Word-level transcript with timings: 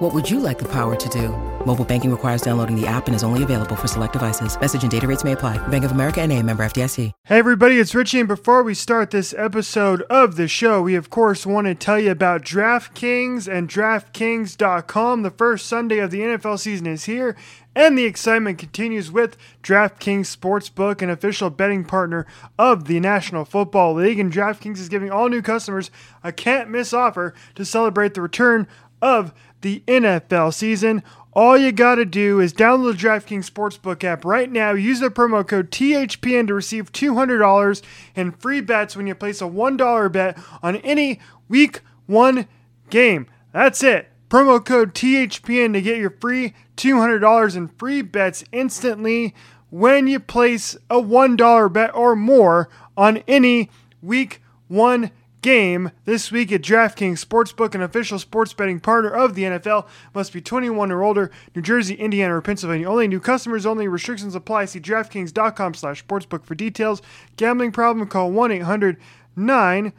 What 0.00 0.14
would 0.14 0.30
you 0.30 0.40
like 0.40 0.58
the 0.58 0.68
power 0.68 0.96
to 0.96 1.08
do? 1.10 1.28
Mobile 1.66 1.84
banking 1.84 2.10
requires 2.10 2.40
downloading 2.40 2.74
the 2.74 2.86
app 2.86 3.06
and 3.06 3.14
is 3.14 3.22
only 3.22 3.42
available 3.42 3.76
for 3.76 3.86
select 3.86 4.14
devices. 4.14 4.58
Message 4.58 4.80
and 4.80 4.90
data 4.90 5.06
rates 5.06 5.24
may 5.24 5.32
apply. 5.32 5.58
Bank 5.68 5.84
of 5.84 5.90
America 5.90 6.22
and 6.22 6.32
a 6.32 6.42
member 6.42 6.64
FDIC. 6.64 7.12
Hey 7.26 7.38
everybody, 7.38 7.78
it's 7.78 7.94
Richie, 7.94 8.20
and 8.20 8.26
before 8.26 8.62
we 8.62 8.72
start 8.72 9.10
this 9.10 9.34
episode 9.36 10.00
of 10.08 10.36
the 10.36 10.48
show, 10.48 10.80
we 10.80 10.94
of 10.94 11.10
course 11.10 11.44
want 11.44 11.66
to 11.66 11.74
tell 11.74 12.00
you 12.00 12.12
about 12.12 12.40
DraftKings 12.40 13.46
and 13.46 13.68
DraftKings.com. 13.68 15.20
The 15.20 15.30
first 15.30 15.66
Sunday 15.66 15.98
of 15.98 16.10
the 16.10 16.20
NFL 16.20 16.58
season 16.58 16.86
is 16.86 17.04
here, 17.04 17.36
and 17.76 17.98
the 17.98 18.06
excitement 18.06 18.56
continues 18.56 19.12
with 19.12 19.36
DraftKings 19.62 20.34
Sportsbook, 20.34 21.02
an 21.02 21.10
official 21.10 21.50
betting 21.50 21.84
partner 21.84 22.26
of 22.58 22.86
the 22.86 23.00
National 23.00 23.44
Football 23.44 23.96
League. 23.96 24.18
And 24.18 24.32
DraftKings 24.32 24.78
is 24.78 24.88
giving 24.88 25.10
all 25.10 25.28
new 25.28 25.42
customers 25.42 25.90
a 26.24 26.32
can't 26.32 26.70
miss 26.70 26.94
offer 26.94 27.34
to 27.54 27.66
celebrate 27.66 28.14
the 28.14 28.22
return 28.22 28.66
of 29.02 29.32
the 29.60 29.82
NFL 29.86 30.54
season. 30.54 31.02
All 31.32 31.56
you 31.56 31.70
got 31.70 31.94
to 31.94 32.04
do 32.04 32.40
is 32.40 32.52
download 32.52 33.00
the 33.00 33.06
DraftKings 33.06 33.48
Sportsbook 33.48 34.02
app 34.02 34.24
right 34.24 34.50
now. 34.50 34.72
Use 34.72 35.00
the 35.00 35.10
promo 35.10 35.46
code 35.46 35.70
THPN 35.70 36.48
to 36.48 36.54
receive 36.54 36.90
$200 36.90 37.82
in 38.16 38.32
free 38.32 38.60
bets 38.60 38.96
when 38.96 39.06
you 39.06 39.14
place 39.14 39.40
a 39.40 39.44
$1 39.44 40.12
bet 40.12 40.38
on 40.62 40.76
any 40.76 41.20
week 41.48 41.82
one 42.06 42.48
game. 42.90 43.26
That's 43.52 43.82
it. 43.82 44.10
Promo 44.28 44.64
code 44.64 44.94
THPN 44.94 45.72
to 45.72 45.80
get 45.80 45.98
your 45.98 46.10
free 46.10 46.54
$200 46.76 47.56
in 47.56 47.68
free 47.68 48.02
bets 48.02 48.44
instantly 48.52 49.34
when 49.70 50.06
you 50.06 50.18
place 50.18 50.76
a 50.88 51.00
$1 51.00 51.72
bet 51.72 51.94
or 51.94 52.16
more 52.16 52.68
on 52.96 53.18
any 53.28 53.70
week 54.02 54.42
one 54.66 55.10
game 55.42 55.90
this 56.04 56.30
week 56.30 56.52
at 56.52 56.62
DraftKings 56.62 57.24
Sportsbook, 57.24 57.74
an 57.74 57.82
official 57.82 58.18
sports 58.18 58.52
betting 58.52 58.80
partner 58.80 59.10
of 59.10 59.34
the 59.34 59.44
NFL. 59.44 59.86
Must 60.14 60.32
be 60.32 60.40
21 60.40 60.90
or 60.90 61.02
older. 61.02 61.30
New 61.54 61.62
Jersey, 61.62 61.94
Indiana, 61.94 62.36
or 62.36 62.42
Pennsylvania 62.42 62.88
only. 62.88 63.08
New 63.08 63.20
customers 63.20 63.66
only. 63.66 63.88
Restrictions 63.88 64.34
apply. 64.34 64.66
See 64.66 64.80
DraftKings.com 64.80 65.74
slash 65.74 66.04
sportsbook 66.06 66.44
for 66.44 66.54
details. 66.54 67.02
Gambling 67.36 67.72
problem? 67.72 68.06
Call 68.08 68.30
1-800-9 68.32 69.92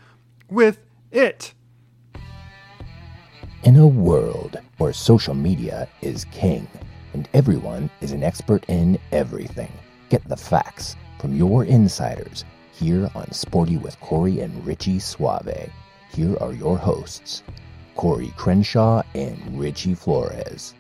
with 0.50 0.80
it. 1.12 1.54
In 3.64 3.76
a 3.76 3.88
world 3.88 4.60
where 4.78 4.94
social 4.94 5.36
media 5.36 5.88
is 6.02 6.26
king 6.26 6.68
and 7.14 7.30
everyone 7.34 7.90
is 8.02 8.12
an 8.12 8.24
expert 8.24 8.66
in 8.68 8.98
everything, 9.12 9.72
get 10.10 10.28
the 10.28 10.38
facts 10.38 10.96
from 11.20 11.36
your 11.36 11.64
insiders 11.66 12.44
here 12.82 13.12
on 13.14 13.32
Sporty 13.32 13.78
with 13.78 14.00
Corey 14.00 14.40
and 14.40 14.66
Richie 14.66 14.98
Suave. 14.98 15.72
Here 16.16 16.36
are 16.42 16.52
your 16.52 16.80
hosts, 16.80 17.44
Corey 17.96 18.34
Crenshaw 18.36 19.04
and 19.14 19.38
Richie 19.60 19.94
Flores. 19.94 20.74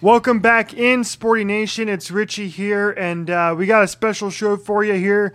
Welcome 0.00 0.40
back 0.40 0.74
in 0.74 1.04
Sporty 1.04 1.44
Nation. 1.44 1.88
It's 1.88 2.10
Richie 2.10 2.48
here, 2.48 2.90
and 2.90 3.30
uh, 3.30 3.54
we 3.56 3.66
got 3.66 3.84
a 3.84 3.88
special 3.88 4.30
show 4.30 4.56
for 4.56 4.82
you 4.82 4.94
here 4.94 5.32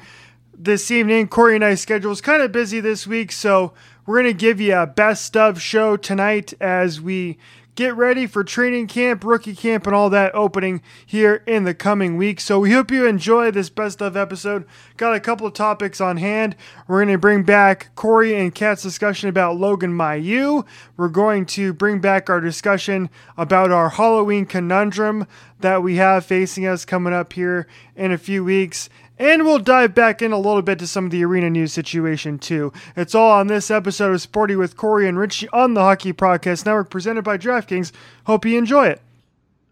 this 0.54 0.92
evening. 0.92 1.30
Corey 1.30 1.56
and 1.56 1.64
I's 1.64 1.80
schedule 1.80 2.12
is 2.12 2.20
kind 2.20 2.42
of 2.42 2.52
busy 2.52 2.82
this 2.82 3.08
week, 3.08 3.32
so 3.32 3.74
we're 4.06 4.22
going 4.22 4.34
to 4.34 4.38
give 4.38 4.60
you 4.60 4.76
a 4.76 4.86
best 4.86 5.38
of 5.38 5.62
show 5.62 5.96
tonight 5.96 6.54
as 6.60 7.00
we 7.00 7.38
get 7.76 7.96
ready 7.96 8.26
for 8.26 8.44
training 8.44 8.88
camp, 8.88 9.24
rookie 9.24 9.56
camp, 9.56 9.86
and 9.86 9.96
all 9.96 10.10
that 10.10 10.34
opening 10.34 10.82
here 11.06 11.44
in 11.46 11.66
the 11.66 11.74
coming 11.74 12.18
weeks. 12.18 12.46
So 12.46 12.60
we 12.60 12.72
hope 12.72 12.90
you 12.90 13.06
enjoy 13.06 13.52
this 13.52 13.70
best 13.70 14.02
of 14.02 14.16
episode. 14.16 14.66
Got 14.98 15.16
a 15.16 15.20
couple 15.20 15.46
of 15.46 15.54
topics 15.54 16.00
on 16.00 16.18
hand. 16.18 16.56
We're 16.88 17.04
going 17.04 17.14
to 17.14 17.20
bring 17.20 17.44
back 17.44 17.94
Corey 17.96 18.36
and 18.36 18.56
Kat's 18.56 18.82
discussion 18.82 19.30
about 19.30 19.58
Logan 19.58 19.94
Mailloux. 19.94 20.66
We're 20.98 21.10
going 21.10 21.46
to 21.48 21.74
bring 21.74 22.00
back 22.00 22.30
our 22.30 22.40
discussion 22.40 23.10
about 23.38 23.72
our 23.72 23.90
Halloween 23.90 24.46
conundrum 24.46 25.28
that 25.60 25.84
we 25.84 25.96
have 25.96 26.26
facing 26.26 26.66
us 26.66 26.86
coming 26.86 27.14
up 27.14 27.34
here 27.34 27.68
in 27.96 28.12
a 28.12 28.18
few 28.18 28.44
weeks. 28.44 28.90
And 29.18 29.46
we'll 29.46 29.60
dive 29.60 29.96
back 29.96 30.22
in 30.22 30.34
a 30.34 30.38
little 30.38 30.62
bit 30.62 30.78
to 30.80 30.88
some 30.88 31.06
of 31.06 31.12
the 31.12 31.24
arena 31.24 31.50
news 31.50 31.72
situation 31.72 32.38
too. 32.38 32.74
It's 32.98 33.16
all 33.16 33.32
on 33.32 33.48
this 33.48 33.72
episode 33.72 34.14
of 34.14 34.22
Sporty 34.22 34.58
with 34.58 34.76
Corey 34.76 35.08
and 35.08 35.18
Richie 35.18 35.48
on 35.54 35.74
the 35.74 35.82
Hockey 35.82 36.12
Podcast 36.12 36.66
Network, 36.66 36.90
presented 36.90 37.24
by 37.24 37.38
DraftKings. 37.38 37.94
Hope 38.26 38.46
you 38.46 38.58
enjoy 38.58 38.88
it. 38.88 39.02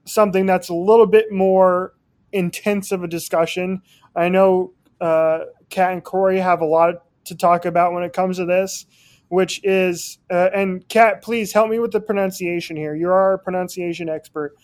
Something 0.06 0.46
that's 0.46 0.70
a 0.70 0.74
little 0.74 1.06
bit 1.06 1.30
more 1.30 1.94
intense 2.32 2.94
of 2.94 3.04
a 3.04 3.08
discussion. 3.08 3.82
I 4.16 4.30
know 4.30 4.72
uh, 5.02 5.40
Kat 5.70 5.92
and 5.92 6.04
Corey 6.04 6.40
have 6.40 6.62
a 6.62 6.66
lot 6.66 7.04
to 7.26 7.36
talk 7.36 7.66
about 7.66 7.92
when 7.92 8.04
it 8.04 8.14
comes 8.14 8.38
to 8.38 8.46
this, 8.46 8.86
which 9.28 9.60
is, 9.66 10.20
uh, 10.32 10.52
and 10.54 10.88
Kat, 10.88 11.22
please 11.22 11.52
help 11.52 11.70
me 11.70 11.80
with 11.80 11.92
the 11.92 12.00
pronunciation 12.00 12.78
here. 12.78 12.96
You're 12.96 13.14
our 13.14 13.38
pronunciation 13.38 14.08
expert, 14.08 14.56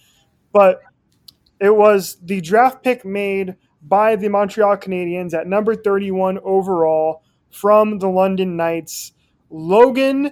but 0.54 0.82
it 1.60 1.76
was 1.76 2.18
the 2.24 2.40
draft 2.40 2.82
pick 2.82 3.04
made 3.04 3.58
by 3.84 4.16
the 4.16 4.30
Montreal 4.30 4.78
Canadiens 4.78 5.34
at 5.34 5.48
number 5.48 5.76
31 5.76 6.40
overall 6.44 7.24
from 7.50 8.00
the 8.00 8.10
London 8.10 8.56
Knights, 8.56 9.14
Logan 9.50 10.32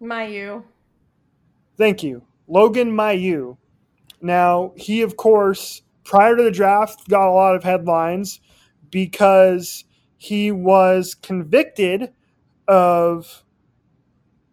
Mailloux. 0.00 0.62
Thank 1.76 2.02
you. 2.02 2.22
Logan 2.46 2.90
Mailloux. 2.90 3.56
Now, 4.20 4.72
he, 4.76 5.02
of 5.02 5.16
course, 5.16 5.82
prior 6.04 6.36
to 6.36 6.42
the 6.42 6.50
draft, 6.50 7.08
got 7.08 7.28
a 7.28 7.32
lot 7.32 7.56
of 7.56 7.64
headlines 7.64 8.40
because 8.90 9.84
he 10.16 10.50
was 10.50 11.14
convicted 11.14 12.12
of 12.68 13.44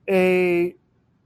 a 0.09 0.75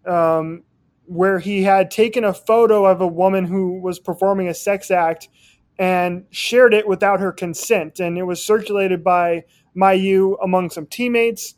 um, 0.06 0.64
where 1.06 1.40
he 1.40 1.64
had 1.64 1.90
taken 1.90 2.24
a 2.24 2.34
photo 2.34 2.86
of 2.86 3.02
a 3.02 3.08
woman 3.08 3.46
who 3.46 3.80
was 3.80 4.00
performing 4.00 4.48
a 4.48 4.54
sex 4.54 4.92
act 4.92 5.30
and 5.78 6.26
shared 6.32 6.74
it 6.74 6.88
without 6.88 7.20
her 7.20 7.32
consent. 7.32 8.00
And 8.00 8.18
it 8.18 8.24
was 8.24 8.44
circulated 8.44 9.04
by 9.04 9.44
Mailloux 9.76 10.38
among 10.42 10.70
some 10.70 10.86
teammates. 10.86 11.56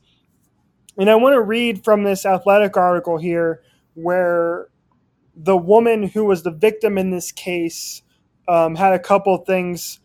And 0.98 1.10
I 1.10 1.16
want 1.16 1.34
to 1.34 1.42
read 1.42 1.84
from 1.84 2.04
this 2.04 2.26
athletic 2.26 2.76
article 2.76 3.18
here 3.18 3.62
where 3.94 4.70
the 5.36 5.58
woman 5.58 6.04
who 6.04 6.26
was 6.26 6.44
the 6.44 6.52
victim 6.52 6.98
in 6.98 7.12
this 7.12 7.32
case 7.32 8.02
um, 8.48 8.76
had 8.76 8.94
a 8.94 9.00
couple 9.00 9.38
things 9.40 10.00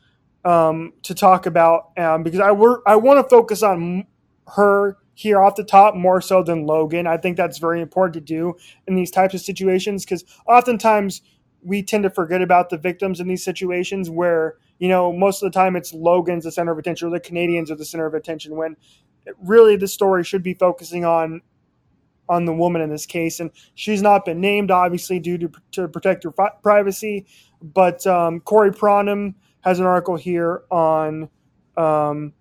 um, 0.44 0.92
to 1.02 1.14
talk 1.14 1.46
about 1.46 1.90
um, 1.96 2.22
because 2.22 2.40
I, 2.40 2.52
wor- 2.52 2.82
I 2.86 2.96
want 2.96 3.24
to 3.24 3.28
focus 3.28 3.62
on 3.62 4.06
her 4.54 4.98
here 5.14 5.40
off 5.40 5.56
the 5.56 5.64
top 5.64 5.94
more 5.94 6.20
so 6.20 6.42
than 6.42 6.66
Logan. 6.66 7.06
I 7.06 7.16
think 7.16 7.36
that's 7.36 7.58
very 7.58 7.80
important 7.80 8.14
to 8.14 8.20
do 8.20 8.54
in 8.86 8.94
these 8.94 9.10
types 9.10 9.34
of 9.34 9.40
situations 9.40 10.04
because 10.04 10.24
oftentimes 10.46 11.22
we 11.62 11.82
tend 11.82 12.02
to 12.04 12.10
forget 12.10 12.42
about 12.42 12.70
the 12.70 12.78
victims 12.78 13.20
in 13.20 13.28
these 13.28 13.44
situations 13.44 14.10
where 14.10 14.56
you 14.78 14.88
know 14.88 15.12
most 15.12 15.42
of 15.42 15.52
the 15.52 15.58
time 15.58 15.76
it's 15.76 15.92
Logan's 15.92 16.44
the 16.44 16.52
center 16.52 16.72
of 16.72 16.78
attention 16.78 17.08
or 17.08 17.10
the 17.10 17.20
Canadiens 17.20 17.70
are 17.70 17.76
the 17.76 17.84
center 17.84 18.06
of 18.06 18.14
attention 18.14 18.56
when 18.56 18.76
really 19.42 19.76
the 19.76 19.88
story 19.88 20.24
should 20.24 20.42
be 20.42 20.54
focusing 20.54 21.04
on 21.04 21.40
on 22.28 22.44
the 22.44 22.52
woman 22.52 22.80
in 22.82 22.90
this 22.90 23.06
case. 23.06 23.40
And 23.40 23.50
she's 23.74 24.02
not 24.02 24.24
been 24.24 24.40
named 24.40 24.70
obviously 24.70 25.18
due 25.18 25.38
to, 25.38 25.52
to 25.72 25.88
protect 25.88 26.24
her 26.24 26.32
fi- 26.32 26.52
privacy. 26.62 27.26
But 27.60 28.06
um, 28.06 28.40
Corey 28.40 28.70
Pronman 28.70 29.34
has 29.60 29.78
an 29.78 29.86
article 29.86 30.16
here 30.16 30.62
on 30.70 31.28
um, 31.76 32.32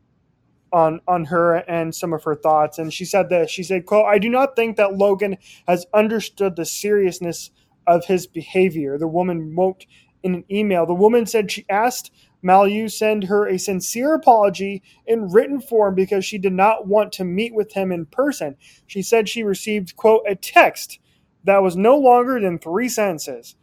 on 0.74 1.02
on 1.08 1.26
her 1.26 1.56
and 1.56 1.94
some 1.94 2.14
of 2.14 2.24
her 2.24 2.36
thoughts. 2.36 2.80
And 2.80 2.94
she 2.94 3.06
said 3.06 3.30
this 3.30 3.52
she 3.52 3.64
said 3.64 3.86
quote 3.86 4.06
I 4.06 4.18
do 4.18 4.30
not 4.30 4.56
think 4.56 4.78
that 4.78 4.96
Logan 4.96 5.38
has 5.68 5.86
understood 5.94 6.56
the 6.56 6.66
seriousness 6.66 7.52
of 7.96 8.06
his 8.06 8.28
behavior. 8.28 8.98
The 8.98 9.08
woman 9.08 9.56
wrote 9.56 9.86
in 10.24 10.36
an 10.36 10.44
email. 10.52 10.86
The 10.86 10.94
woman 10.94 11.26
said 11.26 11.52
she 11.52 11.66
asked 11.70 12.12
Mailloux 12.44 12.90
send 12.92 13.26
her 13.26 13.48
a 13.48 13.60
sincere 13.60 14.14
apology 14.16 14.82
in 15.06 15.30
written 15.30 15.62
form 15.62 15.96
because 15.96 16.26
she 16.26 16.38
did 16.38 16.54
not 16.54 16.88
want 16.88 17.12
to 17.14 17.24
meet 17.24 17.54
with 17.54 17.74
him 17.74 17.92
in 17.92 18.06
person. 18.08 18.56
She 18.88 19.02
said 19.02 19.30
she 19.30 19.44
received, 19.44 19.96
quote, 19.96 20.24
a 20.28 20.36
text 20.36 21.00
that 21.44 21.62
was 21.62 21.76
no 21.76 21.98
longer 21.98 22.40
than 22.40 22.60
three 22.60 22.90
sentences. 22.90 23.56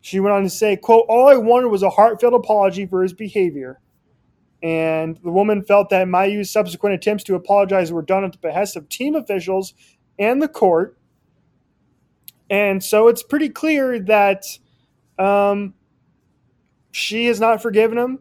She 0.00 0.20
went 0.20 0.34
on 0.34 0.42
to 0.44 0.50
say, 0.50 0.76
quote, 0.76 1.06
all 1.08 1.28
I 1.28 1.36
wanted 1.36 1.68
was 1.68 1.82
a 1.82 1.90
heartfelt 1.90 2.34
apology 2.34 2.86
for 2.86 3.02
his 3.02 3.12
behavior. 3.12 3.80
And 4.62 5.18
the 5.22 5.30
woman 5.30 5.62
felt 5.62 5.90
that 5.90 6.06
Mailloux's 6.06 6.50
subsequent 6.50 6.94
attempts 6.94 7.24
to 7.24 7.34
apologize 7.34 7.92
were 7.92 8.02
done 8.02 8.24
at 8.24 8.32
the 8.32 8.38
behest 8.38 8.76
of 8.76 8.88
team 8.88 9.14
officials 9.14 9.74
and 10.18 10.40
the 10.40 10.48
court 10.48 10.95
and 12.50 12.82
so 12.82 13.08
it's 13.08 13.22
pretty 13.22 13.48
clear 13.48 13.98
that 14.00 14.44
um, 15.18 15.74
she 16.90 17.26
has 17.26 17.40
not 17.40 17.62
forgiven 17.62 17.98
him. 17.98 18.18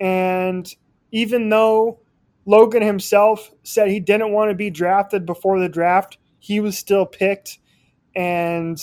And 0.00 0.72
even 1.12 1.48
though 1.48 2.00
Logan 2.46 2.82
himself 2.82 3.50
said 3.62 3.88
he 3.88 4.00
didn't 4.00 4.32
want 4.32 4.50
to 4.50 4.54
be 4.54 4.70
drafted 4.70 5.26
before 5.26 5.58
the 5.58 5.68
draft, 5.68 6.18
he 6.38 6.60
was 6.60 6.76
still 6.76 7.06
picked. 7.06 7.58
And 8.14 8.78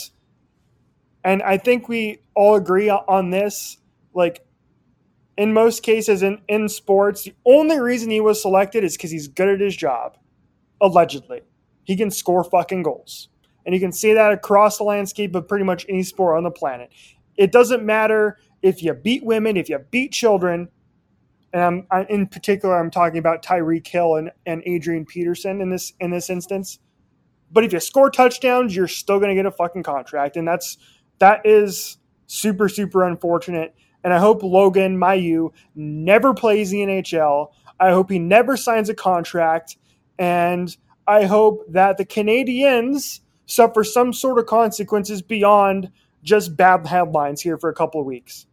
and 1.23 1.43
I 1.43 1.57
think 1.57 1.88
we 1.88 2.19
all 2.35 2.55
agree 2.55 2.89
on 2.89 3.29
this. 3.29 3.77
Like 4.13 4.43
in 5.38 5.53
most 5.53 5.83
cases 5.83 6.23
in, 6.23 6.41
in 6.47 6.67
sports, 6.67 7.23
the 7.23 7.33
only 7.45 7.79
reason 7.79 8.09
he 8.09 8.21
was 8.21 8.41
selected 8.41 8.83
is 8.83 8.97
because 8.97 9.11
he's 9.11 9.27
good 9.27 9.49
at 9.49 9.61
his 9.61 9.75
job. 9.75 10.17
Allegedly. 10.81 11.41
He 11.83 11.95
can 11.95 12.11
score 12.11 12.43
fucking 12.43 12.83
goals. 12.83 13.29
And 13.65 13.75
you 13.75 13.81
can 13.81 13.91
see 13.91 14.13
that 14.13 14.31
across 14.31 14.77
the 14.77 14.83
landscape 14.83 15.35
of 15.35 15.47
pretty 15.47 15.65
much 15.65 15.85
any 15.87 16.03
sport 16.03 16.37
on 16.37 16.43
the 16.43 16.51
planet. 16.51 16.91
It 17.37 17.51
doesn't 17.51 17.83
matter 17.83 18.37
if 18.61 18.83
you 18.83 18.93
beat 18.93 19.23
women, 19.23 19.57
if 19.57 19.69
you 19.69 19.79
beat 19.91 20.11
children, 20.11 20.69
and 21.53 21.85
I'm, 21.91 22.05
in 22.07 22.27
particular, 22.27 22.79
I'm 22.79 22.91
talking 22.91 23.17
about 23.17 23.43
Tyreek 23.43 23.85
Hill 23.85 24.15
and, 24.15 24.31
and 24.45 24.63
Adrian 24.65 25.05
Peterson 25.05 25.61
in 25.61 25.69
this 25.69 25.93
in 25.99 26.11
this 26.11 26.29
instance. 26.29 26.79
But 27.51 27.65
if 27.65 27.73
you 27.73 27.79
score 27.79 28.09
touchdowns, 28.09 28.75
you're 28.75 28.87
still 28.87 29.19
going 29.19 29.29
to 29.29 29.35
get 29.35 29.45
a 29.45 29.51
fucking 29.51 29.83
contract, 29.83 30.37
and 30.37 30.47
that's 30.47 30.77
that 31.19 31.45
is 31.45 31.97
super 32.27 32.69
super 32.69 33.03
unfortunate. 33.03 33.75
And 34.03 34.13
I 34.13 34.17
hope 34.17 34.41
Logan 34.41 34.97
Mailloux 34.97 35.51
never 35.75 36.33
plays 36.33 36.71
the 36.71 36.79
NHL. 36.79 37.51
I 37.79 37.91
hope 37.91 38.09
he 38.09 38.17
never 38.17 38.55
signs 38.55 38.89
a 38.89 38.95
contract, 38.95 39.77
and 40.17 40.75
I 41.07 41.25
hope 41.25 41.65
that 41.69 41.97
the 41.97 42.05
Canadiens 42.05 43.19
suffer 43.51 43.83
some 43.83 44.13
sort 44.13 44.39
of 44.39 44.45
consequences 44.45 45.21
beyond 45.21 45.92
just 46.24 46.56
bad 46.56 46.88
headlines 46.88 47.42
here 47.42 47.57
for 47.57 47.69
a 47.69 47.74
couple 47.74 48.00
of 48.00 48.06
weeks. 48.06 48.45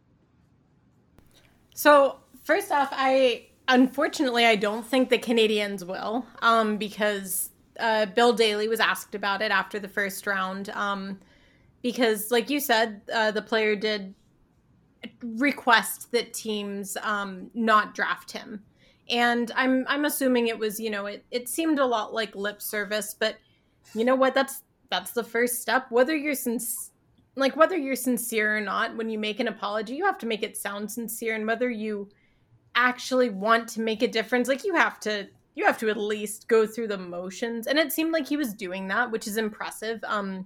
So 1.73 2.17
first 2.43 2.71
off, 2.71 2.89
I 2.91 3.47
unfortunately 3.67 4.45
I 4.45 4.55
don't 4.55 4.85
think 4.85 5.09
the 5.09 5.17
Canadiens 5.17 5.85
will, 5.85 6.25
um, 6.41 6.77
because 6.77 7.51
uh, 7.79 8.07
Bill 8.07 8.33
Daly 8.33 8.67
was 8.67 8.79
asked 8.79 9.15
about 9.15 9.41
it 9.41 9.51
after 9.51 9.79
the 9.79 9.87
first 9.87 10.27
round, 10.27 10.69
um, 10.71 11.19
because 11.81 12.31
like 12.31 12.49
you 12.49 12.59
said, 12.59 13.01
uh, 13.13 13.31
the 13.31 13.41
player 13.41 13.75
did 13.75 14.13
request 15.23 16.11
that 16.11 16.33
teams 16.33 16.97
um, 17.03 17.49
not 17.53 17.95
draft 17.95 18.31
him, 18.31 18.63
and 19.09 19.51
I'm 19.55 19.85
I'm 19.87 20.03
assuming 20.03 20.47
it 20.47 20.59
was 20.59 20.79
you 20.79 20.89
know 20.89 21.05
it 21.05 21.23
it 21.31 21.47
seemed 21.47 21.79
a 21.79 21.85
lot 21.85 22.13
like 22.13 22.35
lip 22.35 22.61
service, 22.61 23.15
but 23.17 23.37
you 23.95 24.03
know 24.03 24.15
what 24.15 24.33
that's 24.33 24.63
that's 24.89 25.11
the 25.11 25.23
first 25.23 25.61
step. 25.61 25.87
Whether 25.89 26.15
you're 26.15 26.35
sincere 26.35 26.93
like 27.35 27.55
whether 27.55 27.77
you're 27.77 27.95
sincere 27.95 28.57
or 28.57 28.61
not 28.61 28.95
when 28.97 29.09
you 29.09 29.17
make 29.17 29.39
an 29.39 29.47
apology 29.47 29.95
you 29.95 30.03
have 30.03 30.17
to 30.17 30.25
make 30.25 30.43
it 30.43 30.57
sound 30.57 30.91
sincere 30.91 31.35
and 31.35 31.47
whether 31.47 31.69
you 31.69 32.09
actually 32.75 33.29
want 33.29 33.67
to 33.67 33.81
make 33.81 34.01
a 34.01 34.07
difference 34.07 34.47
like 34.47 34.63
you 34.63 34.75
have 34.75 34.99
to 34.99 35.27
you 35.55 35.65
have 35.65 35.77
to 35.77 35.89
at 35.89 35.97
least 35.97 36.47
go 36.47 36.65
through 36.65 36.87
the 36.87 36.97
motions. 36.97 37.67
And 37.67 37.77
it 37.77 37.91
seemed 37.91 38.13
like 38.13 38.27
he 38.27 38.37
was 38.37 38.53
doing 38.53 38.87
that 38.87 39.11
which 39.11 39.27
is 39.27 39.37
impressive. 39.37 40.03
Um 40.05 40.45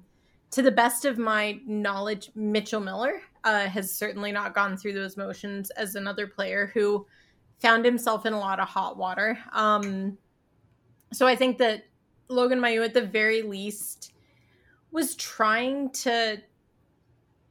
to 0.51 0.61
the 0.61 0.71
best 0.71 1.05
of 1.05 1.17
my 1.17 1.59
knowledge 1.65 2.31
mitchell 2.35 2.79
miller 2.79 3.21
uh, 3.43 3.65
has 3.65 3.93
certainly 3.93 4.31
not 4.31 4.53
gone 4.53 4.77
through 4.77 4.93
those 4.93 5.17
motions 5.17 5.71
as 5.71 5.95
another 5.95 6.27
player 6.27 6.71
who 6.73 7.05
found 7.59 7.83
himself 7.83 8.25
in 8.25 8.33
a 8.33 8.39
lot 8.39 8.59
of 8.59 8.67
hot 8.67 8.97
water. 8.97 9.37
Um 9.51 10.17
so 11.11 11.27
i 11.27 11.35
think 11.35 11.59
that 11.59 11.83
logan 12.27 12.59
mailloux 12.59 12.85
at 12.85 12.93
the 12.93 13.05
very 13.05 13.43
least 13.43 14.12
was 14.93 15.15
trying 15.15 15.89
to 15.89 16.37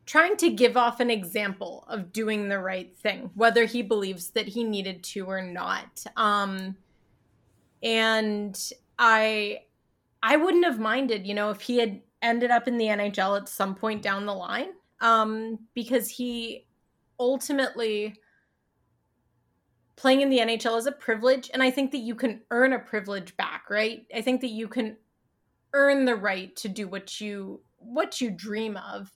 trying 0.07 0.37
to 0.37 0.51
give 0.51 0.77
off 0.77 1.01
an 1.01 1.11
example 1.11 1.85
of 1.89 2.13
doing 2.13 2.49
the 2.49 2.59
right 2.59 2.97
thing, 2.97 3.31
whether 3.35 3.65
he 3.65 3.83
believes 3.83 4.31
that 4.31 4.49
he 4.49 4.65
needed 4.65 5.03
to 5.03 5.27
or 5.27 5.43
not. 5.43 6.05
Um, 6.17 6.77
and 7.83 8.59
I, 8.99 9.63
I 10.23 10.37
wouldn't 10.37 10.65
have 10.65 10.79
minded, 10.79 11.27
you 11.27 11.35
know, 11.35 11.51
if 11.51 11.61
he 11.61 11.79
had 11.79 12.01
ended 12.21 12.51
up 12.51 12.69
in 12.69 12.79
the 12.79 12.87
NHL 12.87 13.41
at 13.41 13.49
some 13.49 13.75
point 13.75 14.03
down 14.03 14.27
the 14.27 14.35
line, 14.35 14.71
um, 15.01 15.59
because 15.75 16.09
he 16.09 16.67
ultimately 17.19 18.15
playing 19.97 20.21
in 20.21 20.31
the 20.31 20.39
NHL 20.39 20.79
is 20.79 20.87
a 20.87 20.93
privilege, 20.93 21.51
and 21.55 21.63
I 21.63 21.71
think 21.71 21.93
that 21.93 21.99
you 21.99 22.15
can 22.15 22.41
earn 22.51 22.73
a 22.73 22.79
privilege 22.79 23.37
back, 23.37 23.71
right? 23.71 24.05
I 24.15 24.21
think 24.21 24.41
that 24.41 24.51
you 24.51 24.69
can 24.69 24.97
earn 25.75 26.05
the 26.05 26.17
right 26.17 26.55
to 26.57 26.69
do 26.69 26.87
what 26.87 27.21
you 27.21 27.61
what 27.79 28.21
you 28.21 28.31
dream 28.31 28.77
of 28.77 29.11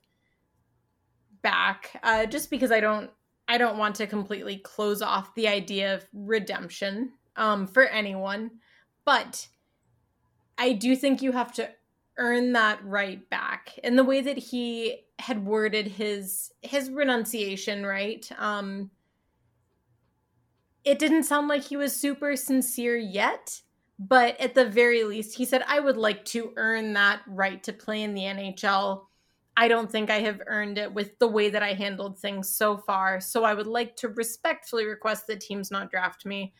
back 1.43 2.01
uh, 2.03 2.27
just 2.27 2.51
because 2.51 2.73
I 2.73 2.81
don't 2.81 3.11
I 3.49 3.59
don't 3.59 3.79
want 3.79 3.95
to 3.97 4.07
completely 4.07 4.59
close 4.59 5.03
off 5.03 5.35
the 5.35 5.47
idea 5.47 5.95
of 5.95 6.07
redemption 6.13 7.13
um, 7.37 7.67
for 7.67 7.85
anyone, 7.85 8.51
but 9.05 9.47
I 10.59 10.73
do 10.73 10.97
think 10.97 11.23
you 11.23 11.33
have 11.33 11.53
to 11.55 11.71
earn 12.19 12.53
that 12.55 12.85
right 12.85 13.29
back. 13.31 13.79
And 13.85 13.99
the 13.99 14.05
way 14.05 14.21
that 14.23 14.39
he 14.39 15.05
had 15.19 15.45
worded 15.45 15.87
his 15.87 16.53
his 16.63 16.91
renunciation, 16.91 17.87
right? 17.87 18.29
Um, 18.39 18.91
it 20.85 20.99
didn't 20.99 21.25
sound 21.25 21.49
like 21.49 21.65
he 21.65 21.77
was 21.77 21.95
super 21.95 22.37
sincere 22.37 22.97
yet, 22.97 23.63
but 23.99 24.39
at 24.41 24.55
the 24.55 24.69
very 24.69 25.05
least, 25.05 25.37
he 25.37 25.45
said, 25.45 25.65
"I 25.67 25.81
would 25.81 25.97
like 25.97 26.25
to 26.27 26.53
earn 26.57 26.93
that 26.95 27.23
right 27.27 27.63
to 27.65 27.73
play 27.73 28.03
in 28.03 28.15
the 28.15 28.27
NHL." 28.27 29.07
I 29.57 29.69
don't 29.69 29.91
think 29.91 30.11
I 30.11 30.21
have 30.21 30.43
earned 30.47 30.77
it 30.77 30.93
with 30.93 31.19
the 31.19 31.29
way 31.29 31.49
that 31.49 31.63
I 31.63 31.73
handled 31.73 32.19
things 32.19 32.55
so 32.55 32.77
far. 32.77 33.21
So 33.21 33.43
I 33.43 33.55
would 33.55 33.67
like 33.67 33.97
to 33.97 34.09
respectfully 34.09 34.85
request 34.85 35.27
that 35.29 35.41
teams 35.41 35.71
not 35.71 35.91
draft 35.91 36.27
me. 36.27 36.53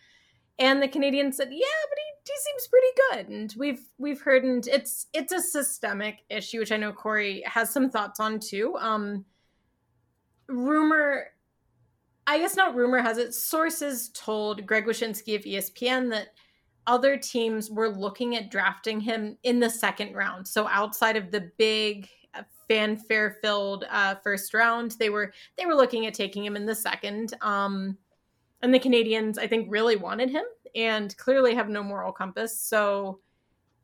And 0.59 0.83
the 0.83 0.89
Canadian 0.89 1.33
said, 1.33 1.49
"Yeah, 1.51 1.67
but 1.91 1.99
he, 1.99 2.33
he 2.33 2.39
seems 2.39 2.69
pretty 2.69 2.87
good." 3.11 3.29
And 3.29 3.55
we've 3.59 3.87
we've 3.99 4.23
heard, 4.23 4.45
and 4.45 4.67
it's 4.67 5.07
it's 5.13 5.33
a 5.33 5.41
systemic 5.41 6.21
issue, 6.31 6.61
which 6.61 6.73
I 6.73 6.79
know 6.79 6.93
Corey 6.93 7.43
has 7.45 7.71
some 7.71 7.91
thoughts 7.91 8.21
on 8.21 8.41
too. 8.41 8.75
Um, 8.79 9.27
rumor, 10.49 11.27
I 12.27 12.39
guess 12.39 12.57
not 12.57 12.75
rumor 12.75 13.03
has 13.03 13.19
it. 13.19 13.35
Sources 13.35 14.09
told 14.15 14.67
Greg 14.67 14.87
Wyshynski 14.87 15.37
of 15.37 15.43
ESPN 15.43 16.11
that 16.11 16.29
other 16.87 17.17
teams 17.17 17.71
were 17.71 17.89
looking 17.89 18.37
at 18.37 18.51
drafting 18.51 19.01
him 19.01 19.37
in 19.43 19.61
the 19.61 19.71
second 19.71 20.15
round. 20.15 20.47
So 20.47 20.69
outside 20.69 21.17
of 21.17 21.31
the 21.31 21.51
big 21.59 22.09
fanfare 22.69 23.39
filled 23.43 23.85
uh, 23.91 24.17
first 24.23 24.55
round. 24.55 24.93
They 24.99 25.11
were 25.11 25.33
they 25.57 25.67
were 25.67 25.75
looking 25.75 26.07
at 26.07 26.15
taking 26.15 26.45
him 26.45 26.57
in 26.57 26.67
the 26.67 26.75
second. 26.75 27.35
Um, 27.41 27.97
and 28.63 28.73
the 28.73 28.81
Canadiens, 28.81 29.39
I 29.39 29.47
think, 29.47 29.67
really 29.71 29.97
wanted 29.97 30.31
him 30.31 30.45
and 30.75 31.17
clearly 31.17 31.55
have 31.55 31.69
no 31.69 31.83
moral 31.83 32.13
compass. 32.13 32.59
So 32.59 33.21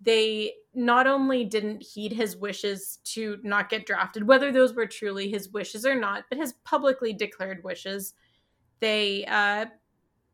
they 0.00 0.54
not 0.74 1.06
only 1.06 1.44
didn't 1.44 1.82
heed 1.82 2.12
his 2.12 2.36
wishes 2.36 2.98
to 3.04 3.38
not 3.42 3.68
get 3.68 3.86
drafted, 3.86 4.26
whether 4.26 4.50
those 4.50 4.74
were 4.74 4.86
truly 4.86 5.30
his 5.30 5.50
wishes 5.50 5.86
or 5.86 5.94
not, 5.94 6.24
but 6.28 6.38
his 6.38 6.54
publicly 6.64 7.12
declared 7.12 7.62
wishes. 7.62 8.14
They 8.80 9.24
uh, 9.26 9.66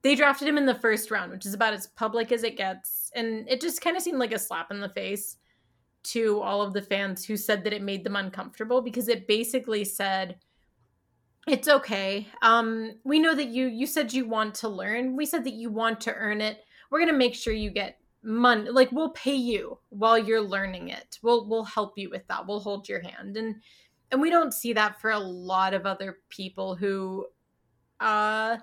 they 0.03 0.15
drafted 0.15 0.49
him 0.49 0.59
in 0.59 0.67
the 0.67 0.75
first 0.75 1.11
round, 1.11 1.33
which 1.33 1.47
is 1.47 1.55
about 1.55 1.73
as 1.73 1.87
public 1.87 2.33
as 2.33 2.45
it 2.45 2.57
gets, 2.57 3.11
and 3.15 3.49
it 3.49 3.61
just 3.61 3.81
kind 3.81 3.97
of 3.97 4.03
seemed 4.03 4.19
like 4.19 4.33
a 4.33 4.39
slap 4.39 4.71
in 4.71 4.81
the 4.81 4.89
face 4.89 5.37
to 6.05 6.41
all 6.41 6.63
of 6.63 6.73
the 6.73 6.83
fans 6.83 7.25
who 7.25 7.37
said 7.37 7.65
that 7.65 7.73
it 7.73 7.83
made 7.83 8.05
them 8.05 8.17
uncomfortable 8.17 8.81
because 8.81 9.09
it 9.09 9.27
basically 9.27 9.85
said 9.85 10.37
it's 11.47 11.69
okay. 11.69 12.29
Um 12.43 12.93
we 13.05 13.19
know 13.19 13.35
that 13.35 13.49
you 13.49 13.67
you 13.67 13.87
said 13.87 14.13
you 14.13 14.27
want 14.27 14.55
to 14.57 14.69
learn. 14.69 15.17
We 15.17 15.27
said 15.27 15.45
that 15.45 15.55
you 15.55 15.71
want 15.71 16.01
to 16.03 16.15
earn 16.15 16.41
it. 16.41 16.65
We're 16.91 17.05
to 17.07 17.13
make 17.13 17.35
sure 17.35 17.53
you 17.53 17.71
get 17.71 17.99
money 18.23 18.71
like 18.71 18.91
we'll 18.93 19.11
pay 19.11 19.35
you 19.35 19.79
while 19.91 20.19
you're 20.19 20.41
learning 20.41 20.89
it. 20.89 21.19
We'll 21.23 21.49
we'll 21.49 21.65
help 21.65 21.95
you 21.97 22.11
with 22.11 22.27
that. 22.29 22.47
We'll 22.47 22.61
hold 22.61 22.89
your 22.89 23.01
hand. 23.01 23.37
And 23.37 23.57
and 24.11 24.21
we 24.21 24.31
don't 24.31 24.55
see 24.55 24.73
that 24.75 25.01
for 25.01 25.11
a 25.11 25.19
lot 25.19 25.75
of 25.75 25.85
other 25.85 26.19
people 26.29 26.75
who 26.75 27.27
uh 28.01 28.59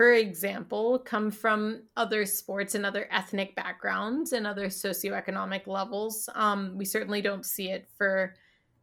for 0.00 0.14
example, 0.14 0.98
come 0.98 1.30
from 1.30 1.82
other 1.94 2.24
sports 2.24 2.74
and 2.74 2.86
other 2.86 3.06
ethnic 3.10 3.54
backgrounds 3.54 4.32
and 4.32 4.46
other 4.46 4.68
socioeconomic 4.68 5.66
levels. 5.66 6.26
Um, 6.34 6.72
we 6.74 6.86
certainly 6.86 7.20
don't 7.20 7.44
see 7.44 7.68
it 7.68 7.86
for 7.98 8.34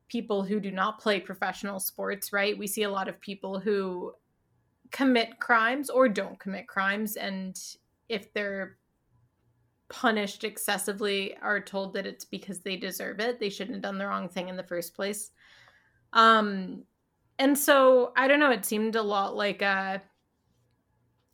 people 0.09 0.43
who 0.43 0.59
do 0.59 0.69
not 0.69 0.99
play 0.99 1.19
professional 1.19 1.79
sports, 1.79 2.31
right? 2.31 2.55
We 2.55 2.67
see 2.67 2.83
a 2.83 2.91
lot 2.91 3.07
of 3.07 3.19
people 3.19 3.59
who 3.59 4.13
commit 4.91 5.39
crimes 5.39 5.89
or 5.89 6.07
don't 6.07 6.39
commit 6.39 6.67
crimes. 6.67 7.15
And 7.15 7.59
if 8.09 8.31
they're 8.31 8.77
punished 9.89 10.43
excessively, 10.43 11.35
are 11.41 11.59
told 11.59 11.93
that 11.93 12.05
it's 12.05 12.25
because 12.25 12.59
they 12.59 12.77
deserve 12.77 13.19
it. 13.19 13.39
They 13.39 13.49
shouldn't 13.49 13.77
have 13.77 13.81
done 13.81 13.97
the 13.97 14.05
wrong 14.05 14.29
thing 14.29 14.49
in 14.49 14.55
the 14.55 14.61
first 14.61 14.93
place. 14.93 15.31
Um, 16.13 16.83
and 17.39 17.57
so 17.57 18.13
I 18.15 18.27
don't 18.27 18.39
know, 18.39 18.51
it 18.51 18.65
seemed 18.65 18.95
a 18.95 19.01
lot 19.01 19.35
like 19.35 19.63
a 19.63 20.03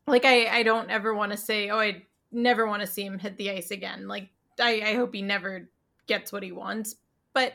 like 0.07 0.25
I 0.25 0.60
I 0.60 0.63
don't 0.63 0.89
ever 0.89 1.13
want 1.13 1.31
to 1.31 1.38
say 1.38 1.69
oh 1.69 1.79
I 1.79 2.03
never 2.31 2.67
want 2.67 2.81
to 2.81 2.88
see 2.88 3.03
him 3.05 3.19
hit 3.19 3.38
the 3.38 3.51
ice 3.51 3.72
again. 3.72 4.07
Like 4.07 4.29
I 4.60 4.81
I 4.86 4.93
hope 4.95 5.13
he 5.13 5.22
never 5.22 5.69
gets 6.07 6.31
what 6.31 6.43
he 6.43 6.51
wants, 6.51 6.95
but 7.33 7.53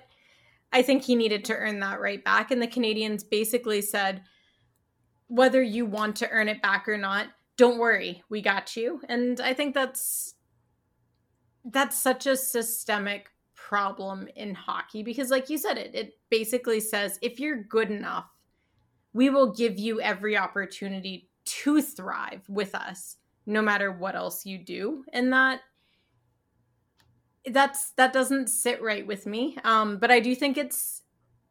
I 0.73 0.83
think 0.83 1.03
he 1.03 1.15
needed 1.15 1.45
to 1.47 1.55
earn 1.55 1.81
that 1.81 2.01
right 2.01 2.23
back 2.23 2.51
and 2.51 2.61
the 2.61 2.67
Canadiens 2.67 3.29
basically 3.29 3.81
said 3.81 4.23
whether 5.29 5.63
you 5.63 5.85
want 5.85 6.17
to 6.17 6.31
earn 6.31 6.49
it 6.49 6.63
back 6.63 6.89
or 6.89 6.97
not, 6.97 7.27
don't 7.59 7.79
worry, 7.79 8.23
we 8.31 8.41
got 8.41 8.77
you. 8.77 9.01
And 9.09 9.41
I 9.41 9.53
think 9.53 9.75
that's 9.75 10.35
that's 11.65 12.01
such 12.01 12.27
a 12.27 12.37
systemic 12.37 13.31
problem 13.55 14.29
in 14.37 14.55
hockey 14.55 15.03
because 15.03 15.31
like 15.31 15.51
you 15.51 15.59
said 15.59 15.77
it 15.77 15.91
it 15.93 16.13
basically 16.31 16.81
says 16.81 17.19
if 17.21 17.41
you're 17.41 17.65
good 17.65 17.91
enough 17.91 18.27
we 19.13 19.29
will 19.29 19.53
give 19.53 19.79
you 19.79 20.01
every 20.01 20.39
opportunity 20.39 21.28
to 21.49 21.83
thrive 21.83 22.43
with 22.49 22.75
us 22.75 23.17
no 23.47 23.63
matter 23.63 23.91
what 23.91 24.15
else 24.15 24.45
you 24.45 24.59
do. 24.59 25.05
And 25.13 25.33
that 25.33 25.61
that's 27.51 27.93
that 27.93 28.13
doesn't 28.13 28.49
sit 28.49 28.83
right 28.83 29.07
with 29.07 29.27
me. 29.27 29.57
Um 29.65 29.99
but 29.99 30.11
i 30.11 30.21
do 30.21 30.35
think 30.35 30.59
it's 30.59 31.03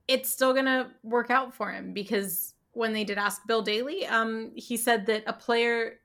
it's 0.07 0.29
still 0.29 0.53
gonna 0.53 0.91
work 1.03 1.29
out 1.29 1.53
for 1.53 1.71
him 1.71 1.93
because 1.93 2.53
when 2.71 2.93
they 2.93 3.03
did 3.03 3.17
ask 3.17 3.41
bill 3.47 3.61
daly 3.61 4.05
um 4.05 4.51
he 4.55 4.77
said 4.77 5.05
that 5.07 5.23
a 5.25 5.33
player 5.33 5.99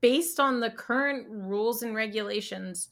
based 0.00 0.38
on 0.38 0.60
the 0.60 0.70
current 0.70 1.26
rules 1.30 1.82
and 1.82 1.94
regulations 1.94 2.88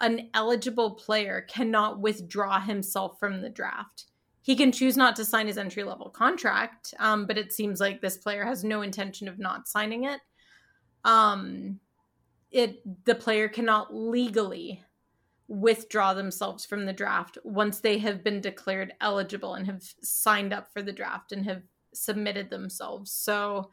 an 0.00 0.28
eligible 0.34 0.90
player 0.90 1.46
cannot 1.48 2.00
withdraw 2.00 2.60
himself 2.60 3.18
from 3.18 3.40
the 3.40 3.48
draft 3.48 4.06
he 4.44 4.54
can 4.54 4.70
choose 4.70 4.96
not 4.96 5.16
to 5.16 5.24
sign 5.24 5.46
his 5.46 5.58
entry 5.58 5.82
level 5.82 6.10
contract 6.10 6.94
um, 6.98 7.26
but 7.26 7.38
it 7.38 7.52
seems 7.52 7.80
like 7.80 8.00
this 8.00 8.16
player 8.16 8.44
has 8.44 8.62
no 8.62 8.82
intention 8.82 9.28
of 9.28 9.38
not 9.38 9.66
signing 9.66 10.04
it 10.04 10.20
um 11.04 11.80
it 12.50 12.80
the 13.04 13.14
player 13.14 13.48
cannot 13.48 13.94
legally 13.94 14.82
withdraw 15.48 16.14
themselves 16.14 16.64
from 16.64 16.86
the 16.86 16.92
draft 16.92 17.36
once 17.44 17.80
they 17.80 17.98
have 17.98 18.24
been 18.24 18.40
declared 18.40 18.94
eligible 19.00 19.54
and 19.54 19.66
have 19.66 19.82
signed 20.02 20.52
up 20.52 20.72
for 20.72 20.82
the 20.82 20.92
draft 20.92 21.32
and 21.32 21.44
have 21.44 21.62
submitted 21.92 22.50
themselves. 22.50 23.12
So 23.12 23.70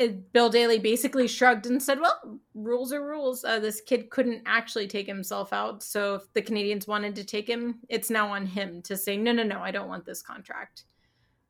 it, 0.00 0.32
Bill 0.32 0.48
Daly 0.48 0.78
basically 0.78 1.28
shrugged 1.28 1.66
and 1.66 1.82
said, 1.82 2.00
"Well, 2.00 2.40
rules 2.54 2.92
are 2.92 3.06
rules. 3.06 3.44
Uh, 3.44 3.60
this 3.60 3.80
kid 3.80 4.10
couldn't 4.10 4.42
actually 4.46 4.88
take 4.88 5.06
himself 5.06 5.52
out, 5.52 5.82
so 5.82 6.14
if 6.14 6.32
the 6.32 6.42
Canadiens 6.42 6.88
wanted 6.88 7.14
to 7.16 7.24
take 7.24 7.48
him, 7.48 7.80
it's 7.88 8.08
now 8.10 8.32
on 8.32 8.46
him 8.46 8.80
to 8.82 8.96
say, 8.96 9.16
no, 9.16 9.32
no, 9.32 9.42
no, 9.42 9.60
I 9.60 9.70
don't 9.70 9.88
want 9.88 10.06
this 10.06 10.22
contract." 10.22 10.84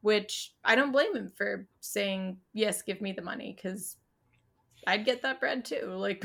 Which 0.02 0.54
I 0.64 0.74
don't 0.74 0.92
blame 0.92 1.14
him 1.14 1.28
for 1.28 1.66
saying, 1.80 2.38
"Yes, 2.52 2.82
give 2.82 3.00
me 3.00 3.12
the 3.12 3.22
money," 3.22 3.54
because 3.54 3.96
I'd 4.86 5.04
get 5.04 5.22
that 5.22 5.40
bread 5.40 5.64
too. 5.64 5.86
Like 5.96 6.24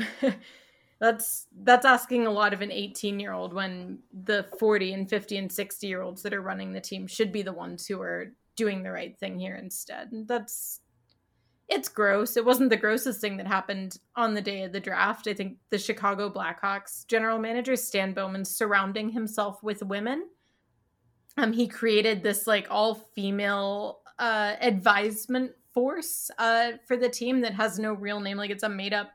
that's 0.99 1.47
that's 1.63 1.85
asking 1.85 2.25
a 2.25 2.31
lot 2.31 2.53
of 2.53 2.61
an 2.61 2.71
18 2.71 3.19
year 3.19 3.33
old 3.33 3.53
when 3.53 3.99
the 4.23 4.47
40 4.57 4.93
and 4.93 5.09
50 5.09 5.37
and 5.37 5.51
60 5.51 5.87
year 5.87 6.01
olds 6.01 6.23
that 6.23 6.33
are 6.33 6.41
running 6.41 6.71
the 6.71 6.81
team 6.81 7.05
should 7.05 7.31
be 7.31 7.41
the 7.41 7.53
ones 7.53 7.85
who 7.85 8.01
are 8.01 8.31
doing 8.55 8.81
the 8.81 8.91
right 8.91 9.17
thing 9.19 9.37
here 9.37 9.55
instead. 9.55 10.09
That's 10.25 10.79
it's 11.67 11.89
gross. 11.89 12.37
It 12.37 12.45
wasn't 12.45 12.69
the 12.69 12.77
grossest 12.77 13.21
thing 13.21 13.37
that 13.37 13.47
happened 13.47 13.97
on 14.15 14.33
the 14.33 14.41
day 14.41 14.63
of 14.63 14.71
the 14.71 14.79
draft. 14.79 15.27
I 15.27 15.33
think 15.33 15.57
the 15.71 15.79
Chicago 15.79 16.29
Blackhawks 16.29 17.07
general 17.07 17.39
manager 17.39 17.75
Stan 17.75 18.13
Bowman 18.13 18.45
surrounding 18.45 19.09
himself 19.09 19.63
with 19.63 19.81
women. 19.81 20.27
Um, 21.37 21.51
he 21.51 21.67
created 21.67 22.21
this 22.21 22.47
like 22.47 22.67
all 22.69 22.95
female 23.15 24.01
uh, 24.19 24.55
advisement 24.61 25.51
force 25.73 26.29
uh, 26.37 26.73
for 26.87 26.97
the 26.97 27.09
team 27.09 27.41
that 27.41 27.53
has 27.53 27.79
no 27.79 27.93
real 27.93 28.19
name. 28.19 28.37
Like 28.37 28.51
it's 28.51 28.63
a 28.63 28.69
made 28.69 28.93
up 28.93 29.11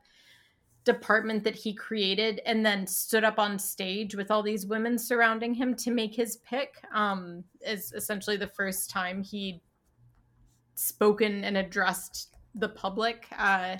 department 0.84 1.44
that 1.44 1.54
he 1.54 1.74
created 1.74 2.40
and 2.46 2.64
then 2.64 2.86
stood 2.86 3.22
up 3.22 3.38
on 3.38 3.58
stage 3.58 4.14
with 4.14 4.30
all 4.30 4.42
these 4.42 4.66
women 4.66 4.98
surrounding 4.98 5.52
him 5.52 5.74
to 5.74 5.90
make 5.90 6.14
his 6.14 6.38
pick 6.38 6.82
um 6.94 7.44
is 7.60 7.92
essentially 7.92 8.38
the 8.38 8.46
first 8.46 8.88
time 8.88 9.22
he 9.22 9.60
spoken 10.74 11.44
and 11.44 11.58
addressed 11.58 12.34
the 12.54 12.68
public 12.68 13.26
uh 13.38 13.76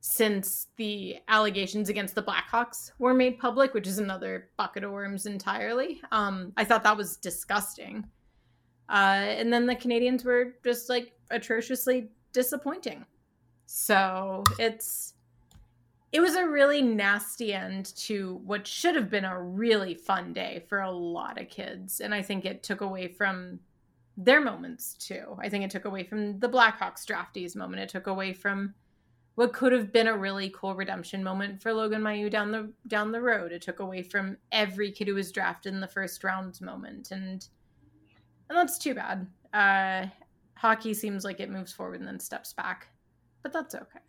since 0.00 0.68
the 0.76 1.16
allegations 1.26 1.88
against 1.88 2.14
the 2.14 2.22
Blackhawks 2.22 2.92
were 3.00 3.12
made 3.12 3.40
public, 3.40 3.74
which 3.74 3.88
is 3.88 3.98
another 3.98 4.50
bucket 4.56 4.84
of 4.84 4.92
worms 4.92 5.26
entirely. 5.26 6.00
Um, 6.12 6.52
I 6.56 6.64
thought 6.64 6.84
that 6.84 6.96
was 6.96 7.16
disgusting. 7.16 8.06
Uh, 8.88 8.92
and 8.92 9.52
then 9.52 9.66
the 9.66 9.74
Canadiens 9.74 10.24
were 10.24 10.54
just 10.62 10.88
like 10.88 11.12
atrociously 11.30 12.08
disappointing. 12.32 13.04
So 13.66 14.44
it's 14.60 15.14
it 16.12 16.20
was 16.20 16.36
a 16.36 16.46
really 16.46 16.82
nasty 16.82 17.52
end 17.52 17.86
to 17.96 18.40
what 18.44 18.64
should 18.64 18.94
have 18.94 19.10
been 19.10 19.24
a 19.24 19.42
really 19.42 19.94
fun 19.94 20.32
day 20.32 20.64
for 20.68 20.80
a 20.80 20.90
lot 20.90 21.40
of 21.40 21.48
kids. 21.48 22.00
And 22.00 22.14
I 22.14 22.22
think 22.22 22.44
it 22.44 22.62
took 22.62 22.80
away 22.80 23.08
from 23.08 23.58
their 24.16 24.40
moments 24.40 24.94
too. 24.94 25.36
I 25.38 25.48
think 25.48 25.64
it 25.64 25.70
took 25.70 25.84
away 25.84 26.02
from 26.02 26.38
the 26.38 26.48
Blackhawks 26.48 27.04
draftees 27.04 27.54
moment. 27.54 27.82
It 27.82 27.88
took 27.88 28.06
away 28.06 28.32
from 28.32 28.74
what 29.34 29.52
could 29.52 29.72
have 29.72 29.92
been 29.92 30.06
a 30.06 30.16
really 30.16 30.50
cool 30.54 30.74
redemption 30.74 31.22
moment 31.22 31.60
for 31.60 31.72
Logan 31.72 32.00
Mailloux 32.00 32.30
down 32.30 32.50
the 32.50 32.72
down 32.88 33.12
the 33.12 33.20
road. 33.20 33.52
It 33.52 33.62
took 33.62 33.80
away 33.80 34.02
from 34.02 34.38
every 34.50 34.90
kid 34.90 35.08
who 35.08 35.14
was 35.14 35.30
drafted 35.30 35.74
in 35.74 35.80
the 35.80 35.86
first 35.86 36.24
round 36.24 36.58
moment. 36.60 37.10
And 37.10 37.46
and 38.48 38.58
that's 38.58 38.78
too 38.78 38.94
bad. 38.94 39.26
Uh 39.52 40.06
hockey 40.54 40.94
seems 40.94 41.22
like 41.24 41.38
it 41.38 41.50
moves 41.50 41.72
forward 41.72 42.00
and 42.00 42.08
then 42.08 42.18
steps 42.18 42.54
back. 42.54 42.88
But 43.42 43.52
that's 43.52 43.74
okay. 43.74 44.00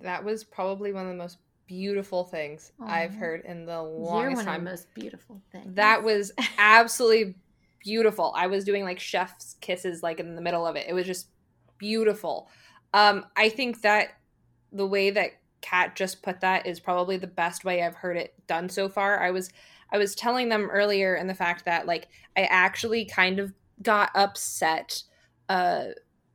That 0.00 0.24
was 0.24 0.42
probably 0.42 0.92
one 0.92 1.04
of 1.04 1.10
the 1.10 1.18
most 1.18 1.38
beautiful 1.66 2.24
things 2.24 2.72
Aww. 2.80 2.88
I've 2.88 3.14
heard 3.14 3.44
in 3.44 3.66
the 3.66 3.82
longest 3.82 4.44
time. 4.44 4.64
Most 4.64 4.92
beautiful 4.94 5.42
thing. 5.52 5.74
That 5.74 6.02
was 6.02 6.32
absolutely 6.58 7.36
beautiful. 7.84 8.32
I 8.36 8.46
was 8.46 8.64
doing 8.64 8.84
like 8.84 8.98
chef's 8.98 9.56
kisses 9.60 10.02
like 10.02 10.18
in 10.18 10.34
the 10.34 10.42
middle 10.42 10.66
of 10.66 10.76
it. 10.76 10.86
It 10.88 10.94
was 10.94 11.06
just 11.06 11.28
beautiful. 11.78 12.48
Um, 12.92 13.26
I 13.36 13.48
think 13.48 13.82
that 13.82 14.08
the 14.72 14.86
way 14.86 15.10
that 15.10 15.32
Kat 15.60 15.96
just 15.96 16.22
put 16.22 16.40
that 16.40 16.66
is 16.66 16.80
probably 16.80 17.16
the 17.16 17.26
best 17.26 17.64
way 17.64 17.82
I've 17.82 17.94
heard 17.94 18.16
it 18.16 18.34
done 18.46 18.68
so 18.68 18.88
far. 18.88 19.20
I 19.22 19.30
was 19.30 19.50
I 19.92 19.98
was 19.98 20.14
telling 20.14 20.48
them 20.48 20.68
earlier 20.70 21.14
in 21.14 21.26
the 21.26 21.34
fact 21.34 21.64
that 21.66 21.86
like 21.86 22.08
I 22.36 22.42
actually 22.44 23.04
kind 23.04 23.38
of 23.38 23.52
got 23.82 24.10
upset 24.14 25.02
uh 25.48 25.86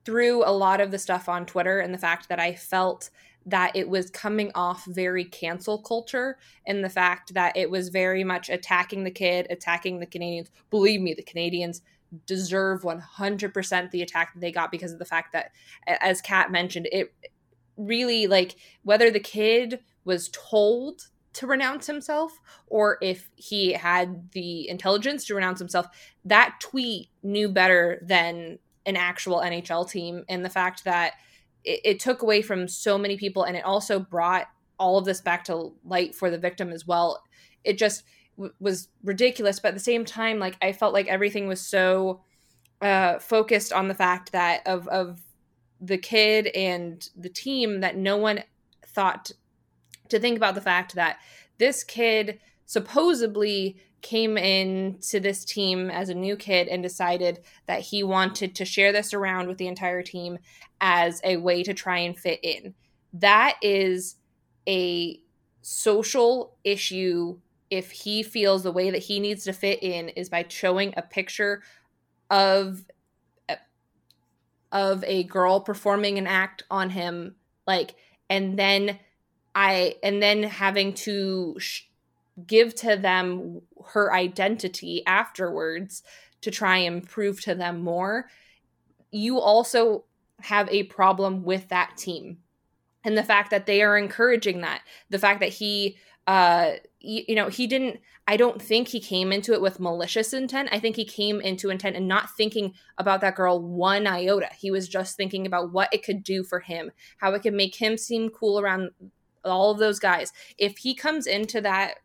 through 0.06 0.44
a 0.44 0.52
lot 0.52 0.82
of 0.82 0.92
the 0.92 0.98
stuff 0.98 1.30
on 1.30 1.46
Twitter 1.46 1.80
and 1.80 1.94
the 1.94 2.00
fact 2.00 2.30
that 2.30 2.40
I 2.40 2.56
felt 2.56 3.10
that 3.46 3.76
it 3.76 3.90
was 3.90 4.10
coming 4.10 4.52
off 4.54 4.86
very 4.86 5.26
cancel 5.26 5.82
culture 5.82 6.38
and 6.68 6.84
the 6.84 6.90
fact 6.90 7.34
that 7.34 7.56
it 7.56 7.70
was 7.70 7.90
very 7.90 8.24
much 8.24 8.50
attacking 8.50 9.04
the 9.04 9.12
kid, 9.12 9.48
attacking 9.50 10.00
the 10.00 10.06
Canadiens. 10.06 10.50
Believe 10.70 11.02
me, 11.02 11.14
the 11.14 11.24
Canadiens 11.24 11.82
deserve 12.26 12.82
100% 12.82 13.92
the 13.92 14.02
attack 14.02 14.34
that 14.34 14.40
they 14.40 14.52
got 14.52 14.72
because 14.72 14.92
of 14.92 15.00
the 15.00 15.06
fact 15.06 15.32
that 15.34 15.52
as 15.88 16.22
Kat 16.22 16.52
mentioned, 16.52 16.88
it 16.92 17.14
really 17.78 18.28
like 18.28 18.56
whether 18.84 19.10
the 19.10 19.20
kid 19.20 19.80
was 20.04 20.30
told 20.30 21.10
to 21.34 21.48
renounce 21.48 21.88
himself 21.88 22.40
or 22.68 22.98
if 23.02 23.30
he 23.36 23.74
had 23.74 24.32
the 24.32 24.68
intelligence 24.68 25.26
to 25.26 25.36
renounce 25.36 25.60
himself, 25.60 25.88
that 26.26 26.58
tweet 26.60 27.10
knew 27.24 27.48
better 27.48 28.04
than 28.06 28.60
an 28.86 28.96
actual 28.96 29.40
NHL 29.40 29.90
team 29.90 30.26
and 30.28 30.44
the 30.44 30.50
fact 30.50 30.84
that 30.84 31.14
it, 31.64 31.82
it 31.84 32.00
took 32.00 32.22
away 32.22 32.42
from 32.42 32.68
so 32.68 32.98
many 32.98 33.18
people 33.18 33.44
and 33.44 33.56
it 33.56 33.66
also 33.66 34.00
brought 34.00 34.48
all 34.78 34.98
of 34.98 35.06
this 35.06 35.22
back 35.22 35.44
to 35.46 35.74
light 35.84 36.16
for 36.16 36.30
the 36.30 36.38
victim 36.38 36.72
as 36.72 36.88
well. 36.88 37.22
It 37.64 37.78
just 37.78 38.04
w- 38.40 38.54
was 38.60 38.88
ridiculous 39.04 39.60
but 39.60 39.70
at 39.70 39.74
the 39.76 39.80
same 39.80 40.06
time 40.06 40.40
like 40.40 40.58
i 40.62 40.72
felt 40.72 40.94
like 40.94 41.08
everything 41.08 41.48
was 41.48 41.62
so 41.62 42.22
uh 42.82 43.20
focused 43.20 43.72
on 43.72 43.88
the 43.88 43.94
fact 43.94 44.32
that 44.32 44.66
of 44.66 44.88
of 44.88 45.22
the 45.82 45.98
kid 45.98 46.48
and 46.48 47.10
the 47.16 47.30
team 47.30 47.82
that 47.82 47.98
no 47.98 48.18
one 48.18 48.44
thought 48.86 49.32
to 50.08 50.20
think 50.20 50.38
about 50.38 50.56
the 50.56 50.62
fact 50.62 50.96
that 50.96 51.20
this 51.58 51.84
kid 51.84 52.40
supposedly 52.66 53.78
came 54.02 54.38
in 54.38 54.98
to 55.10 55.20
this 55.20 55.44
team 55.46 55.90
as 55.90 56.10
a 56.10 56.16
new 56.16 56.36
kid 56.36 56.68
and 56.68 56.82
decided 56.82 57.40
that 57.68 57.82
he 57.82 58.04
wanted 58.04 58.56
to 58.56 58.66
share 58.66 58.92
this 58.92 59.14
around 59.14 59.48
with 59.48 59.58
the 59.58 59.68
entire 59.68 60.02
team 60.02 60.40
as 60.82 61.22
a 61.24 61.38
way 61.38 61.64
to 61.64 61.74
try 61.74 61.98
and 62.00 62.18
fit 62.18 62.40
in. 62.44 62.74
That 63.14 63.58
is 63.62 64.16
a 64.68 65.20
social 65.62 66.56
issue 66.64 67.40
if 67.70 67.92
he 67.92 68.24
feels 68.24 68.64
the 68.64 68.72
way 68.72 68.90
that 68.90 69.04
he 69.04 69.20
needs 69.20 69.44
to 69.44 69.54
fit 69.54 69.84
in 69.84 70.10
is 70.10 70.30
by 70.30 70.46
showing 70.48 70.94
a 70.98 71.02
picture 71.02 71.62
of 72.30 72.86
of 74.72 75.04
a 75.06 75.24
girl 75.24 75.60
performing 75.60 76.18
an 76.18 76.28
act 76.28 76.64
on 76.70 76.92
him 76.92 77.36
like 77.66 77.96
and 78.30 78.58
then 78.58 79.00
i 79.56 79.96
and 80.04 80.22
then 80.22 80.44
having 80.44 80.94
to 80.94 81.56
sh- 81.60 81.84
give 82.48 82.76
to 82.76 82.96
them 82.96 83.62
her 83.88 84.14
identity 84.14 85.04
afterwards 85.06 86.04
to 86.42 86.52
try 86.52 86.78
and 86.78 87.08
prove 87.08 87.42
to 87.42 87.56
them 87.56 87.82
more. 87.82 88.30
You 89.12 89.40
also 89.40 90.06
have 90.42 90.70
a 90.70 90.84
problem 90.84 91.44
with 91.44 91.68
that 91.70 91.98
team 91.98 92.38
and 93.04 93.18
the 93.18 93.24
fact 93.24 93.52
that 93.52 93.66
they 93.66 93.82
are 93.82 93.98
encouraging 93.98 94.62
that. 94.62 94.82
The 95.10 95.20
fact 95.20 95.40
that 95.42 95.50
he 95.50 95.98
uh 96.28 96.74
you, 97.00 97.24
you 97.30 97.36
know 97.36 97.50
he 97.50 97.66
didn't 97.66 98.00
i 98.28 98.38
don't 98.38 98.62
think 98.62 98.90
he 98.90 99.00
came 99.00 99.32
into 99.32 99.54
it 99.54 99.62
with 99.62 99.80
malicious 99.80 100.32
intent. 100.34 100.70
I 100.72 100.80
think 100.80 100.96
he 100.96 101.06
came 101.06 101.42
into 101.42 101.70
intent 101.70 101.96
and 101.96 102.08
not 102.08 102.30
thinking 102.36 102.74
about 102.98 103.22
that 103.22 103.36
girl 103.36 103.62
one 103.62 104.06
iota. 104.06 104.50
He 104.58 104.70
was 104.70 104.88
just 104.88 105.18
thinking 105.18 105.48
about 105.48 105.72
what 105.72 105.92
it 105.94 106.04
could 106.04 106.24
do 106.24 106.44
for 106.44 106.60
him 106.60 106.92
how 107.18 107.34
it 107.34 107.42
could 107.42 107.54
make 107.54 107.76
him 107.76 107.98
seem 107.98 108.30
cool 108.30 108.60
around 108.60 108.92
all 109.44 109.72
of 109.72 109.80
those 109.80 110.00
guys. 110.00 110.32
If 110.58 110.78
he 110.78 110.94
comes 110.94 111.28
into 111.28 111.62
that 111.62 111.96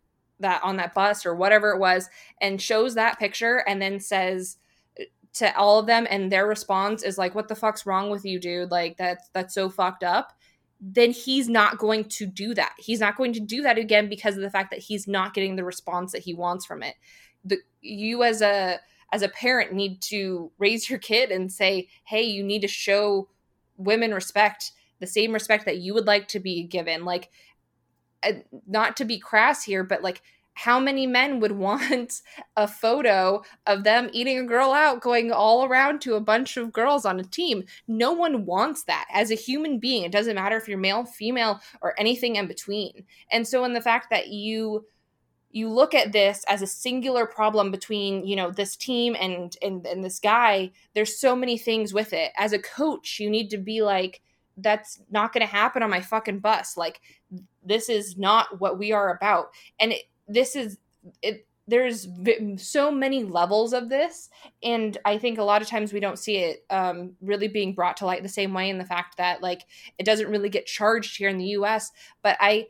that 0.40 0.62
on 0.62 0.76
that 0.76 0.94
bus 0.94 1.24
or 1.24 1.34
whatever 1.34 1.70
it 1.70 1.78
was 1.78 2.08
and 2.40 2.60
shows 2.60 2.94
that 2.94 3.18
picture 3.18 3.64
and 3.68 3.80
then 3.80 4.00
says 4.00 4.56
to 5.32 5.56
all 5.56 5.78
of 5.78 5.86
them 5.86 6.06
and 6.10 6.30
their 6.30 6.46
response 6.46 7.02
is 7.02 7.18
like 7.18 7.34
what 7.34 7.48
the 7.48 7.54
fuck's 7.54 7.86
wrong 7.86 8.10
with 8.10 8.24
you 8.24 8.38
dude 8.38 8.70
like 8.70 8.96
that's 8.96 9.28
that's 9.32 9.54
so 9.54 9.68
fucked 9.68 10.04
up 10.04 10.32
then 10.86 11.12
he's 11.12 11.48
not 11.48 11.78
going 11.78 12.04
to 12.04 12.26
do 12.26 12.52
that. 12.54 12.74
He's 12.78 13.00
not 13.00 13.16
going 13.16 13.32
to 13.34 13.40
do 13.40 13.62
that 13.62 13.78
again 13.78 14.08
because 14.08 14.36
of 14.36 14.42
the 14.42 14.50
fact 14.50 14.70
that 14.70 14.80
he's 14.80 15.08
not 15.08 15.32
getting 15.32 15.56
the 15.56 15.64
response 15.64 16.12
that 16.12 16.22
he 16.22 16.34
wants 16.34 16.66
from 16.66 16.82
it. 16.82 16.96
The 17.44 17.58
you 17.80 18.22
as 18.22 18.42
a 18.42 18.80
as 19.10 19.22
a 19.22 19.28
parent 19.28 19.72
need 19.72 20.02
to 20.02 20.50
raise 20.58 20.90
your 20.90 20.98
kid 20.98 21.30
and 21.30 21.50
say, 21.50 21.88
"Hey, 22.04 22.22
you 22.22 22.42
need 22.42 22.60
to 22.60 22.68
show 22.68 23.28
women 23.78 24.12
respect, 24.12 24.72
the 24.98 25.06
same 25.06 25.32
respect 25.32 25.64
that 25.64 25.78
you 25.78 25.94
would 25.94 26.06
like 26.06 26.28
to 26.28 26.40
be 26.40 26.64
given." 26.64 27.04
Like 27.06 27.30
Uh, 28.24 28.32
not 28.66 28.96
to 28.96 29.04
be 29.04 29.18
crass 29.18 29.64
here, 29.64 29.84
but 29.84 30.02
like 30.02 30.22
how 30.54 30.78
many 30.78 31.06
men 31.06 31.40
would 31.40 31.52
want 31.58 32.22
a 32.56 32.66
photo 32.66 33.42
of 33.66 33.84
them 33.84 34.08
eating 34.12 34.38
a 34.38 34.46
girl 34.46 34.72
out 34.72 35.00
going 35.00 35.30
all 35.30 35.64
around 35.64 36.00
to 36.00 36.14
a 36.14 36.20
bunch 36.20 36.56
of 36.56 36.72
girls 36.72 37.04
on 37.04 37.20
a 37.20 37.24
team? 37.24 37.64
No 37.86 38.12
one 38.12 38.46
wants 38.46 38.84
that. 38.84 39.06
As 39.12 39.30
a 39.30 39.36
human 39.36 39.78
being 39.78 40.04
it 40.04 40.12
doesn't 40.12 40.36
matter 40.36 40.56
if 40.56 40.68
you're 40.68 40.78
male 40.78 41.04
female 41.04 41.60
or 41.82 41.98
anything 41.98 42.36
in 42.36 42.46
between. 42.46 43.04
And 43.30 43.46
so 43.46 43.64
in 43.64 43.74
the 43.74 43.82
fact 43.82 44.10
that 44.10 44.28
you 44.28 44.86
you 45.50 45.68
look 45.68 45.94
at 45.94 46.10
this 46.10 46.44
as 46.48 46.62
a 46.62 46.66
singular 46.66 47.26
problem 47.26 47.70
between 47.70 48.26
you 48.26 48.34
know 48.34 48.50
this 48.50 48.76
team 48.76 49.16
and 49.20 49.56
and, 49.62 49.86
and 49.86 50.04
this 50.04 50.18
guy 50.18 50.72
there's 50.94 51.18
so 51.18 51.36
many 51.36 51.58
things 51.58 51.92
with 51.92 52.12
it. 52.12 52.32
As 52.36 52.52
a 52.52 52.58
coach 52.58 53.18
you 53.20 53.30
need 53.30 53.50
to 53.50 53.58
be 53.58 53.82
like 53.82 54.20
that's 54.56 55.00
not 55.10 55.32
going 55.32 55.44
to 55.44 55.52
happen 55.52 55.82
on 55.82 55.90
my 55.90 56.00
fucking 56.00 56.38
bus. 56.38 56.76
Like 56.76 57.00
this 57.64 57.88
is 57.88 58.16
not 58.16 58.60
what 58.60 58.78
we 58.78 58.92
are 58.92 59.14
about. 59.14 59.46
And 59.80 59.92
it, 59.92 60.02
this 60.28 60.56
is 60.56 60.78
it 61.22 61.46
there's 61.66 62.06
so 62.56 62.90
many 62.90 63.24
levels 63.24 63.72
of 63.72 63.88
this. 63.88 64.28
And 64.62 64.96
i 65.04 65.16
think 65.18 65.38
a 65.38 65.44
lot 65.44 65.62
of 65.62 65.68
times 65.68 65.92
we 65.92 66.00
don't 66.00 66.18
see 66.18 66.36
it 66.36 66.64
um, 66.70 67.12
really 67.20 67.48
being 67.48 67.74
brought 67.74 67.96
to 67.98 68.06
light 68.06 68.22
the 68.22 68.28
same 68.28 68.52
way 68.52 68.68
in 68.70 68.78
the 68.78 68.84
fact 68.84 69.16
that 69.16 69.42
like 69.42 69.62
it 69.98 70.04
doesn't 70.04 70.30
really 70.30 70.48
get 70.48 70.66
charged 70.66 71.16
here 71.16 71.28
in 71.28 71.38
the 71.38 71.46
us 71.46 71.90
but 72.22 72.36
i 72.40 72.66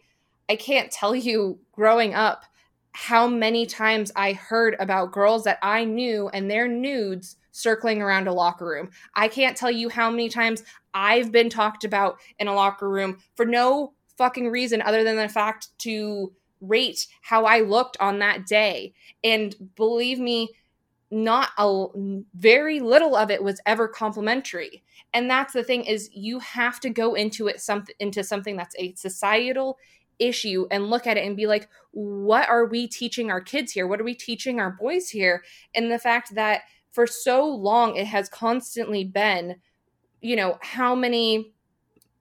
i 0.49 0.57
can't 0.57 0.91
tell 0.91 1.15
you 1.15 1.59
growing 1.73 2.15
up 2.15 2.45
how 2.93 3.27
many 3.27 3.67
times 3.67 4.13
i 4.15 4.33
heard 4.33 4.77
about 4.79 5.13
girls 5.13 5.45
that 5.45 5.59
i 5.63 5.85
knew 5.85 6.29
and 6.29 6.51
their 6.51 6.69
nudes 6.69 7.37
circling 7.55 8.03
around 8.03 8.27
a 8.27 8.33
locker 8.33 8.67
room. 8.67 8.91
I 9.15 9.29
can't 9.29 9.57
tell 9.57 9.71
you 9.71 9.89
how 9.89 10.11
many 10.11 10.29
times 10.29 10.63
i've 10.93 11.33
been 11.33 11.49
talked 11.49 11.85
about 11.85 12.19
in 12.39 12.49
a 12.49 12.55
locker 12.55 12.89
room 12.89 13.19
for 13.35 13.47
no 13.47 13.95
fucking 14.17 14.49
reason 14.49 14.83
other 14.83 15.05
than 15.05 15.17
the 15.17 15.29
fact 15.29 15.69
to 15.79 16.33
rate 16.61 17.07
how 17.23 17.45
I 17.45 17.61
looked 17.61 17.97
on 18.01 18.19
that 18.21 18.47
day. 18.47 18.95
And 19.23 19.55
believe 19.77 20.19
me, 20.19 20.51
not 21.11 21.51
a 21.59 21.87
very 22.35 22.81
little 22.81 23.15
of 23.15 23.31
it 23.31 23.43
was 23.43 23.61
ever 23.67 23.87
complimentary. 23.87 24.83
And 25.13 25.31
that's 25.31 25.53
the 25.53 25.63
thing 25.63 25.85
is 25.85 26.11
you 26.13 26.41
have 26.41 26.81
to 26.81 26.91
go 26.91 27.15
into 27.15 27.47
it 27.47 27.61
something 27.61 27.95
into 28.01 28.25
something 28.25 28.57
that's 28.57 28.75
a 28.79 28.95
societal 28.95 29.79
issue 30.19 30.67
and 30.71 30.91
look 30.91 31.07
at 31.07 31.17
it 31.17 31.27
and 31.27 31.37
be 31.37 31.47
like 31.47 31.69
what 31.91 32.49
are 32.49 32.67
we 32.67 32.87
teaching 32.87 33.31
our 33.33 33.41
kids 33.41 33.73
here 33.73 33.87
what 33.87 34.01
are 34.01 34.05
we 34.05 34.15
teaching 34.15 34.61
our 34.61 34.71
boys 34.71 35.09
here 35.09 35.43
and 35.75 35.91
the 35.91 35.99
fact 35.99 36.37
that 36.37 36.63
for 36.93 37.05
so 37.05 37.45
long 37.45 37.97
it 37.97 38.07
has 38.07 38.29
constantly 38.29 39.03
been 39.03 39.57
you 40.21 40.37
know 40.37 40.57
how 40.63 40.95
many 40.95 41.53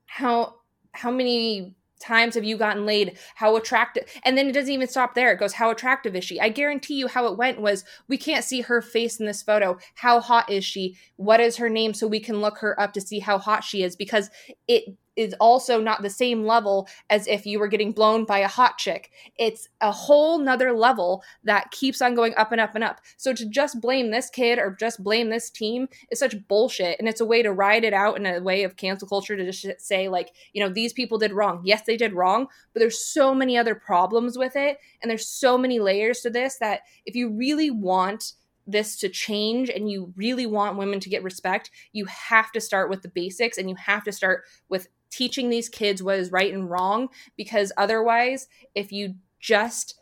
how 0.06 0.56
how 0.94 1.12
many 1.12 1.76
times 2.04 2.36
have 2.36 2.44
you 2.44 2.58
gotten 2.58 2.86
laid? 2.86 3.18
How 3.36 3.56
attractive? 3.56 4.06
And 4.24 4.38
then 4.38 4.48
it 4.48 4.54
doesn't 4.54 4.72
even 4.72 4.88
stop 4.88 5.16
there. 5.16 5.32
It 5.32 5.40
goes, 5.40 5.54
How 5.54 5.72
attractive 5.72 6.16
is 6.16 6.24
she? 6.24 6.40
I 6.40 6.50
guarantee 6.50 6.96
you 6.96 7.08
how 7.08 7.28
it 7.28 7.38
went 7.38 7.62
was 7.62 7.86
we 8.08 8.18
can't 8.18 8.44
see 8.44 8.62
her 8.62 8.82
face 8.82 9.20
in 9.20 9.26
this 9.26 9.42
photo. 9.42 9.78
How 9.96 10.20
hot 10.20 10.50
is 10.52 10.66
she? 10.66 10.98
What 11.16 11.40
is 11.40 11.58
her 11.58 11.70
name? 11.70 11.94
So 11.94 12.08
we 12.08 12.20
can 12.20 12.42
look 12.42 12.58
her 12.60 12.80
up 12.80 12.94
to 12.94 13.02
see 13.02 13.20
how 13.20 13.38
hot 13.38 13.64
she 13.64 13.84
is 13.84 13.96
because 13.96 14.30
it 14.68 14.84
is 15.16 15.36
also 15.40 15.80
not 15.80 16.02
the 16.02 16.10
same 16.10 16.46
level 16.46 16.88
as 17.10 17.28
if 17.28 17.46
you 17.46 17.60
were 17.60 17.68
getting 17.68 17.92
blown 17.92 18.26
by 18.26 18.40
a 18.40 18.48
hot 18.48 18.78
chick. 18.78 19.12
It's 19.38 19.68
a 19.82 19.92
whole 19.92 20.40
nother 20.40 20.74
level 20.74 21.24
that 21.44 21.72
keeps 21.72 22.02
on 22.02 22.16
going 22.16 22.34
up 22.36 22.52
and 22.52 22.62
up 22.62 22.76
and 22.76 22.84
up. 22.84 23.02
So 23.18 23.34
to 23.34 23.46
just 23.48 23.80
blame 23.82 24.12
this 24.12 24.30
kid 24.30 24.60
or 24.60 24.76
just 24.80 25.04
blame 25.04 25.30
this 25.30 25.50
team 25.50 25.88
is 26.10 26.20
such 26.20 26.48
bullshit. 26.48 27.00
And 27.00 27.08
it's 27.08 27.22
a 27.22 27.26
way 27.26 27.44
to 27.44 27.54
ride 27.54 27.84
it 27.84 27.94
out 27.94 28.18
in 28.18 28.26
a 28.26 28.42
way 28.42 28.64
of 28.64 28.76
cancel 28.76 29.08
culture 29.08 29.36
to 29.36 29.52
just 29.52 29.82
say, 29.82 30.08
like, 30.08 30.30
you 30.54 30.64
know, 30.64 30.72
these 30.72 30.94
people 30.94 31.18
did 31.18 31.34
wrong. 31.34 31.62
Yes, 31.64 31.84
they 31.86 31.98
did 31.98 32.14
wrong, 32.14 32.48
but 32.74 32.80
there's 32.80 33.04
so 33.04 33.34
many 33.36 33.58
other 33.58 33.76
problems 33.76 34.38
with 34.38 34.56
it. 34.56 34.78
And 35.02 35.10
there's 35.10 35.28
so 35.28 35.58
many 35.58 35.80
layers 35.80 36.22
to 36.22 36.30
this 36.30 36.58
that 36.60 36.82
if 37.06 37.16
you 37.16 37.30
really 37.30 37.70
want 37.72 38.34
this 38.66 38.98
to 38.98 39.10
change 39.10 39.70
and 39.70 39.92
you 39.92 40.14
really 40.16 40.46
want 40.46 40.78
women 40.78 41.00
to 41.02 41.10
get 41.10 41.24
respect, 41.24 41.70
you 41.92 42.06
have 42.06 42.52
to 42.54 42.62
start 42.62 42.90
with 42.90 43.02
the 43.02 43.10
basics 43.10 43.58
and 43.58 43.70
you 43.70 43.76
have 43.76 44.04
to 44.04 44.12
start 44.12 44.44
with 44.70 44.88
teaching 45.14 45.50
these 45.50 45.70
kids 45.70 46.02
what 46.02 46.18
is 46.18 46.32
right 46.32 46.54
and 46.54 46.70
wrong 46.70 47.08
because 47.38 47.72
otherwise 47.78 48.48
if 48.74 48.92
you 48.92 49.14
just 49.40 50.00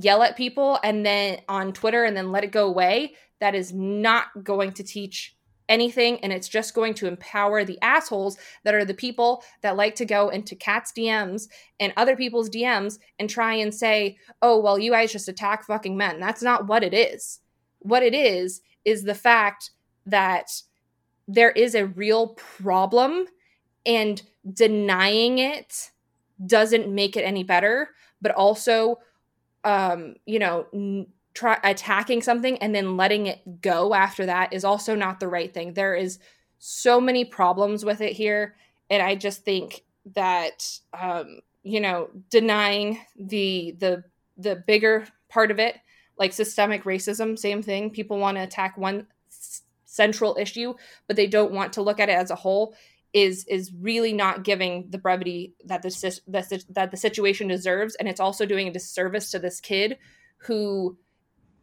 yell 0.00 0.22
at 0.22 0.36
people 0.36 0.78
and 0.82 1.06
then 1.06 1.40
on 1.48 1.72
Twitter 1.72 2.04
and 2.04 2.16
then 2.16 2.32
let 2.32 2.44
it 2.44 2.50
go 2.50 2.66
away 2.66 3.14
that 3.40 3.54
is 3.54 3.72
not 3.72 4.26
going 4.42 4.72
to 4.72 4.82
teach 4.82 5.36
anything 5.68 6.18
and 6.20 6.32
it's 6.32 6.48
just 6.48 6.74
going 6.74 6.94
to 6.94 7.06
empower 7.06 7.62
the 7.62 7.78
assholes 7.82 8.38
that 8.64 8.74
are 8.74 8.84
the 8.84 8.94
people 8.94 9.44
that 9.60 9.76
like 9.76 9.94
to 9.94 10.04
go 10.04 10.30
into 10.30 10.56
Kat's 10.56 10.92
DMs 10.92 11.46
and 11.78 11.92
other 11.96 12.16
people's 12.16 12.50
DMs 12.50 12.98
and 13.18 13.28
try 13.28 13.54
and 13.54 13.72
say, 13.72 14.16
"Oh, 14.42 14.58
well 14.58 14.78
you 14.78 14.90
guys 14.90 15.12
just 15.12 15.28
attack 15.28 15.64
fucking 15.64 15.96
men." 15.96 16.20
That's 16.20 16.42
not 16.42 16.66
what 16.66 16.82
it 16.82 16.94
is. 16.94 17.40
What 17.80 18.02
it 18.02 18.14
is 18.14 18.62
is 18.84 19.02
the 19.02 19.14
fact 19.14 19.70
that 20.06 20.50
there 21.26 21.50
is 21.50 21.74
a 21.74 21.86
real 21.86 22.28
problem 22.28 23.26
and 23.84 24.22
denying 24.52 25.38
it 25.38 25.90
doesn't 26.46 26.88
make 26.88 27.16
it 27.16 27.22
any 27.22 27.42
better 27.42 27.90
but 28.22 28.32
also 28.32 28.98
um 29.64 30.14
you 30.26 30.38
know 30.38 30.66
n- 30.72 31.06
try 31.34 31.58
attacking 31.62 32.22
something 32.22 32.58
and 32.58 32.74
then 32.74 32.96
letting 32.96 33.26
it 33.26 33.60
go 33.60 33.94
after 33.94 34.26
that 34.26 34.52
is 34.52 34.64
also 34.64 34.96
not 34.96 35.20
the 35.20 35.28
right 35.28 35.54
thing. 35.54 35.72
There 35.72 35.94
is 35.94 36.18
so 36.58 37.00
many 37.00 37.24
problems 37.24 37.84
with 37.84 38.00
it 38.00 38.12
here 38.12 38.56
and 38.90 39.00
i 39.00 39.14
just 39.14 39.44
think 39.44 39.84
that 40.16 40.68
um 40.92 41.38
you 41.62 41.80
know 41.80 42.08
denying 42.30 42.98
the 43.16 43.76
the 43.78 44.02
the 44.38 44.56
bigger 44.66 45.06
part 45.28 45.52
of 45.52 45.60
it 45.60 45.76
like 46.18 46.32
systemic 46.32 46.82
racism 46.82 47.38
same 47.38 47.62
thing. 47.62 47.90
People 47.90 48.18
want 48.18 48.36
to 48.36 48.42
attack 48.42 48.76
one 48.76 49.06
central 49.84 50.36
issue 50.38 50.74
but 51.06 51.14
they 51.16 51.26
don't 51.28 51.52
want 51.52 51.72
to 51.72 51.82
look 51.82 52.00
at 52.00 52.08
it 52.08 52.12
as 52.12 52.30
a 52.30 52.34
whole 52.36 52.74
is 53.12 53.44
is 53.46 53.72
really 53.72 54.12
not 54.12 54.44
giving 54.44 54.86
the 54.90 54.98
brevity 54.98 55.54
that 55.64 55.82
the, 55.82 56.20
that 56.28 56.64
that 56.68 56.90
the 56.90 56.96
situation 56.96 57.48
deserves. 57.48 57.94
And 57.96 58.08
it's 58.08 58.20
also 58.20 58.46
doing 58.46 58.68
a 58.68 58.72
disservice 58.72 59.30
to 59.30 59.38
this 59.38 59.60
kid 59.60 59.98
who 60.42 60.96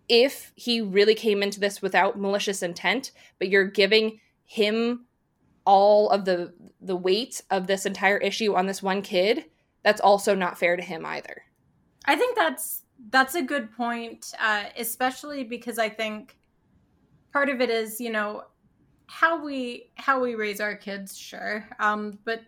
if 0.08 0.52
he 0.56 0.82
really 0.82 1.16
came 1.16 1.42
into 1.42 1.60
this 1.60 1.82
without 1.82 2.20
malicious 2.20 2.62
intent 2.62 3.12
but 3.40 3.50
you're 3.50 3.66
giving 3.66 4.20
him 4.44 5.06
all 5.66 6.10
of 6.12 6.26
the 6.26 6.54
the 6.80 6.96
weight 6.96 7.42
of 7.50 7.66
this 7.66 7.86
entire 7.86 8.18
issue 8.18 8.54
on 8.54 8.68
this 8.68 8.84
one 8.84 9.02
kid 9.02 9.46
that's 9.84 10.02
also 10.02 10.36
not 10.36 10.58
fair 10.58 10.76
to 10.76 10.84
him 10.84 11.06
either. 11.06 11.44
I 12.06 12.16
think 12.16 12.36
that's 12.36 12.84
that's 13.10 13.36
a 13.36 13.42
good 13.42 13.72
point 13.76 14.34
uh, 14.40 14.64
especially 14.78 15.44
because 15.44 15.78
i 15.78 15.90
think 15.90 16.38
part 17.34 17.50
of 17.50 17.62
it 17.62 17.70
is 17.70 18.00
you 18.00 18.10
know 18.10 18.44
how 19.08 19.44
we 19.44 19.92
how 19.96 20.20
we 20.20 20.36
raise 20.36 20.60
our 20.60 20.76
kids 20.76 21.18
sure 21.18 21.68
um 21.80 22.18
but 22.26 22.42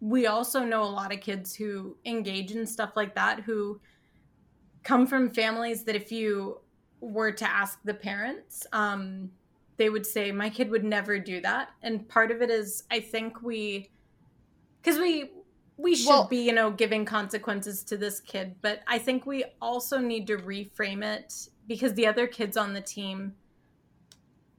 we 0.00 0.26
also 0.26 0.64
know 0.64 0.82
a 0.82 0.84
lot 0.84 1.12
of 1.12 1.20
kids 1.20 1.54
who 1.54 1.96
engage 2.04 2.52
in 2.52 2.66
stuff 2.66 2.92
like 2.96 3.14
that 3.14 3.40
who 3.40 3.80
come 4.84 5.06
from 5.06 5.30
families 5.30 5.84
that 5.84 5.96
if 5.96 6.10
you 6.10 6.60
were 7.00 7.32
to 7.32 7.48
ask 7.48 7.78
the 7.84 7.94
parents 7.94 8.66
um 8.72 9.30
they 9.78 9.88
would 9.88 10.04
say 10.04 10.30
my 10.30 10.50
kid 10.50 10.70
would 10.70 10.84
never 10.84 11.18
do 11.18 11.40
that. 11.40 11.70
And 11.82 12.06
part 12.08 12.30
of 12.30 12.42
it 12.42 12.50
is 12.50 12.82
i 12.90 13.00
think 13.00 13.42
we 13.42 13.90
because 14.82 14.98
we 14.98 15.30
we 15.76 15.94
should 15.94 16.08
well, 16.08 16.26
be 16.26 16.38
you 16.38 16.52
know 16.52 16.70
giving 16.70 17.04
consequences 17.04 17.82
to 17.84 17.96
this 17.96 18.20
kid 18.20 18.56
but 18.60 18.80
i 18.88 18.98
think 18.98 19.24
we 19.24 19.44
also 19.62 19.98
need 19.98 20.26
to 20.26 20.36
reframe 20.36 21.04
it 21.04 21.32
because 21.68 21.94
the 21.94 22.06
other 22.06 22.26
kids 22.26 22.56
on 22.56 22.72
the 22.72 22.80
team 22.80 23.32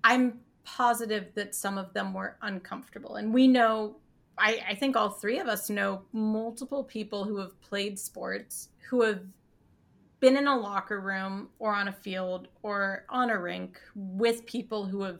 i'm 0.03 0.39
positive 0.63 1.27
that 1.35 1.55
some 1.55 1.77
of 1.77 1.93
them 1.93 2.13
were 2.13 2.37
uncomfortable. 2.41 3.15
And 3.15 3.33
we 3.33 3.47
know, 3.47 3.95
I, 4.37 4.63
I 4.69 4.75
think 4.75 4.95
all 4.95 5.09
three 5.09 5.39
of 5.39 5.47
us 5.47 5.69
know 5.69 6.03
multiple 6.13 6.83
people 6.83 7.23
who 7.23 7.37
have 7.37 7.59
played 7.61 7.97
sports 7.97 8.69
who 8.89 9.01
have 9.03 9.21
been 10.19 10.35
in 10.37 10.47
a 10.47 10.57
locker 10.57 10.99
room 10.99 11.49
or 11.59 11.73
on 11.73 11.87
a 11.87 11.93
field 11.93 12.47
or 12.61 13.05
on 13.09 13.29
a 13.29 13.37
rink 13.37 13.79
with 13.95 14.45
people 14.45 14.85
who 14.85 15.01
have 15.03 15.19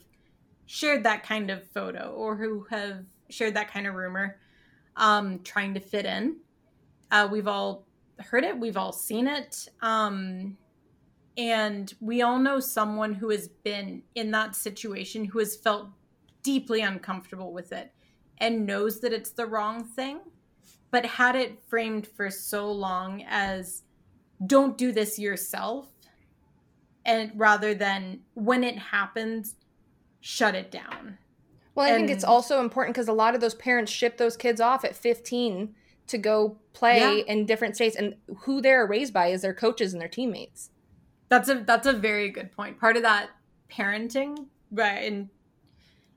shared 0.65 1.03
that 1.03 1.23
kind 1.23 1.49
of 1.49 1.63
photo 1.69 2.11
or 2.11 2.35
who 2.35 2.65
have 2.69 3.05
shared 3.29 3.53
that 3.53 3.71
kind 3.71 3.87
of 3.87 3.95
rumor 3.95 4.39
um, 4.97 5.39
trying 5.43 5.73
to 5.73 5.79
fit 5.79 6.05
in. 6.05 6.35
Uh, 7.11 7.27
we've 7.31 7.47
all 7.47 7.85
heard 8.19 8.43
it, 8.43 8.57
we've 8.57 8.77
all 8.77 8.91
seen 8.91 9.27
it. 9.27 9.69
Um, 9.81 10.57
and 11.39 11.93
we 12.01 12.21
all 12.21 12.37
know 12.37 12.59
someone 12.59 13.13
who 13.13 13.29
has 13.29 13.47
been 13.47 14.03
in 14.13 14.29
that 14.31 14.57
situation 14.57 15.23
who 15.23 15.39
has 15.39 15.55
felt 15.55 15.87
deeply 16.43 16.81
uncomfortable 16.81 17.53
with 17.53 17.71
it 17.71 17.93
and 18.39 18.65
knows 18.65 18.99
that 18.99 19.13
it's 19.13 19.31
the 19.31 19.45
wrong 19.45 19.85
thing, 19.85 20.19
but 20.91 21.05
had 21.05 21.37
it 21.37 21.63
framed 21.69 22.05
for 22.05 22.29
so 22.29 22.69
long 22.69 23.23
as 23.25 23.83
don't 24.45 24.77
do 24.77 24.91
this 24.91 25.17
yourself 25.17 25.87
and 27.05 27.31
rather 27.35 27.73
than 27.73 28.19
when 28.33 28.61
it 28.61 28.77
happens 28.77 29.55
shut 30.21 30.55
it 30.55 30.71
down 30.71 31.17
well 31.75 31.85
i 31.85 31.89
and, 31.89 31.97
think 31.97 32.09
it's 32.09 32.23
also 32.23 32.61
important 32.61 32.95
because 32.95 33.09
a 33.09 33.13
lot 33.13 33.35
of 33.35 33.41
those 33.41 33.55
parents 33.55 33.91
ship 33.91 34.17
those 34.17 34.37
kids 34.37 34.61
off 34.61 34.85
at 34.85 34.95
15 34.95 35.75
to 36.07 36.17
go 36.17 36.57
play 36.71 36.99
yeah. 36.99 37.33
in 37.33 37.45
different 37.45 37.75
states 37.75 37.97
and 37.97 38.15
who 38.39 38.61
they're 38.61 38.87
raised 38.87 39.13
by 39.13 39.27
is 39.27 39.41
their 39.41 39.53
coaches 39.53 39.93
and 39.93 40.01
their 40.01 40.07
teammates 40.07 40.69
that's 41.29 41.49
a 41.49 41.63
that's 41.65 41.87
a 41.87 41.93
very 41.93 42.29
good 42.29 42.51
point 42.51 42.79
part 42.79 42.97
of 42.97 43.03
that 43.03 43.29
parenting 43.71 44.47
right 44.71 45.03
and 45.03 45.29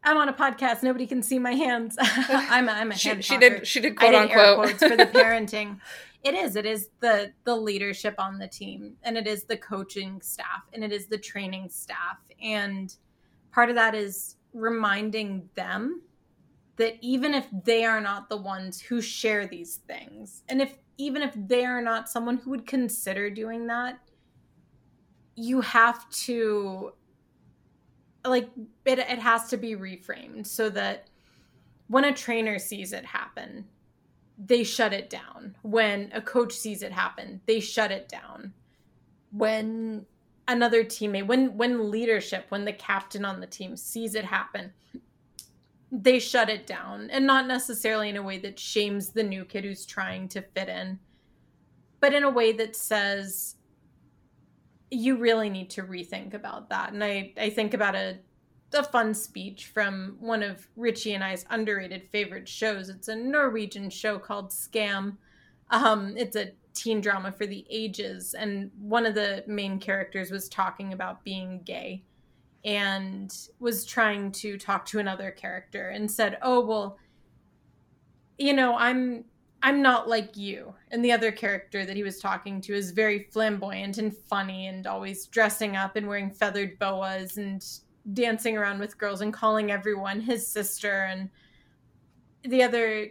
I'm 0.05 0.17
on 0.17 0.29
a 0.29 0.33
podcast. 0.33 0.83
Nobody 0.83 1.07
can 1.07 1.23
see 1.23 1.39
my 1.39 1.53
hands. 1.53 1.97
I'm 2.01 2.69
a, 2.69 2.73
I'm 2.73 2.91
a 2.91 2.97
she, 2.97 3.11
hand 3.11 3.25
she 3.25 3.39
did 3.39 3.67
she 3.67 3.81
did 3.81 3.97
quote 3.97 4.15
unquote 4.15 4.57
quotes 4.57 4.79
for 4.79 4.97
the 4.97 5.07
parenting. 5.15 5.79
it 6.25 6.35
is 6.35 6.57
it 6.57 6.67
is 6.67 6.91
the 7.01 7.33
the 7.45 7.55
leadership 7.55 8.15
on 8.19 8.39
the 8.39 8.49
team 8.49 8.95
and 9.03 9.17
it 9.17 9.27
is 9.27 9.45
the 9.45 9.57
coaching 9.57 10.21
staff 10.21 10.65
and 10.73 10.83
it 10.83 10.93
is 10.93 11.07
the 11.07 11.19
training 11.19 11.69
staff 11.69 12.19
and 12.43 12.97
part 13.53 13.69
of 13.69 13.77
that 13.77 13.95
is 13.95 14.37
reminding 14.53 15.49
them 15.55 16.03
that 16.77 16.95
even 17.01 17.33
if 17.35 17.47
they 17.65 17.85
are 17.85 18.01
not 18.01 18.29
the 18.29 18.37
ones 18.37 18.81
who 18.81 19.01
share 19.01 19.47
these 19.47 19.77
things 19.87 20.43
and 20.49 20.61
if 20.61 20.79
even 20.99 21.23
if 21.23 21.33
they 21.37 21.65
are 21.65 21.83
not 21.83 22.09
someone 22.09 22.37
who 22.39 22.51
would 22.51 22.67
consider 22.67 23.31
doing 23.31 23.67
that 23.67 23.99
you 25.35 25.61
have 25.61 26.09
to 26.11 26.93
like 28.25 28.49
it, 28.85 28.99
it 28.99 29.19
has 29.19 29.49
to 29.49 29.57
be 29.57 29.75
reframed 29.75 30.47
so 30.47 30.71
that 30.71 31.09
when 31.89 32.05
a 32.05 32.13
trainer 32.13 32.59
sees 32.59 32.93
it 32.93 33.05
happen 33.05 33.65
they 34.39 34.65
shut 34.65 34.93
it 34.93 35.11
down. 35.11 35.57
When 35.63 36.11
a 36.13 36.21
coach 36.21 36.53
sees 36.53 36.83
it 36.83 36.93
happen, 36.93 37.41
they 37.47 37.61
shut 37.61 37.91
it 37.91 38.09
down. 38.09 38.53
When 39.31 40.07
another 40.49 40.85
teammate, 40.85 41.27
when 41.27 41.57
when 41.57 41.91
leadership, 41.91 42.47
when 42.49 42.65
the 42.65 42.73
captain 42.73 43.25
on 43.25 43.41
the 43.41 43.47
team 43.47 43.77
sees 43.77 44.15
it 44.15 44.25
happen, 44.25 44.73
they 45.91 46.19
shut 46.19 46.51
it 46.51 46.67
down. 46.67 47.09
And 47.11 47.27
not 47.27 47.47
necessarily 47.47 48.09
in 48.09 48.17
a 48.17 48.23
way 48.23 48.39
that 48.39 48.59
shames 48.59 49.11
the 49.11 49.23
new 49.23 49.45
kid 49.45 49.65
who's 49.65 49.87
trying 49.87 50.29
to 50.29 50.43
fit 50.43 50.69
in, 50.69 50.99
but 52.01 52.15
in 52.15 52.25
a 52.25 52.31
way 52.31 52.53
that 52.53 52.75
says 52.75 53.57
you 54.93 55.17
really 55.17 55.49
need 55.49 55.71
to 55.71 55.83
rethink 55.83 56.35
about 56.35 56.69
that. 56.69 56.93
And 56.93 57.03
I, 57.03 57.33
I 57.39 57.51
think 57.51 57.73
about 57.75 57.95
a 57.95 58.19
a 58.75 58.83
fun 58.83 59.13
speech 59.13 59.67
from 59.67 60.17
one 60.19 60.43
of 60.43 60.67
Richie 60.77 61.13
and 61.13 61.23
I's 61.23 61.45
underrated 61.51 62.09
favorite 62.11 62.49
shows. 62.49 62.89
It's 62.89 63.09
a 63.09 63.15
Norwegian 63.15 63.91
show 63.91 64.19
called 64.19 64.51
Skam. 64.51 65.19
Um, 65.71 66.15
it's 66.17 66.37
a 66.37 66.53
teen 66.73 67.03
drama 67.03 67.33
for 67.33 67.47
the 67.47 67.67
ages, 67.69 68.33
and 68.33 68.71
one 68.79 69.05
of 69.05 69.15
the 69.15 69.45
main 69.47 69.79
characters 69.79 70.31
was 70.31 70.49
talking 70.49 70.95
about 70.95 71.23
being 71.23 71.61
gay 71.65 72.05
and 72.65 73.37
was 73.59 73.85
trying 73.85 74.33
to 74.33 74.57
talk 74.57 74.87
to 74.87 74.99
another 75.01 75.31
character 75.31 75.91
and 75.91 76.11
said, 76.11 76.39
"Oh, 76.41 76.65
well, 76.65 76.99
you 78.39 78.55
know, 78.55 78.75
I'm 78.75 79.25
I'm 79.63 79.83
not 79.83 80.09
like 80.09 80.37
you." 80.37 80.75
And 80.91 81.05
the 81.05 81.13
other 81.13 81.33
character 81.33 81.87
that 81.87 81.97
he 81.97 82.03
was 82.03 82.19
talking 82.19 82.61
to 82.63 82.75
is 82.75 82.91
very 82.91 83.29
flamboyant 83.33 83.99
and 83.99 84.17
funny 84.17 84.67
and 84.67 84.87
always 84.87 85.27
dressing 85.27 85.77
up 85.77 85.97
and 85.97 86.07
wearing 86.09 86.31
feathered 86.31 86.79
boas 86.79 87.37
and 87.39 87.65
dancing 88.13 88.57
around 88.57 88.81
with 88.81 88.99
girls 88.99 89.21
and 89.21 89.33
calling 89.33 89.71
everyone 89.71 90.21
his 90.21 90.47
sister. 90.47 91.05
And 91.05 91.31
the 92.45 92.63
other 92.63 93.09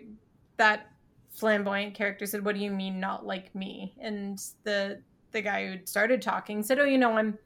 that 0.57 0.91
flamboyant 1.31 1.95
character 1.95 2.25
said 2.25 2.43
what 2.43 2.55
do 2.55 2.61
you 2.61 2.71
mean 2.71 2.99
not 2.99 3.25
like 3.25 3.53
me? 3.55 3.95
And 3.99 4.41
the 4.63 5.01
the 5.31 5.41
guy 5.41 5.65
who 5.67 5.85
started 5.85 6.21
talking 6.21 6.61
said 6.61 6.77
oh 6.79 6.83
you 6.83 6.97
know 6.97 7.17
i'm 7.17 7.37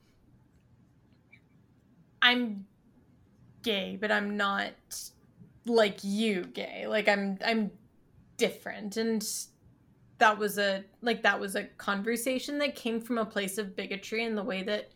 i'm 2.21 2.65
gay 3.61 3.95
but 3.99 4.11
i'm 4.11 4.35
not 4.35 4.73
like 5.65 5.99
you 6.03 6.45
gay. 6.45 6.85
Like 6.87 7.07
i'm 7.07 7.37
i'm 7.45 7.71
different 8.37 8.97
and 8.97 9.27
that 10.17 10.37
was 10.37 10.57
a 10.57 10.83
like 11.01 11.23
that 11.23 11.39
was 11.39 11.55
a 11.55 11.63
conversation 11.63 12.57
that 12.59 12.75
came 12.75 13.01
from 13.01 13.17
a 13.17 13.25
place 13.25 13.57
of 13.57 13.75
bigotry 13.75 14.23
and 14.23 14.37
the 14.37 14.43
way 14.43 14.63
that 14.63 14.91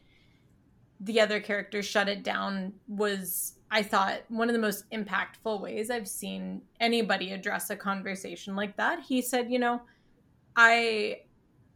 the 1.01 1.19
other 1.19 1.39
character 1.39 1.81
shut 1.81 2.09
it 2.09 2.23
down 2.23 2.73
was 2.87 3.53
I 3.71 3.83
thought 3.83 4.21
one 4.29 4.49
of 4.49 4.53
the 4.53 4.59
most 4.59 4.89
impactful 4.91 5.61
ways 5.61 5.89
I've 5.89 6.07
seen 6.07 6.61
anybody 6.79 7.31
address 7.31 7.69
a 7.69 7.75
conversation 7.75 8.55
like 8.55 8.75
that. 8.77 9.01
He 9.01 9.21
said, 9.21 9.51
"You 9.51 9.59
know, 9.59 9.81
I 10.55 11.21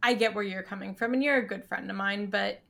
I 0.02 0.14
get 0.14 0.34
where 0.34 0.44
you're 0.44 0.62
coming 0.62 0.94
from 0.94 1.14
and 1.14 1.22
you're 1.22 1.38
a 1.38 1.46
good 1.46 1.64
friend 1.64 1.88
of 1.90 1.96
mine, 1.96 2.26
but 2.26 2.60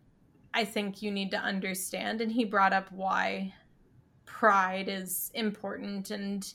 I 0.53 0.65
think 0.65 1.03
you 1.03 1.11
need 1.11 1.31
to 1.33 1.39
understand." 1.39 2.21
And 2.21 2.31
he 2.31 2.45
brought 2.45 2.73
up 2.73 2.93
why 2.93 3.55
pride 4.27 4.89
is 4.89 5.31
important 5.35 6.11
and 6.11 6.53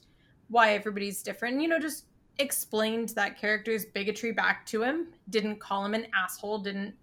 why 0.47 0.73
everybody's 0.73 1.23
different. 1.23 1.61
You 1.61 1.67
know, 1.67 1.79
just 1.79 2.05
explained 2.39 3.09
that 3.09 3.39
character's 3.39 3.85
bigotry 3.85 4.31
back 4.31 4.65
to 4.67 4.81
him, 4.81 5.07
didn't 5.29 5.59
call 5.59 5.85
him 5.85 5.93
an 5.93 6.07
asshole, 6.15 6.59
didn't 6.59 6.95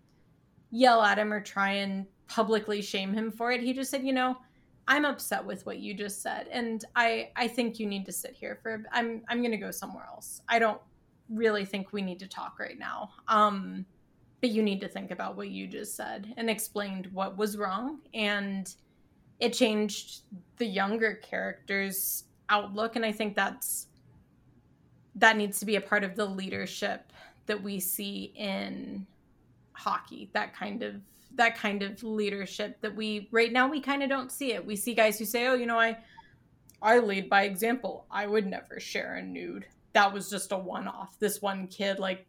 yell 0.70 1.02
at 1.02 1.18
him 1.18 1.32
or 1.32 1.40
try 1.40 1.72
and 1.72 2.06
publicly 2.26 2.82
shame 2.82 3.12
him 3.12 3.30
for 3.30 3.52
it. 3.52 3.60
He 3.60 3.72
just 3.72 3.90
said, 3.90 4.04
you 4.04 4.12
know, 4.12 4.36
I'm 4.88 5.04
upset 5.04 5.44
with 5.44 5.66
what 5.66 5.78
you 5.78 5.94
just 5.94 6.22
said, 6.22 6.48
and 6.50 6.84
I 6.94 7.30
I 7.34 7.48
think 7.48 7.80
you 7.80 7.86
need 7.86 8.06
to 8.06 8.12
sit 8.12 8.34
here 8.34 8.58
for. 8.62 8.84
I'm 8.92 9.22
I'm 9.28 9.42
gonna 9.42 9.56
go 9.56 9.72
somewhere 9.72 10.06
else. 10.08 10.40
I 10.48 10.58
don't 10.60 10.80
really 11.28 11.64
think 11.64 11.92
we 11.92 12.02
need 12.02 12.20
to 12.20 12.28
talk 12.28 12.60
right 12.60 12.78
now. 12.78 13.10
Um, 13.26 13.84
but 14.40 14.50
you 14.50 14.62
need 14.62 14.80
to 14.82 14.88
think 14.88 15.10
about 15.10 15.36
what 15.36 15.48
you 15.48 15.66
just 15.66 15.96
said 15.96 16.32
and 16.36 16.48
explained 16.48 17.08
what 17.12 17.36
was 17.36 17.56
wrong, 17.56 17.98
and 18.14 18.72
it 19.40 19.52
changed 19.52 20.20
the 20.58 20.66
younger 20.66 21.14
characters' 21.16 22.24
outlook, 22.48 22.94
and 22.94 23.04
I 23.04 23.10
think 23.10 23.34
that's 23.34 23.88
that 25.16 25.36
needs 25.36 25.58
to 25.60 25.66
be 25.66 25.76
a 25.76 25.80
part 25.80 26.04
of 26.04 26.14
the 26.14 26.24
leadership 26.24 27.12
that 27.46 27.62
we 27.62 27.80
see 27.80 28.32
in 28.36 29.06
hockey. 29.72 30.30
That 30.32 30.54
kind 30.54 30.82
of 30.82 30.96
that 31.34 31.56
kind 31.56 31.82
of 31.82 32.02
leadership 32.02 32.80
that 32.80 32.94
we 32.94 33.28
right 33.30 33.52
now 33.52 33.68
we 33.68 33.80
kind 33.80 34.02
of 34.02 34.08
don't 34.08 34.32
see 34.32 34.52
it. 34.52 34.64
We 34.64 34.76
see 34.76 34.94
guys 34.94 35.18
who 35.18 35.24
say, 35.24 35.46
"Oh, 35.46 35.54
you 35.54 35.66
know, 35.66 35.78
I 35.78 35.98
I 36.82 36.98
lead 36.98 37.28
by 37.28 37.44
example. 37.44 38.06
I 38.10 38.26
would 38.26 38.46
never 38.46 38.78
share 38.78 39.14
a 39.16 39.22
nude. 39.22 39.66
That 39.92 40.12
was 40.12 40.28
just 40.28 40.52
a 40.52 40.58
one-off. 40.58 41.18
This 41.18 41.40
one 41.40 41.66
kid 41.68 41.98
like 41.98 42.26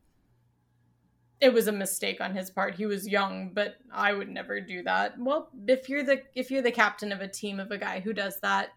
it 1.40 1.54
was 1.54 1.68
a 1.68 1.72
mistake 1.72 2.20
on 2.20 2.36
his 2.36 2.50
part. 2.50 2.76
He 2.76 2.86
was 2.86 3.08
young, 3.08 3.52
but 3.54 3.76
I 3.92 4.14
would 4.14 4.30
never 4.30 4.60
do 4.60 4.82
that. 4.84 5.20
Well, 5.20 5.50
if 5.68 5.88
you're 5.88 6.04
the 6.04 6.24
if 6.36 6.50
you're 6.50 6.62
the 6.62 6.72
captain 6.72 7.12
of 7.12 7.22
a 7.22 7.28
team 7.28 7.60
of 7.60 7.72
a 7.72 7.78
guy 7.78 8.00
who 8.00 8.14
does 8.14 8.40
that, 8.40 8.70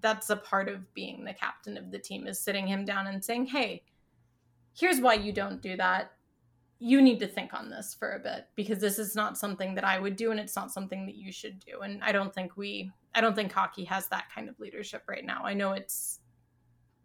that's 0.00 0.30
a 0.30 0.36
part 0.36 0.68
of 0.68 0.92
being 0.94 1.24
the 1.24 1.32
captain 1.32 1.76
of 1.76 1.90
the 1.90 1.98
team 1.98 2.26
is 2.26 2.40
sitting 2.40 2.66
him 2.66 2.84
down 2.84 3.06
and 3.06 3.24
saying, 3.24 3.46
"Hey, 3.46 3.84
here's 4.74 5.00
why 5.00 5.14
you 5.14 5.32
don't 5.32 5.62
do 5.62 5.76
that 5.76 6.12
you 6.78 7.00
need 7.00 7.18
to 7.20 7.26
think 7.26 7.54
on 7.54 7.70
this 7.70 7.94
for 7.98 8.12
a 8.12 8.18
bit 8.18 8.48
because 8.54 8.78
this 8.78 8.98
is 8.98 9.14
not 9.14 9.38
something 9.38 9.74
that 9.74 9.84
I 9.84 9.98
would 9.98 10.16
do 10.16 10.30
and 10.30 10.38
it's 10.38 10.56
not 10.56 10.72
something 10.72 11.06
that 11.06 11.14
you 11.14 11.32
should 11.32 11.58
do. 11.60 11.80
And 11.80 12.02
I 12.04 12.12
don't 12.12 12.34
think 12.34 12.56
we 12.56 12.90
I 13.14 13.22
don't 13.22 13.34
think 13.34 13.50
hockey 13.50 13.84
has 13.84 14.08
that 14.08 14.26
kind 14.34 14.48
of 14.48 14.60
leadership 14.60 15.04
right 15.08 15.24
now. 15.24 15.42
I 15.42 15.54
know 15.54 15.72
it's 15.72 16.20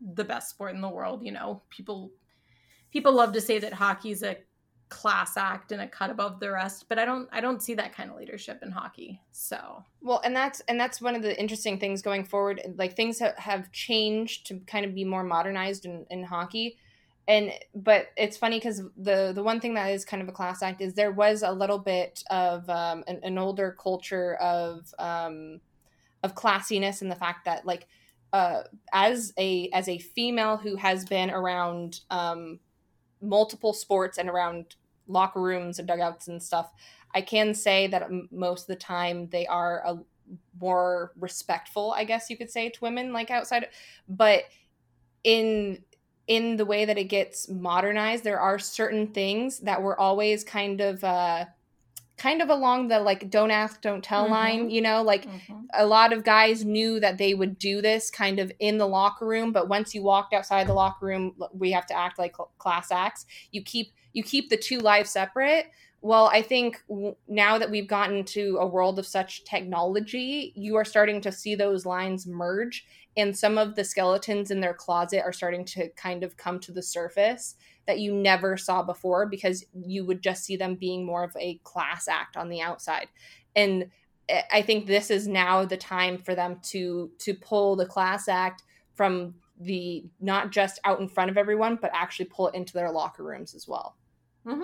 the 0.02 0.26
best 0.26 0.50
sport 0.50 0.76
in 0.76 0.82
the 0.82 0.90
world, 0.90 1.24
you 1.24 1.32
know. 1.32 1.62
People 1.70 2.12
people 2.92 3.14
love 3.14 3.32
to 3.34 3.42
say 3.42 3.60
that 3.60 3.72
hockey's 3.72 4.24
a 4.24 4.38
class 4.92 5.38
act 5.38 5.72
and 5.72 5.82
a 5.82 5.88
cut 5.88 6.12
above 6.12 6.40
the 6.40 6.52
rest, 6.52 6.86
but 6.88 7.00
I 7.00 7.06
don't 7.06 7.28
I 7.32 7.42
don't 7.42 7.64
see 7.64 7.74
that 7.74 7.96
kind 7.96 8.12
of 8.12 8.18
leadership 8.18 8.60
in 8.62 8.70
hockey. 8.70 9.20
So 9.32 9.84
well, 10.02 10.22
and 10.24 10.36
that's 10.36 10.62
and 10.68 10.80
that's 10.80 11.02
one 11.02 11.16
of 11.16 11.24
the 11.24 11.40
interesting 11.40 11.80
things 11.80 12.04
going 12.04 12.26
forward. 12.26 12.62
Like 12.76 12.96
things 12.96 13.20
have 13.20 13.72
changed 13.72 14.46
to 14.48 14.60
kind 14.68 14.86
of 14.86 14.94
be 14.94 15.06
more 15.06 15.24
modernized 15.24 15.86
in, 15.86 16.06
in 16.12 16.24
hockey 16.24 16.78
and 17.28 17.52
but 17.76 18.08
it's 18.18 18.38
funny 18.38 18.58
because 18.58 18.82
the 18.98 19.32
the 19.34 19.44
one 19.44 19.60
thing 19.60 19.74
that 19.76 19.92
is 19.92 20.04
kind 20.04 20.22
of 20.22 20.30
a 20.30 20.32
class 20.32 20.62
act 20.62 20.82
is 20.82 20.94
there 20.94 21.12
was 21.12 21.44
a 21.44 21.52
little 21.52 21.78
bit 21.78 22.24
of 22.30 22.70
um, 22.70 23.04
an, 23.08 23.20
an 23.24 23.38
older 23.38 23.76
culture 23.82 24.36
of 24.36 24.94
um, 25.00 25.62
of 26.24 26.36
classiness 26.36 27.02
and 27.02 27.12
the 27.12 27.16
fact 27.16 27.46
that 27.46 27.66
like 27.66 27.88
uh, 28.34 28.64
as 28.92 29.34
a 29.38 29.70
as 29.72 29.88
a 29.88 30.00
female 30.00 30.58
who 30.58 30.76
has 30.76 31.06
been 31.06 31.30
around 31.30 32.02
um, 32.10 32.60
multiple 33.22 33.74
sports 33.74 34.18
and 34.18 34.30
around 34.30 34.76
locker 35.08 35.42
rooms 35.42 35.80
and 35.80 35.88
dugouts 35.88 36.28
and 36.28 36.42
stuff, 36.42 36.72
I 37.14 37.22
can 37.22 37.54
say 37.54 37.88
that 37.88 38.10
most 38.32 38.64
of 38.64 38.68
the 38.68 38.76
time 38.76 39.28
they 39.30 39.46
are 39.48 39.82
a 39.86 40.00
more 40.60 41.12
respectful, 41.20 41.94
I 41.96 42.04
guess 42.04 42.30
you 42.30 42.38
could 42.38 42.50
say, 42.50 42.70
to 42.70 42.80
women 42.82 43.14
like 43.14 43.32
outside. 43.32 43.68
But 44.08 44.44
in 45.24 45.84
in 46.28 46.56
the 46.56 46.66
way 46.66 46.86
that 46.86 46.98
it 46.98 47.06
gets 47.06 47.50
modernized, 47.50 48.24
there 48.24 48.40
are 48.40 48.60
certain 48.60 49.08
things 49.08 49.60
that 49.60 49.82
were 49.82 50.00
always 50.00 50.44
kind 50.44 50.80
of 50.82 51.04
uh 51.04 51.46
kind 52.22 52.40
of 52.40 52.50
along 52.50 52.88
the 52.88 53.00
like 53.00 53.32
don't 53.32 53.50
ask 53.50 53.82
don't 53.82 54.04
tell 54.04 54.26
mm-hmm. 54.26 54.34
line 54.34 54.70
you 54.70 54.80
know 54.80 55.02
like 55.02 55.26
mm-hmm. 55.26 55.56
a 55.74 55.84
lot 55.84 56.14
of 56.14 56.24
guys 56.24 56.64
knew 56.64 57.00
that 57.00 57.18
they 57.18 57.34
would 57.34 57.58
do 57.58 57.82
this 57.82 58.12
kind 58.12 58.38
of 58.38 58.52
in 58.60 58.78
the 58.78 58.88
locker 58.88 59.26
room 59.26 59.52
but 59.52 59.68
once 59.68 59.96
you 59.96 60.04
walked 60.04 60.32
outside 60.32 60.68
the 60.68 60.74
locker 60.74 61.08
room 61.08 61.34
we 61.52 61.72
have 61.72 61.88
to 61.88 61.98
act 61.98 62.20
like 62.20 62.36
class 62.60 62.92
acts 62.92 63.26
you 63.50 63.64
keep 63.64 63.94
you 64.14 64.22
keep 64.22 64.52
the 64.52 64.58
two 64.58 64.78
lives 64.78 65.10
separate 65.10 65.72
well 66.02 66.30
i 66.34 66.42
think 66.42 66.84
now 67.28 67.58
that 67.58 67.70
we've 67.70 67.88
gotten 67.88 68.24
to 68.24 68.58
a 68.60 68.66
world 68.66 69.00
of 69.00 69.06
such 69.06 69.44
technology 69.44 70.52
you 70.56 70.76
are 70.76 70.86
starting 70.86 71.22
to 71.22 71.32
see 71.32 71.56
those 71.56 71.86
lines 71.86 72.28
merge 72.28 72.86
and 73.18 73.38
some 73.38 73.58
of 73.58 73.76
the 73.76 73.84
skeletons 73.84 74.52
in 74.52 74.62
their 74.62 74.74
closet 74.74 75.22
are 75.24 75.34
starting 75.34 75.66
to 75.66 75.90
kind 75.90 76.24
of 76.24 76.38
come 76.38 76.60
to 76.60 76.72
the 76.72 76.82
surface 76.82 77.56
that 77.86 78.00
you 78.00 78.14
never 78.14 78.56
saw 78.58 78.82
before 78.82 79.26
because 79.26 79.66
you 79.74 80.06
would 80.06 80.22
just 80.22 80.44
see 80.44 80.56
them 80.56 80.76
being 80.76 81.06
more 81.06 81.24
of 81.24 81.36
a 81.38 81.60
class 81.64 82.08
act 82.08 82.38
on 82.38 82.50
the 82.50 82.62
outside 82.62 83.08
and 83.56 83.90
i 84.52 84.62
think 84.62 84.86
this 84.86 85.12
is 85.12 85.28
now 85.28 85.66
the 85.66 85.78
time 85.78 86.18
for 86.18 86.36
them 86.36 86.58
to 86.64 87.12
to 87.20 87.34
pull 87.34 87.76
the 87.76 87.86
class 87.86 88.28
act 88.28 88.64
from 88.96 89.34
the 89.60 90.04
not 90.20 90.52
just 90.52 90.80
out 90.86 91.00
in 91.00 91.08
front 91.08 91.30
of 91.30 91.38
everyone 91.38 91.78
but 91.80 91.92
actually 91.94 92.26
pull 92.26 92.48
it 92.48 92.56
into 92.56 92.74
their 92.74 92.92
locker 92.92 93.24
rooms 93.24 93.54
as 93.54 93.68
well 93.68 93.96
mm-hmm. 94.46 94.64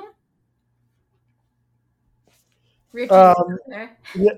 Um, 3.10 3.58
yeah, 4.16 4.32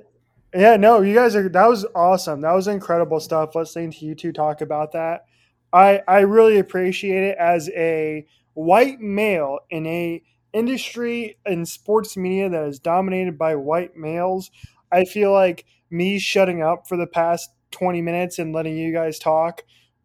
yeah, 0.53 0.77
no, 0.77 1.01
you 1.01 1.13
guys 1.13 1.35
are 1.35 1.47
that 1.49 1.67
was 1.67 1.85
awesome. 1.95 2.41
That 2.41 2.53
was 2.53 2.67
incredible 2.67 3.19
stuff 3.19 3.55
listening 3.55 3.91
to 3.91 4.05
you 4.05 4.15
two 4.15 4.31
talk 4.31 4.61
about 4.61 4.93
that. 4.93 5.25
I 5.71 6.01
I 6.07 6.19
really 6.21 6.59
appreciate 6.59 7.23
it 7.23 7.37
as 7.37 7.69
a 7.69 8.25
white 8.53 8.99
male 8.99 9.59
in 9.69 9.85
a 9.85 10.23
industry 10.53 11.37
in 11.45 11.65
sports 11.65 12.17
media 12.17 12.49
that 12.49 12.63
is 12.67 12.79
dominated 12.79 13.37
by 13.37 13.55
white 13.55 13.95
males. 13.95 14.51
I 14.91 15.05
feel 15.05 15.31
like 15.31 15.65
me 15.91 16.19
shutting 16.19 16.61
up 16.61 16.87
for 16.87 16.97
the 16.97 17.07
past 17.07 17.51
20 17.71 18.01
minutes 18.01 18.39
and 18.39 18.53
letting 18.53 18.77
you 18.77 18.91
guys 18.91 19.19
talk 19.19 19.61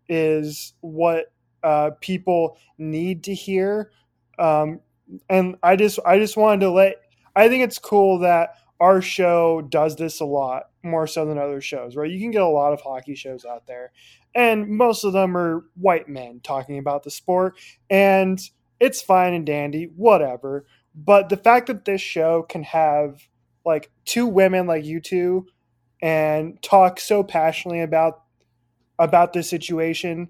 is 0.09 0.75
what 0.81 1.33
uh, 1.63 1.91
people 2.01 2.59
need 2.77 3.25
to 3.25 3.35
hear. 3.35 3.91
Um, 4.39 4.81
and 5.29 5.57
I 5.63 5.77
just 5.77 5.99
I 6.05 6.19
just 6.19 6.37
wanted 6.37 6.61
to 6.61 6.71
let 6.71 6.97
I 7.37 7.49
think 7.49 7.65
it's 7.65 7.79
cool 7.79 8.21
that 8.21 8.57
our 8.81 9.01
show 9.01 9.63
does 9.63 9.97
this 9.97 10.21
a 10.21 10.25
lot 10.25 10.65
more 10.83 11.07
so 11.07 11.25
than 11.27 11.39
other 11.39 11.61
shows, 11.61 11.97
right? 11.97 12.11
You 12.11 12.21
can 12.21 12.31
get 12.31 12.43
a 12.43 12.47
lot 12.47 12.73
of 12.73 12.81
hockey 12.81 13.15
shows 13.15 13.45
out 13.45 13.67
there, 13.67 13.93
and 14.35 14.69
most 14.69 15.05
of 15.05 15.13
them 15.13 15.37
are 15.37 15.65
white 15.75 16.09
men 16.09 16.41
talking 16.43 16.79
about 16.79 17.03
the 17.03 17.11
sport, 17.11 17.57
and 17.89 18.41
it's 18.81 19.01
fine 19.01 19.35
and 19.35 19.47
dandy, 19.47 19.91
whatever. 19.97 20.67
But 20.95 21.29
the 21.29 21.37
fact 21.37 21.67
that 21.69 21.85
this 21.85 22.01
show 22.01 22.43
can 22.43 22.63
have 22.65 23.23
like 23.65 23.91
two 24.05 24.27
women 24.27 24.67
like 24.67 24.85
you 24.85 25.01
two 25.01 25.47
and 26.03 26.61
talk 26.63 27.01
so 27.01 27.23
passionately 27.23 27.81
about 27.81 28.23
about 28.99 29.33
this 29.33 29.49
situation 29.51 30.29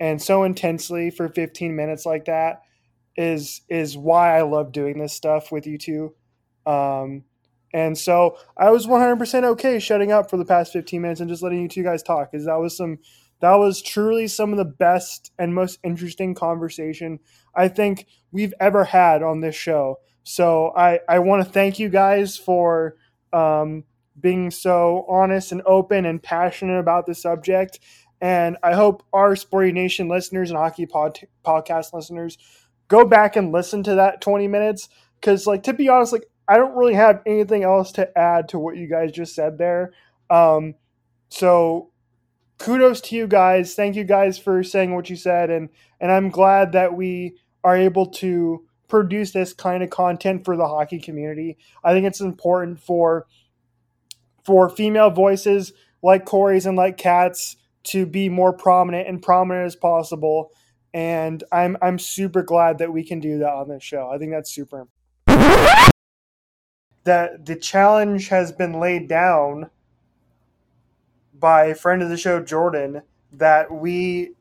and 0.00 0.20
so 0.22 0.44
intensely 0.44 1.10
for 1.10 1.28
15 1.28 1.74
minutes 1.74 2.06
like 2.06 2.26
that 2.26 2.62
is 3.16 3.62
is 3.68 3.96
why 3.96 4.38
I 4.38 4.42
love 4.42 4.72
doing 4.72 4.98
this 4.98 5.12
stuff 5.12 5.50
with 5.52 5.66
you 5.66 5.78
two. 5.78 6.14
Um, 6.66 7.24
and 7.72 7.96
so 7.96 8.38
I 8.56 8.70
was 8.70 8.86
100% 8.86 9.44
okay 9.44 9.78
shutting 9.78 10.12
up 10.12 10.30
for 10.30 10.36
the 10.36 10.44
past 10.44 10.72
15 10.72 11.00
minutes 11.02 11.20
and 11.20 11.28
just 11.28 11.42
letting 11.42 11.62
you 11.62 11.68
two 11.68 11.82
guys 11.82 12.02
talk 12.02 12.32
because 12.32 12.46
that 12.46 12.58
was 12.58 12.76
some 12.76 12.98
that 13.40 13.54
was 13.56 13.82
truly 13.82 14.28
some 14.28 14.52
of 14.52 14.56
the 14.56 14.64
best 14.64 15.30
and 15.38 15.54
most 15.54 15.78
interesting 15.84 16.34
conversation 16.34 17.18
I 17.54 17.68
think 17.68 18.06
we've 18.32 18.54
ever 18.60 18.84
had 18.84 19.22
on 19.22 19.40
this 19.40 19.54
show. 19.54 19.98
So 20.24 20.72
I, 20.74 21.00
I 21.08 21.18
want 21.18 21.44
to 21.44 21.50
thank 21.50 21.78
you 21.78 21.88
guys 21.88 22.36
for 22.36 22.96
um, 23.32 23.84
being 24.18 24.50
so 24.50 25.04
honest 25.08 25.52
and 25.52 25.62
open 25.66 26.06
and 26.06 26.22
passionate 26.22 26.78
about 26.78 27.06
the 27.06 27.14
subject. 27.14 27.78
And 28.20 28.56
I 28.62 28.74
hope 28.74 29.04
our 29.12 29.36
Sporty 29.36 29.72
Nation 29.72 30.08
listeners 30.08 30.50
and 30.50 30.58
hockey 30.58 30.86
pod- 30.86 31.20
podcast 31.44 31.92
listeners 31.92 32.38
go 32.88 33.04
back 33.04 33.36
and 33.36 33.52
listen 33.52 33.82
to 33.82 33.96
that 33.96 34.20
20 34.20 34.48
minutes. 34.48 34.88
Because, 35.20 35.46
like, 35.46 35.62
to 35.64 35.72
be 35.72 35.88
honest, 35.88 36.12
like, 36.12 36.26
I 36.48 36.56
don't 36.56 36.76
really 36.76 36.94
have 36.94 37.22
anything 37.26 37.64
else 37.64 37.92
to 37.92 38.16
add 38.16 38.48
to 38.50 38.58
what 38.58 38.76
you 38.76 38.86
guys 38.86 39.12
just 39.12 39.34
said 39.34 39.58
there. 39.58 39.92
Um, 40.30 40.74
so 41.28 41.90
kudos 42.58 43.00
to 43.02 43.16
you 43.16 43.26
guys. 43.26 43.74
Thank 43.74 43.96
you 43.96 44.04
guys 44.04 44.38
for 44.38 44.62
saying 44.62 44.94
what 44.94 45.10
you 45.10 45.16
said, 45.16 45.50
and 45.50 45.68
and 46.00 46.12
I'm 46.12 46.30
glad 46.30 46.72
that 46.72 46.94
we 46.94 47.36
are 47.64 47.76
able 47.76 48.06
to 48.06 48.64
produce 48.88 49.32
this 49.32 49.52
kind 49.52 49.82
of 49.82 49.90
content 49.90 50.44
for 50.44 50.56
the 50.56 50.68
hockey 50.68 51.00
community. 51.00 51.58
I 51.82 51.92
think 51.92 52.06
it's 52.06 52.20
important 52.20 52.80
for 52.80 53.26
for 54.44 54.68
female 54.68 55.10
voices 55.10 55.72
like 56.02 56.24
Corey's 56.24 56.66
and 56.66 56.76
like 56.76 56.96
Kat's 56.96 57.56
to 57.84 58.06
be 58.06 58.28
more 58.28 58.52
prominent 58.52 59.08
and 59.08 59.22
prominent 59.22 59.66
as 59.66 59.76
possible. 59.76 60.52
And 60.94 61.42
I'm 61.50 61.76
I'm 61.82 61.98
super 61.98 62.42
glad 62.42 62.78
that 62.78 62.92
we 62.92 63.04
can 63.04 63.20
do 63.20 63.38
that 63.38 63.52
on 63.52 63.68
this 63.68 63.82
show. 63.82 64.08
I 64.08 64.18
think 64.18 64.30
that's 64.30 64.50
super 64.50 64.76
important 64.78 64.95
that 67.06 67.46
the 67.46 67.56
challenge 67.56 68.28
has 68.28 68.52
been 68.52 68.80
laid 68.80 69.08
down 69.08 69.70
by 71.32 71.66
a 71.66 71.74
friend 71.74 72.02
of 72.02 72.08
the 72.08 72.16
show, 72.16 72.42
Jordan, 72.42 73.02
that 73.32 73.72
we 73.72 74.32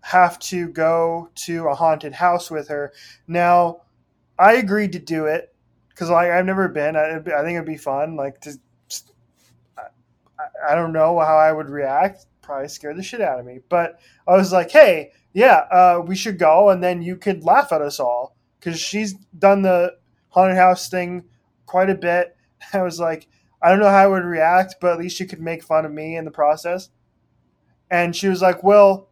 have 0.00 0.38
to 0.38 0.68
go 0.68 1.28
to 1.34 1.68
a 1.68 1.74
haunted 1.74 2.14
house 2.14 2.50
with 2.50 2.68
her. 2.68 2.92
Now, 3.28 3.82
I 4.38 4.54
agreed 4.54 4.92
to 4.92 4.98
do 4.98 5.26
it 5.26 5.54
because 5.90 6.08
like 6.08 6.30
I've 6.30 6.46
never 6.46 6.68
been. 6.68 6.96
I, 6.96 7.16
I 7.16 7.20
think 7.20 7.56
it'd 7.56 7.66
be 7.66 7.76
fun. 7.76 8.16
Like 8.16 8.40
to, 8.40 8.54
I, 9.78 10.72
I 10.72 10.74
don't 10.74 10.94
know 10.94 11.18
how 11.20 11.36
I 11.36 11.52
would 11.52 11.68
react. 11.68 12.24
Probably 12.40 12.68
scare 12.68 12.94
the 12.94 13.02
shit 13.02 13.20
out 13.20 13.38
of 13.38 13.44
me. 13.44 13.60
But 13.68 14.00
I 14.26 14.32
was 14.32 14.52
like, 14.52 14.70
hey, 14.70 15.12
yeah, 15.34 15.66
uh, 15.70 16.02
we 16.04 16.16
should 16.16 16.38
go, 16.38 16.70
and 16.70 16.82
then 16.82 17.02
you 17.02 17.16
could 17.16 17.44
laugh 17.44 17.72
at 17.72 17.82
us 17.82 18.00
all 18.00 18.34
because 18.58 18.80
she's 18.80 19.12
done 19.38 19.60
the 19.60 19.96
haunted 20.30 20.56
house 20.56 20.88
thing 20.88 21.24
quite 21.70 21.88
a 21.88 21.94
bit. 21.94 22.36
I 22.72 22.82
was 22.82 22.98
like, 22.98 23.28
I 23.62 23.70
don't 23.70 23.78
know 23.78 23.88
how 23.88 24.04
I 24.04 24.06
would 24.08 24.24
react, 24.24 24.76
but 24.80 24.92
at 24.92 24.98
least 24.98 25.20
you 25.20 25.26
could 25.26 25.40
make 25.40 25.62
fun 25.62 25.84
of 25.84 25.92
me 25.92 26.16
in 26.16 26.24
the 26.24 26.30
process. 26.30 26.90
And 27.90 28.14
she 28.14 28.28
was 28.28 28.42
like, 28.42 28.62
Well, 28.62 29.08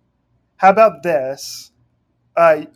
how 0.56 0.70
about 0.70 1.02
this? 1.02 1.70
Uh, 2.36 2.66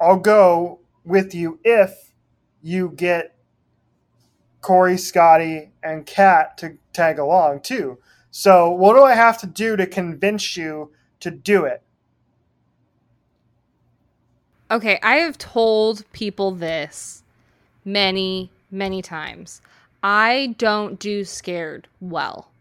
I'll 0.00 0.18
go 0.18 0.80
with 1.04 1.34
you 1.34 1.58
if 1.64 2.12
you 2.62 2.90
get 2.90 3.36
Corey, 4.60 4.98
Scotty, 4.98 5.70
and 5.82 6.04
Kat 6.04 6.58
to 6.58 6.76
tag 6.92 7.18
along 7.18 7.60
too. 7.60 7.98
So, 8.30 8.70
what 8.70 8.94
do 8.94 9.02
I 9.02 9.14
have 9.14 9.38
to 9.40 9.46
do 9.46 9.76
to 9.76 9.86
convince 9.86 10.56
you 10.56 10.92
to 11.20 11.30
do 11.30 11.64
it? 11.64 11.82
Okay, 14.70 14.98
I 15.02 15.16
have 15.16 15.38
told 15.38 16.04
people 16.12 16.50
this 16.50 17.22
many, 17.84 18.50
many 18.70 19.02
times. 19.02 19.60
I 20.02 20.54
don't 20.58 20.98
do 20.98 21.24
scared 21.24 21.88
well. 22.00 22.52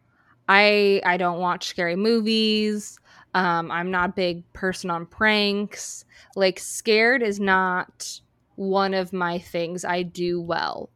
I 0.47 1.01
I 1.05 1.17
don't 1.17 1.39
watch 1.39 1.67
scary 1.67 1.95
movies. 1.95 2.99
Um, 3.33 3.69
I'm 3.69 3.91
not 3.91 4.09
a 4.09 4.13
big 4.13 4.53
person 4.53 4.89
on 4.89 5.05
pranks. 5.05 6.05
Like 6.35 6.59
scared 6.59 7.21
is 7.21 7.39
not 7.39 8.21
one 8.55 8.93
of 8.93 9.11
my 9.11 9.39
things 9.39 9.83
I 9.83 10.03
do 10.03 10.41
well. 10.41 10.89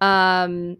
Um, 0.00 0.76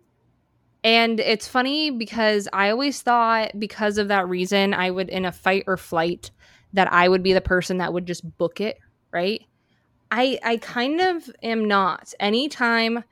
and 0.85 1.19
it's 1.19 1.49
funny 1.49 1.91
because 1.91 2.49
I 2.53 2.71
always 2.71 3.03
thought 3.03 3.59
because 3.59 3.99
of 3.99 4.09
that 4.09 4.29
reason 4.29 4.73
I 4.73 4.91
would 4.91 5.09
in 5.09 5.25
a 5.25 5.33
fight 5.33 5.65
or 5.67 5.77
flight 5.77 6.31
that 6.75 6.93
I 6.93 7.09
would 7.09 7.23
be 7.23 7.33
the 7.33 7.41
person 7.41 7.79
that 7.79 7.93
would 7.93 8.07
just 8.07 8.39
book 8.39 8.61
it, 8.61 8.79
right? 9.11 9.43
I 10.11 10.39
I 10.45 10.59
kind 10.59 11.01
of 11.01 11.29
am 11.43 11.67
not. 11.67 12.15
Anytime 12.21 13.03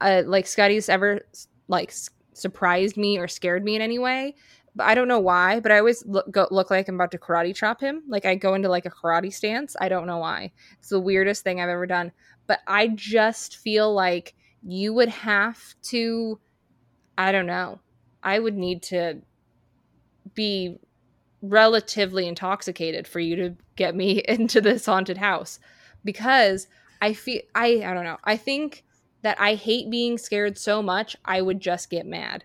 uh, 0.00 0.22
like 0.26 0.46
Scotty's 0.46 0.88
ever 0.88 1.20
like 1.68 1.92
surprised 2.34 2.96
me 2.96 3.18
or 3.18 3.28
scared 3.28 3.64
me 3.64 3.76
in 3.76 3.82
any 3.82 3.98
way. 3.98 4.34
But 4.74 4.86
I 4.86 4.94
don't 4.94 5.08
know 5.08 5.18
why, 5.18 5.60
but 5.60 5.72
I 5.72 5.78
always 5.78 6.04
look 6.06 6.30
go, 6.30 6.46
look 6.50 6.70
like 6.70 6.88
I'm 6.88 6.94
about 6.94 7.10
to 7.12 7.18
karate 7.18 7.54
chop 7.54 7.80
him. 7.80 8.02
Like 8.08 8.24
I 8.24 8.36
go 8.36 8.54
into 8.54 8.68
like 8.68 8.86
a 8.86 8.90
karate 8.90 9.32
stance. 9.32 9.76
I 9.80 9.88
don't 9.88 10.06
know 10.06 10.18
why. 10.18 10.52
It's 10.78 10.90
the 10.90 11.00
weirdest 11.00 11.42
thing 11.42 11.60
I've 11.60 11.68
ever 11.68 11.86
done. 11.86 12.12
But 12.46 12.60
I 12.66 12.88
just 12.88 13.56
feel 13.56 13.92
like 13.92 14.34
you 14.62 14.94
would 14.94 15.08
have 15.08 15.58
to 15.82 16.38
I 17.18 17.32
don't 17.32 17.46
know. 17.46 17.80
I 18.22 18.38
would 18.38 18.56
need 18.56 18.82
to 18.84 19.20
be 20.34 20.78
relatively 21.42 22.28
intoxicated 22.28 23.08
for 23.08 23.20
you 23.20 23.36
to 23.36 23.56
get 23.76 23.94
me 23.94 24.22
into 24.28 24.60
this 24.60 24.86
haunted 24.86 25.18
house 25.18 25.58
because 26.04 26.68
I 27.02 27.14
feel 27.14 27.42
I 27.54 27.82
I 27.84 27.94
don't 27.94 28.04
know. 28.04 28.18
I 28.24 28.36
think 28.36 28.84
that 29.22 29.40
I 29.40 29.54
hate 29.54 29.90
being 29.90 30.18
scared 30.18 30.58
so 30.58 30.82
much 30.82 31.16
I 31.24 31.42
would 31.42 31.60
just 31.60 31.90
get 31.90 32.06
mad. 32.06 32.44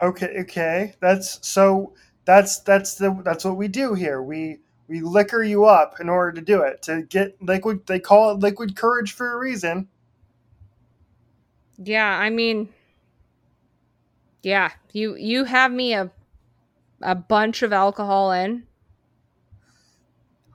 Okay, 0.00 0.36
okay. 0.40 0.94
That's 1.00 1.46
so 1.46 1.94
that's 2.24 2.60
that's 2.60 2.94
the 2.94 3.20
that's 3.24 3.44
what 3.44 3.56
we 3.56 3.68
do 3.68 3.94
here. 3.94 4.22
We 4.22 4.58
we 4.86 5.00
liquor 5.00 5.42
you 5.42 5.64
up 5.64 6.00
in 6.00 6.08
order 6.08 6.32
to 6.32 6.40
do 6.40 6.62
it. 6.62 6.82
To 6.82 7.02
get 7.02 7.40
liquid 7.42 7.86
they 7.86 7.98
call 7.98 8.32
it 8.32 8.38
liquid 8.38 8.76
courage 8.76 9.12
for 9.12 9.32
a 9.32 9.38
reason. 9.38 9.88
Yeah, 11.78 12.06
I 12.08 12.30
mean 12.30 12.68
yeah, 14.42 14.72
you 14.92 15.16
you 15.16 15.44
have 15.44 15.72
me 15.72 15.94
a 15.94 16.10
a 17.02 17.14
bunch 17.14 17.62
of 17.62 17.72
alcohol 17.72 18.32
in. 18.32 18.66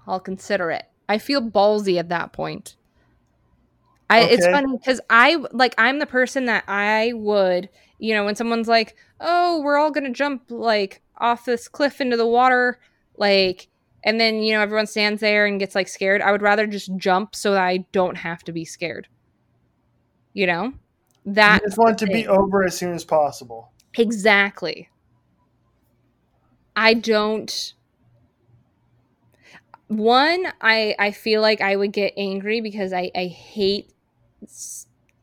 I'll 0.07 0.19
consider 0.19 0.71
it. 0.71 0.85
I 1.07 1.17
feel 1.17 1.41
ballsy 1.41 1.97
at 1.97 2.09
that 2.09 2.33
point. 2.33 2.75
I, 4.09 4.23
okay. 4.23 4.33
It's 4.33 4.45
funny 4.45 4.77
because 4.77 5.01
I 5.09 5.43
like 5.51 5.73
I'm 5.77 5.99
the 5.99 6.05
person 6.05 6.45
that 6.45 6.63
I 6.67 7.13
would, 7.15 7.69
you 7.99 8.13
know, 8.13 8.25
when 8.25 8.35
someone's 8.35 8.67
like, 8.67 8.95
"Oh, 9.19 9.61
we're 9.61 9.77
all 9.77 9.91
gonna 9.91 10.11
jump 10.11 10.43
like 10.49 11.01
off 11.17 11.45
this 11.45 11.67
cliff 11.67 12.01
into 12.01 12.17
the 12.17 12.27
water," 12.27 12.79
like, 13.17 13.69
and 14.03 14.19
then 14.19 14.41
you 14.43 14.53
know 14.53 14.61
everyone 14.61 14.87
stands 14.87 15.21
there 15.21 15.45
and 15.45 15.59
gets 15.59 15.75
like 15.75 15.87
scared. 15.87 16.21
I 16.21 16.31
would 16.31 16.41
rather 16.41 16.67
just 16.67 16.95
jump 16.97 17.35
so 17.35 17.51
that 17.53 17.63
I 17.63 17.85
don't 17.91 18.17
have 18.17 18.43
to 18.43 18.51
be 18.51 18.65
scared. 18.65 19.07
You 20.33 20.47
know, 20.47 20.73
that 21.25 21.61
you 21.61 21.67
just 21.67 21.77
want 21.77 21.97
to 21.99 22.07
be 22.07 22.27
over 22.27 22.63
as 22.63 22.77
soon 22.77 22.93
as 22.93 23.03
possible. 23.03 23.71
Exactly. 23.97 24.89
I 26.75 26.95
don't 26.95 27.73
one 29.97 30.45
i 30.61 30.95
i 30.99 31.11
feel 31.11 31.41
like 31.41 31.61
i 31.61 31.75
would 31.75 31.91
get 31.91 32.13
angry 32.17 32.61
because 32.61 32.93
i 32.93 33.11
i 33.15 33.25
hate 33.25 33.93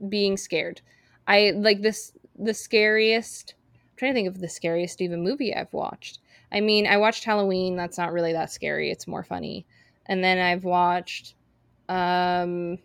being 0.09 0.37
scared. 0.37 0.81
I 1.27 1.53
like 1.55 1.83
this 1.83 2.13
the 2.39 2.55
scariest 2.55 3.55
i'm 3.75 3.97
trying 3.97 4.13
to 4.13 4.15
think 4.15 4.29
of 4.29 4.41
the 4.41 4.49
scariest 4.49 5.01
even 5.01 5.23
movie 5.23 5.55
i've 5.55 5.73
watched. 5.73 6.19
I 6.51 6.61
mean 6.61 6.87
i 6.87 6.97
watched 6.97 7.25
halloween 7.25 7.77
that's 7.77 7.99
not 7.99 8.13
really 8.13 8.33
that 8.33 8.51
scary 8.51 8.91
it's 8.91 9.07
more 9.07 9.23
funny. 9.25 9.67
And 10.07 10.25
then 10.25 10.39
i've 10.39 10.65
watched 10.65 11.35
um 11.89 12.79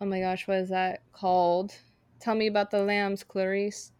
oh 0.00 0.06
my 0.06 0.20
gosh 0.20 0.48
what 0.48 0.58
is 0.58 0.70
that 0.70 1.02
called? 1.12 1.74
Tell 2.20 2.34
me 2.34 2.46
about 2.48 2.70
the 2.70 2.82
lambs 2.82 3.22
clarice. 3.22 3.92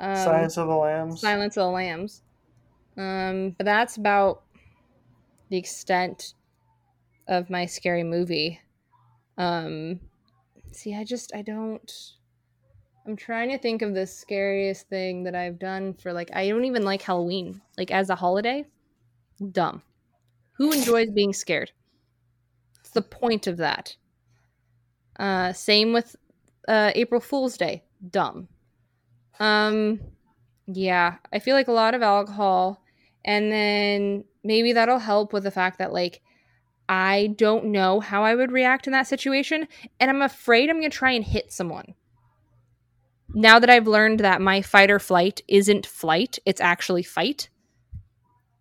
Um, 0.00 0.16
silence 0.16 0.56
of 0.56 0.68
the 0.68 0.76
lambs. 0.76 1.20
Silence 1.20 1.56
of 1.56 1.64
the 1.64 1.70
lambs. 1.70 2.22
Um 2.96 3.50
but 3.58 3.64
that's 3.64 3.96
about 3.96 4.42
the 5.48 5.56
extent 5.56 6.34
of 7.28 7.50
my 7.50 7.66
scary 7.66 8.02
movie. 8.02 8.60
Um, 9.38 10.00
see, 10.72 10.94
I 10.94 11.04
just 11.04 11.34
I 11.34 11.42
don't. 11.42 11.92
I'm 13.06 13.16
trying 13.16 13.50
to 13.50 13.58
think 13.58 13.82
of 13.82 13.94
the 13.94 14.06
scariest 14.06 14.88
thing 14.88 15.22
that 15.24 15.34
I've 15.34 15.58
done 15.58 15.94
for 15.94 16.12
like 16.12 16.30
I 16.34 16.48
don't 16.48 16.64
even 16.64 16.84
like 16.84 17.02
Halloween 17.02 17.60
like 17.78 17.90
as 17.90 18.10
a 18.10 18.14
holiday. 18.14 18.64
Dumb. 19.52 19.82
Who 20.52 20.72
enjoys 20.72 21.10
being 21.10 21.32
scared? 21.32 21.70
It's 22.80 22.90
the 22.90 23.02
point 23.02 23.46
of 23.46 23.58
that. 23.58 23.96
Uh, 25.18 25.52
same 25.52 25.92
with 25.92 26.16
uh, 26.68 26.92
April 26.94 27.20
Fool's 27.20 27.56
Day. 27.56 27.84
Dumb. 28.10 28.48
Um, 29.38 30.00
yeah, 30.66 31.16
I 31.32 31.38
feel 31.38 31.54
like 31.54 31.68
a 31.68 31.72
lot 31.72 31.94
of 31.94 32.02
alcohol, 32.02 32.82
and 33.26 33.52
then 33.52 34.24
maybe 34.44 34.72
that'll 34.72 35.00
help 35.00 35.32
with 35.32 35.42
the 35.42 35.50
fact 35.50 35.78
that 35.78 35.92
like 35.92 36.22
I 36.88 37.34
don't 37.36 37.66
know 37.66 37.98
how 37.98 38.22
I 38.22 38.36
would 38.36 38.52
react 38.52 38.86
in 38.86 38.92
that 38.92 39.08
situation 39.08 39.66
and 39.98 40.08
I'm 40.08 40.22
afraid 40.22 40.70
I'm 40.70 40.78
going 40.78 40.90
to 40.90 40.96
try 40.96 41.10
and 41.10 41.24
hit 41.24 41.52
someone. 41.52 41.94
Now 43.34 43.58
that 43.58 43.68
I've 43.68 43.88
learned 43.88 44.20
that 44.20 44.40
my 44.40 44.62
fight 44.62 44.90
or 44.90 45.00
flight 45.00 45.42
isn't 45.48 45.84
flight, 45.84 46.38
it's 46.46 46.60
actually 46.60 47.02
fight. 47.02 47.48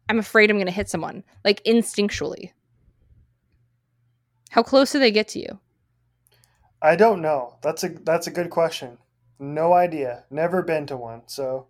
I'm 0.10 0.17
afraid 0.17 0.49
I'm 0.49 0.58
going 0.58 0.65
to 0.65 0.71
hit 0.71 0.89
someone 0.89 1.23
like 1.43 1.63
instinctually. 1.63 2.51
How 4.49 4.63
close 4.63 4.91
do 4.91 4.99
they 4.99 5.12
get 5.12 5.28
to 5.30 5.39
you? 5.39 5.60
I 6.82 6.95
don't 6.95 7.21
know. 7.21 7.58
That's 7.62 7.84
a 7.84 7.89
that's 7.89 8.28
a 8.28 8.32
good 8.32 8.49
question. 8.49 8.97
No 9.39 9.73
idea. 9.73 10.23
Never 10.30 10.62
been 10.62 10.88
to 10.88 10.97
one. 10.97 11.23
So 11.28 11.67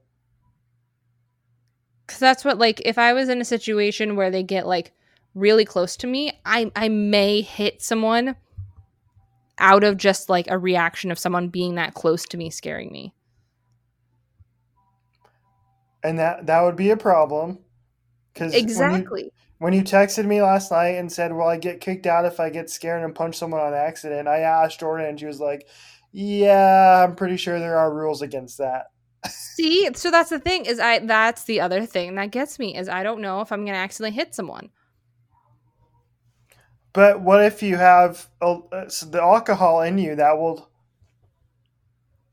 because 2.06 2.20
that's 2.20 2.46
what 2.46 2.58
like 2.58 2.82
if 2.86 2.98
i 2.98 3.14
was 3.14 3.30
in 3.30 3.42
a 3.42 3.46
situation 3.46 4.16
where 4.16 4.32
they 4.32 4.44
get 4.44 4.68
like 4.68 4.92
really 5.34 5.66
close 5.66 5.98
to 5.98 6.08
me 6.08 6.40
i 6.46 6.72
i 6.76 6.88
may 6.88 7.42
hit 7.42 7.82
someone 7.82 8.36
out 9.58 9.84
of 9.84 9.98
just 9.98 10.30
like 10.30 10.48
a 10.50 10.58
reaction 10.58 11.12
of 11.12 11.20
someone 11.20 11.48
being 11.48 11.76
that 11.76 11.94
close 11.94 12.26
to 12.26 12.38
me 12.38 12.50
scaring 12.50 12.92
me. 12.92 13.14
And 16.04 16.20
that 16.20 16.46
that 16.48 16.62
would 16.62 16.76
be 16.76 16.92
a 16.92 16.98
problem. 16.98 17.60
Because 18.34 18.54
exactly 18.54 19.32
when 19.60 19.74
you, 19.74 19.80
when 19.80 19.96
you 19.96 20.08
texted 20.08 20.26
me 20.26 20.42
last 20.42 20.70
night 20.72 20.96
and 20.96 21.10
said 21.10 21.34
well 21.34 21.48
i 21.48 21.56
get 21.56 21.80
kicked 21.80 22.06
out 22.06 22.26
if 22.26 22.38
i 22.42 22.50
get 22.50 22.70
scared 22.70 23.02
and 23.02 23.16
punch 23.16 23.38
someone 23.38 23.62
on 23.62 23.74
accident 23.74 24.28
i 24.28 24.40
asked 24.40 24.82
jordan 24.82 25.06
and 25.06 25.18
she 25.18 25.26
was 25.26 25.40
like 25.40 25.66
yeah 26.12 27.02
i'm 27.02 27.16
pretty 27.16 27.38
sure 27.38 27.60
there 27.60 27.78
are 27.78 27.94
rules 27.94 28.22
against 28.22 28.58
that 28.58 28.88
See, 29.30 29.90
so 29.94 30.12
that's 30.12 30.30
the 30.30 30.40
thing 30.40 30.66
is 30.66 30.80
I 30.80 31.00
that's 31.00 31.44
the 31.46 31.62
other 31.62 31.86
thing 31.86 32.16
that 32.16 32.32
gets 32.32 32.60
me 32.60 32.76
is 32.76 32.90
I 32.90 33.04
don't 33.04 33.22
know 33.22 33.42
if 33.42 33.52
I'm 33.52 33.64
going 33.64 33.74
to 33.74 33.80
accidentally 33.80 34.16
hit 34.16 34.36
someone. 34.36 34.70
But 36.94 37.22
what 37.22 37.44
if 37.44 37.62
you 37.62 37.78
have 37.78 38.30
uh, 38.42 38.60
the 38.72 39.20
alcohol 39.22 39.82
in 39.82 39.98
you 39.98 40.16
that 40.16 40.38
will 40.38 40.70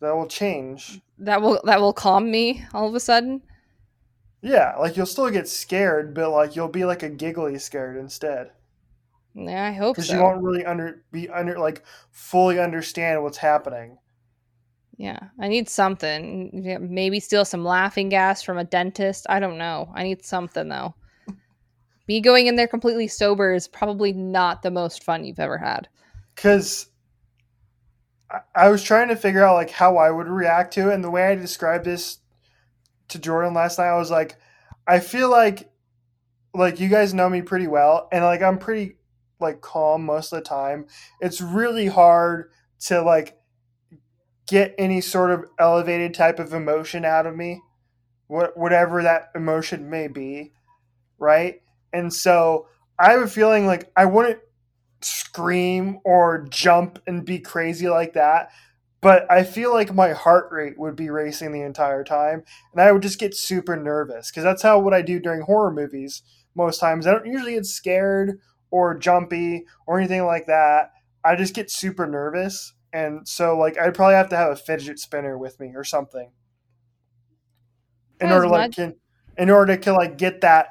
that 0.01 0.15
will 0.15 0.27
change? 0.27 1.01
That 1.19 1.43
will 1.43 1.61
that 1.65 1.81
will 1.81 1.93
calm 1.93 2.31
me 2.31 2.65
all 2.73 2.89
of 2.89 2.95
a 2.95 3.01
sudden. 3.01 3.43
Yeah, 4.41 4.75
like 4.77 4.97
you'll 4.97 5.07
still 5.07 5.31
get 5.31 5.49
scared, 5.49 6.15
but 6.15 6.31
like 6.31 6.57
you'll 6.57 6.69
be 6.69 6.85
like 6.85 7.03
a 7.03 7.09
giggly 7.09 7.59
scared 7.59 7.97
instead. 7.97 8.51
Yeah, 9.35 9.67
I 9.67 9.73
hope 9.73 9.97
because 9.97 10.09
so. 10.09 10.15
you 10.15 10.23
won't 10.23 10.43
really 10.43 10.65
under 10.65 11.05
be 11.11 11.29
under 11.29 11.59
like 11.59 11.83
fully 12.11 12.59
understand 12.59 13.23
what's 13.23 13.39
happening. 13.39 13.99
Yeah, 14.97 15.19
I 15.41 15.49
need 15.49 15.69
something. 15.69 16.51
Maybe 16.81 17.19
steal 17.19 17.45
some 17.45 17.65
laughing 17.65 18.09
gas 18.09 18.43
from 18.43 18.59
a 18.59 18.65
dentist. 18.65 19.27
I 19.29 19.41
don't 19.41 19.59
know. 19.59 19.91
I 19.95 20.03
need 20.05 20.25
something 20.25 20.69
though. 20.69 20.95
Me 22.09 22.21
going 22.21 22.47
in 22.47 22.57
there 22.57 22.69
completely 22.69 23.09
sober 23.09 23.53
is 23.53 23.69
probably 23.69 24.13
not 24.13 24.63
the 24.63 24.71
most 24.71 25.03
fun 25.03 25.25
you've 25.25 25.39
ever 25.39 25.59
had. 25.59 25.89
Because 26.35 26.89
I 28.55 28.69
was 28.69 28.83
trying 28.83 29.09
to 29.09 29.17
figure 29.17 29.45
out 29.45 29.55
like 29.55 29.71
how 29.71 29.97
I 29.97 30.11
would 30.11 30.29
react 30.29 30.75
to 30.75 30.91
it, 30.91 30.95
and 30.95 31.05
the 31.05 31.11
way 31.11 31.27
I 31.27 31.35
described 31.35 31.85
this 31.85 32.19
to 33.09 33.19
Jordan 33.19 33.55
last 33.55 33.79
night, 33.79 33.89
I 33.89 33.99
was 33.99 34.11
like, 34.11 34.37
I 34.87 35.01
feel 35.01 35.31
like 35.31 35.71
like 36.55 36.81
you 36.81 36.89
guys 36.89 37.15
know 37.15 37.29
me 37.31 37.43
pretty 37.43 37.67
well, 37.67 38.09
and 38.13 38.25
like 38.25 38.43
I'm 38.43 38.59
pretty 38.59 38.97
like 39.41 39.61
calm 39.61 40.05
most 40.05 40.33
of 40.33 40.39
the 40.39 40.49
time. 40.49 40.87
It's 41.21 41.41
really 41.41 41.87
hard 41.87 42.51
to 42.87 43.03
like 43.03 43.39
get 44.53 44.75
any 44.77 45.01
sort 45.01 45.31
of 45.31 45.47
elevated 45.59 46.13
type 46.13 46.39
of 46.39 46.53
emotion 46.53 47.07
out 47.07 47.27
of 47.27 47.35
me, 47.35 47.63
whatever 48.27 49.03
that 49.03 49.31
emotion 49.35 49.89
may 49.89 50.09
be, 50.09 50.53
right? 51.19 51.63
And 51.91 52.13
so 52.13 52.67
I 52.99 53.13
have 53.13 53.23
a 53.23 53.27
feeling 53.27 53.67
like 53.67 53.91
I 53.97 54.05
wouldn't 54.05 54.41
scream 55.01 56.01
or 56.05 56.47
jump 56.51 56.99
and 57.07 57.25
be 57.25 57.39
crazy 57.39 57.89
like 57.89 58.13
that, 58.13 58.51
but 59.01 59.25
I 59.33 59.43
feel 59.43 59.73
like 59.73 59.95
my 59.95 60.13
heart 60.13 60.49
rate 60.53 60.79
would 60.79 60.97
be 60.97 61.09
racing 61.09 61.53
the 61.53 61.63
entire 61.63 62.05
time, 62.05 62.45
and 62.75 62.83
I 62.83 62.93
would 62.93 63.01
just 63.01 63.19
get 63.19 63.35
super 63.35 63.75
nervous 63.75 64.31
because 64.31 64.45
that's 64.45 64.63
how 64.63 64.79
what 64.81 64.93
I 64.93 65.01
do 65.01 65.19
during 65.19 65.41
horror 65.41 65.73
movies 65.73 66.21
most 66.55 66.79
times. 66.79 67.07
I 67.07 67.13
don't 67.13 67.25
usually 67.25 67.55
get 67.55 67.65
scared 67.65 68.39
or 68.71 68.99
jumpy 68.99 69.65
or 69.87 69.99
anything 69.99 70.27
like 70.27 70.45
that. 70.47 70.91
I 71.25 71.37
just 71.37 71.55
get 71.55 71.71
super 71.71 72.07
nervous 72.07 72.75
and 72.93 73.27
so 73.27 73.57
like 73.57 73.79
I'd 73.79 73.95
probably 73.95 74.15
have 74.15 74.29
to 74.31 74.37
have 74.37 74.53
a 74.53 74.57
fidget 74.57 74.99
spinner 74.99 75.39
with 75.39 75.59
me 75.59 75.73
or 75.75 75.85
something. 75.85 76.31
In 78.21 78.31
order 78.31 78.45
to 78.45 78.51
like 78.51 78.73
can, 78.73 78.95
in 79.37 79.51
order 79.51 79.77
to 79.77 79.93
like 79.93 80.19
get 80.19 80.43
that 80.43 80.69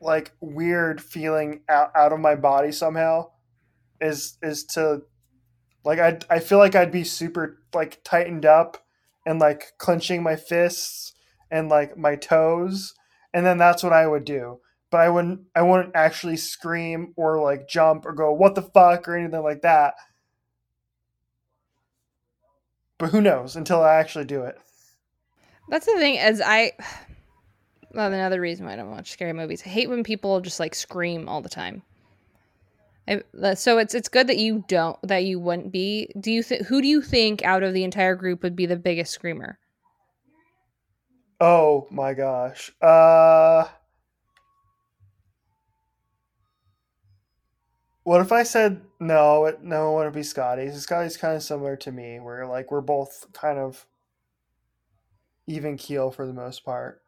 like 0.00 0.32
weird 0.40 1.00
feeling 1.00 1.60
out, 1.68 1.92
out 1.94 2.12
of 2.12 2.20
my 2.20 2.34
body 2.34 2.72
somehow 2.72 3.30
is 4.00 4.36
is 4.42 4.64
to 4.64 5.02
like 5.84 5.98
I 5.98 6.18
I 6.28 6.38
feel 6.40 6.58
like 6.58 6.74
I'd 6.74 6.90
be 6.90 7.04
super 7.04 7.62
like 7.74 8.02
tightened 8.02 8.46
up 8.46 8.84
and 9.26 9.38
like 9.38 9.72
clenching 9.78 10.22
my 10.22 10.36
fists 10.36 11.14
and 11.50 11.68
like 11.68 11.96
my 11.96 12.16
toes. 12.16 12.94
And 13.34 13.46
then 13.46 13.58
that's 13.58 13.82
what 13.82 13.92
I 13.92 14.06
would 14.06 14.24
do. 14.24 14.60
But 14.90 15.00
I 15.00 15.08
wouldn't 15.08 15.42
I 15.54 15.62
wouldn't 15.62 15.94
actually 15.94 16.36
scream 16.36 17.12
or 17.16 17.40
like 17.40 17.68
jump 17.68 18.04
or 18.04 18.12
go 18.12 18.32
what 18.32 18.54
the 18.54 18.62
fuck? 18.62 19.06
or 19.06 19.16
anything 19.16 19.42
like 19.42 19.62
that 19.62 19.94
but 23.02 23.10
who 23.10 23.20
knows 23.20 23.56
until 23.56 23.82
I 23.82 23.96
actually 23.96 24.26
do 24.26 24.42
it. 24.42 24.56
That's 25.68 25.86
the 25.86 25.94
thing, 25.94 26.20
as 26.20 26.40
I. 26.40 26.70
Well, 27.92 28.12
another 28.12 28.40
reason 28.40 28.64
why 28.64 28.74
I 28.74 28.76
don't 28.76 28.92
watch 28.92 29.10
scary 29.10 29.32
movies. 29.32 29.60
I 29.66 29.70
hate 29.70 29.90
when 29.90 30.04
people 30.04 30.40
just 30.40 30.60
like 30.60 30.72
scream 30.72 31.28
all 31.28 31.40
the 31.40 31.48
time. 31.48 31.82
I, 33.08 33.22
so 33.54 33.78
it's 33.78 33.96
it's 33.96 34.08
good 34.08 34.28
that 34.28 34.38
you 34.38 34.64
don't 34.68 34.96
that 35.02 35.24
you 35.24 35.40
wouldn't 35.40 35.72
be. 35.72 36.12
Do 36.20 36.30
you 36.30 36.44
think 36.44 36.66
who 36.66 36.80
do 36.80 36.86
you 36.86 37.02
think 37.02 37.44
out 37.44 37.64
of 37.64 37.74
the 37.74 37.82
entire 37.82 38.14
group 38.14 38.44
would 38.44 38.54
be 38.54 38.66
the 38.66 38.76
biggest 38.76 39.12
screamer? 39.12 39.58
Oh 41.40 41.88
my 41.90 42.14
gosh. 42.14 42.70
Uh 42.80 43.64
What 48.04 48.20
if 48.20 48.32
I 48.32 48.42
said 48.42 48.82
no? 48.98 49.44
It, 49.46 49.62
no, 49.62 49.92
it 49.92 49.96
wouldn't 49.96 50.14
be 50.14 50.22
Scotty. 50.22 50.70
Scotty's 50.72 51.16
kind 51.16 51.36
of 51.36 51.42
similar 51.42 51.76
to 51.76 51.92
me, 51.92 52.18
where 52.18 52.46
like 52.46 52.70
we're 52.70 52.80
both 52.80 53.26
kind 53.32 53.58
of 53.58 53.86
even 55.46 55.76
keel 55.76 56.10
for 56.10 56.26
the 56.26 56.32
most 56.32 56.64
part. 56.64 57.02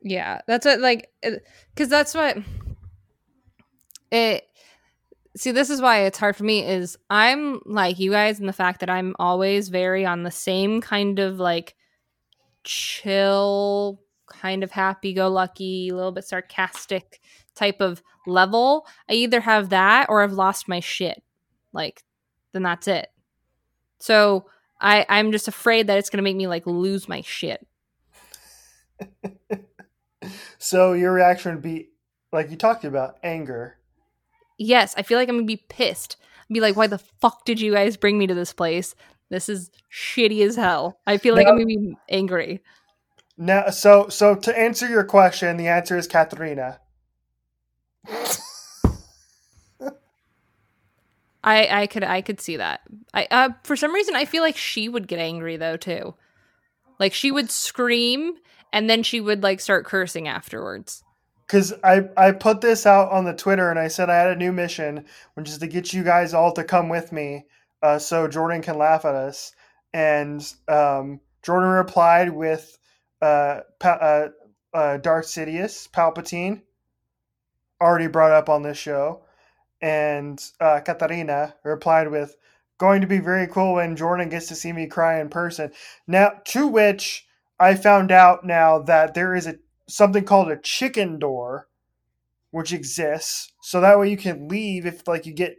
Yeah, 0.00 0.40
that's 0.46 0.64
what 0.64 0.80
like 0.80 1.10
because 1.74 1.88
that's 1.88 2.14
what 2.14 2.38
it. 4.12 4.44
See, 5.36 5.50
this 5.52 5.70
is 5.70 5.80
why 5.80 6.00
it's 6.00 6.18
hard 6.18 6.36
for 6.36 6.44
me. 6.44 6.64
Is 6.64 6.96
I'm 7.10 7.60
like 7.66 7.98
you 7.98 8.12
guys 8.12 8.38
in 8.38 8.46
the 8.46 8.52
fact 8.52 8.80
that 8.80 8.90
I'm 8.90 9.16
always 9.18 9.68
very 9.68 10.06
on 10.06 10.22
the 10.22 10.30
same 10.30 10.80
kind 10.80 11.18
of 11.18 11.38
like 11.40 11.74
chill, 12.62 14.00
kind 14.28 14.62
of 14.62 14.70
happy 14.70 15.12
go 15.12 15.28
lucky, 15.28 15.88
a 15.88 15.96
little 15.96 16.12
bit 16.12 16.24
sarcastic 16.24 17.20
type 17.58 17.80
of 17.80 18.02
level, 18.26 18.86
I 19.08 19.14
either 19.14 19.40
have 19.40 19.70
that 19.70 20.06
or 20.08 20.22
I've 20.22 20.32
lost 20.32 20.68
my 20.68 20.80
shit. 20.80 21.22
Like, 21.72 22.02
then 22.52 22.62
that's 22.62 22.88
it. 22.88 23.08
So 23.98 24.46
I 24.80 25.04
I'm 25.08 25.32
just 25.32 25.48
afraid 25.48 25.86
that 25.86 25.98
it's 25.98 26.10
gonna 26.10 26.22
make 26.22 26.36
me 26.36 26.46
like 26.46 26.66
lose 26.66 27.08
my 27.08 27.20
shit. 27.20 27.66
so 30.58 30.92
your 30.92 31.12
reaction 31.12 31.54
would 31.54 31.62
be 31.62 31.90
like 32.32 32.50
you 32.50 32.56
talked 32.56 32.84
about 32.84 33.18
anger. 33.22 33.78
Yes, 34.58 34.94
I 34.96 35.02
feel 35.02 35.18
like 35.18 35.28
I'm 35.28 35.36
gonna 35.36 35.46
be 35.46 35.64
pissed. 35.68 36.16
I'd 36.42 36.54
be 36.54 36.60
like, 36.60 36.76
why 36.76 36.86
the 36.86 36.98
fuck 36.98 37.44
did 37.44 37.60
you 37.60 37.72
guys 37.72 37.96
bring 37.96 38.18
me 38.18 38.26
to 38.26 38.34
this 38.34 38.52
place? 38.52 38.94
This 39.30 39.48
is 39.48 39.70
shitty 39.92 40.44
as 40.46 40.56
hell. 40.56 40.98
I 41.06 41.18
feel 41.18 41.34
like 41.34 41.46
now, 41.46 41.52
I'm 41.52 41.58
gonna 41.58 41.66
be 41.66 41.96
angry. 42.08 42.62
Now, 43.36 43.70
so 43.70 44.08
so 44.08 44.34
to 44.34 44.58
answer 44.58 44.88
your 44.88 45.04
question, 45.04 45.56
the 45.56 45.68
answer 45.68 45.96
is 45.96 46.06
Katharina. 46.06 46.80
I 51.44 51.82
I 51.82 51.86
could 51.86 52.04
I 52.04 52.20
could 52.20 52.40
see 52.40 52.56
that. 52.56 52.80
I 53.14 53.26
uh 53.30 53.50
for 53.64 53.76
some 53.76 53.94
reason 53.94 54.16
I 54.16 54.24
feel 54.24 54.42
like 54.42 54.56
she 54.56 54.88
would 54.88 55.08
get 55.08 55.18
angry 55.18 55.56
though 55.56 55.76
too. 55.76 56.14
Like 56.98 57.14
she 57.14 57.30
would 57.30 57.50
scream 57.50 58.34
and 58.72 58.90
then 58.90 59.02
she 59.02 59.20
would 59.20 59.42
like 59.42 59.60
start 59.60 59.86
cursing 59.86 60.28
afterwards. 60.28 61.04
Cuz 61.46 61.72
I 61.84 62.08
I 62.16 62.32
put 62.32 62.60
this 62.60 62.86
out 62.86 63.10
on 63.10 63.24
the 63.24 63.34
Twitter 63.34 63.70
and 63.70 63.78
I 63.78 63.88
said 63.88 64.10
I 64.10 64.16
had 64.18 64.30
a 64.30 64.36
new 64.36 64.52
mission 64.52 65.06
which 65.34 65.48
is 65.48 65.58
to 65.58 65.66
get 65.66 65.92
you 65.92 66.02
guys 66.04 66.34
all 66.34 66.52
to 66.52 66.64
come 66.64 66.88
with 66.88 67.12
me 67.12 67.46
uh, 67.82 67.98
so 67.98 68.26
Jordan 68.28 68.60
can 68.60 68.76
laugh 68.76 69.04
at 69.04 69.14
us 69.14 69.52
and 69.92 70.52
um, 70.66 71.20
Jordan 71.42 71.70
replied 71.70 72.30
with 72.30 72.76
uh, 73.22 73.60
pa- 73.78 73.90
uh, 74.00 74.28
uh, 74.74 74.96
Darth 74.98 75.26
Sidious 75.26 75.88
Palpatine 75.88 76.62
already 77.80 78.06
brought 78.06 78.32
up 78.32 78.48
on 78.48 78.62
this 78.62 78.78
show 78.78 79.22
and 79.80 80.42
uh, 80.60 80.80
Katarina 80.80 81.54
replied 81.64 82.10
with, 82.10 82.36
"Going 82.78 83.00
to 83.00 83.06
be 83.06 83.18
very 83.18 83.46
cool 83.46 83.74
when 83.74 83.96
Jordan 83.96 84.28
gets 84.28 84.48
to 84.48 84.54
see 84.54 84.72
me 84.72 84.86
cry 84.86 85.20
in 85.20 85.28
person." 85.28 85.72
Now, 86.06 86.32
to 86.46 86.66
which 86.66 87.26
I 87.60 87.74
found 87.74 88.10
out 88.12 88.44
now 88.44 88.78
that 88.80 89.14
there 89.14 89.34
is 89.34 89.46
a 89.46 89.56
something 89.88 90.24
called 90.24 90.50
a 90.50 90.56
chicken 90.58 91.18
door, 91.18 91.68
which 92.50 92.72
exists, 92.72 93.52
so 93.62 93.80
that 93.80 93.98
way 93.98 94.10
you 94.10 94.16
can 94.16 94.48
leave 94.48 94.86
if 94.86 95.06
like 95.06 95.26
you 95.26 95.32
get 95.32 95.56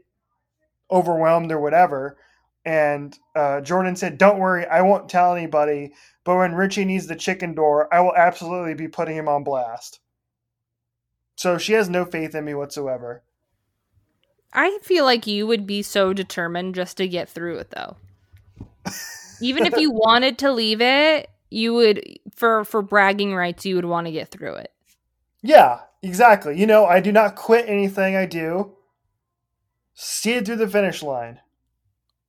overwhelmed 0.92 1.52
or 1.52 1.60
whatever. 1.60 2.18
And 2.66 3.18
uh, 3.36 3.62
Jordan 3.62 3.96
said, 3.96 4.18
"Don't 4.18 4.40
worry, 4.40 4.66
I 4.68 4.82
won't 4.82 5.10
tell 5.10 5.36
anybody." 5.36 5.94
But 6.26 6.38
when 6.38 6.54
Richie 6.56 6.86
needs 6.86 7.08
the 7.08 7.16
chicken 7.16 7.56
door, 7.56 7.92
I 7.94 8.02
will 8.02 8.16
absolutely 8.16 8.76
be 8.76 8.88
putting 8.88 9.16
him 9.16 9.30
on 9.30 9.44
blast. 9.44 10.02
So 11.40 11.58
she 11.58 11.72
has 11.72 11.90
no 11.90 12.04
faith 12.04 12.36
in 12.36 12.44
me 12.44 12.54
whatsoever. 12.54 13.24
I 14.52 14.78
feel 14.82 15.06
like 15.06 15.26
you 15.26 15.48
would 15.48 15.66
be 15.66 15.82
so 15.82 16.12
determined 16.12 16.76
just 16.76 16.98
to 16.98 17.08
get 17.08 17.30
through 17.30 17.60
it 17.60 17.72
though. 17.72 17.96
Even 19.40 19.66
if 19.66 19.78
you 19.78 19.90
wanted 19.94 20.38
to 20.40 20.52
leave 20.52 20.82
it, 20.82 21.30
you 21.50 21.74
would 21.76 22.20
for 22.36 22.66
for 22.66 22.82
bragging 22.82 23.34
rights 23.34 23.66
you 23.66 23.78
would 23.78 23.86
want 23.86 24.08
to 24.08 24.12
get 24.12 24.32
through 24.32 24.56
it. 24.56 24.74
Yeah, 25.42 25.80
exactly. 26.04 26.60
You 26.60 26.68
know, 26.68 26.86
I 26.86 27.00
do 27.00 27.14
not 27.14 27.38
quit 27.38 27.70
anything 27.70 28.18
I 28.18 28.26
do. 28.26 28.76
See 29.94 30.34
it 30.34 30.46
through 30.46 30.58
the 30.58 30.68
finish 30.68 31.02
line. 31.02 31.40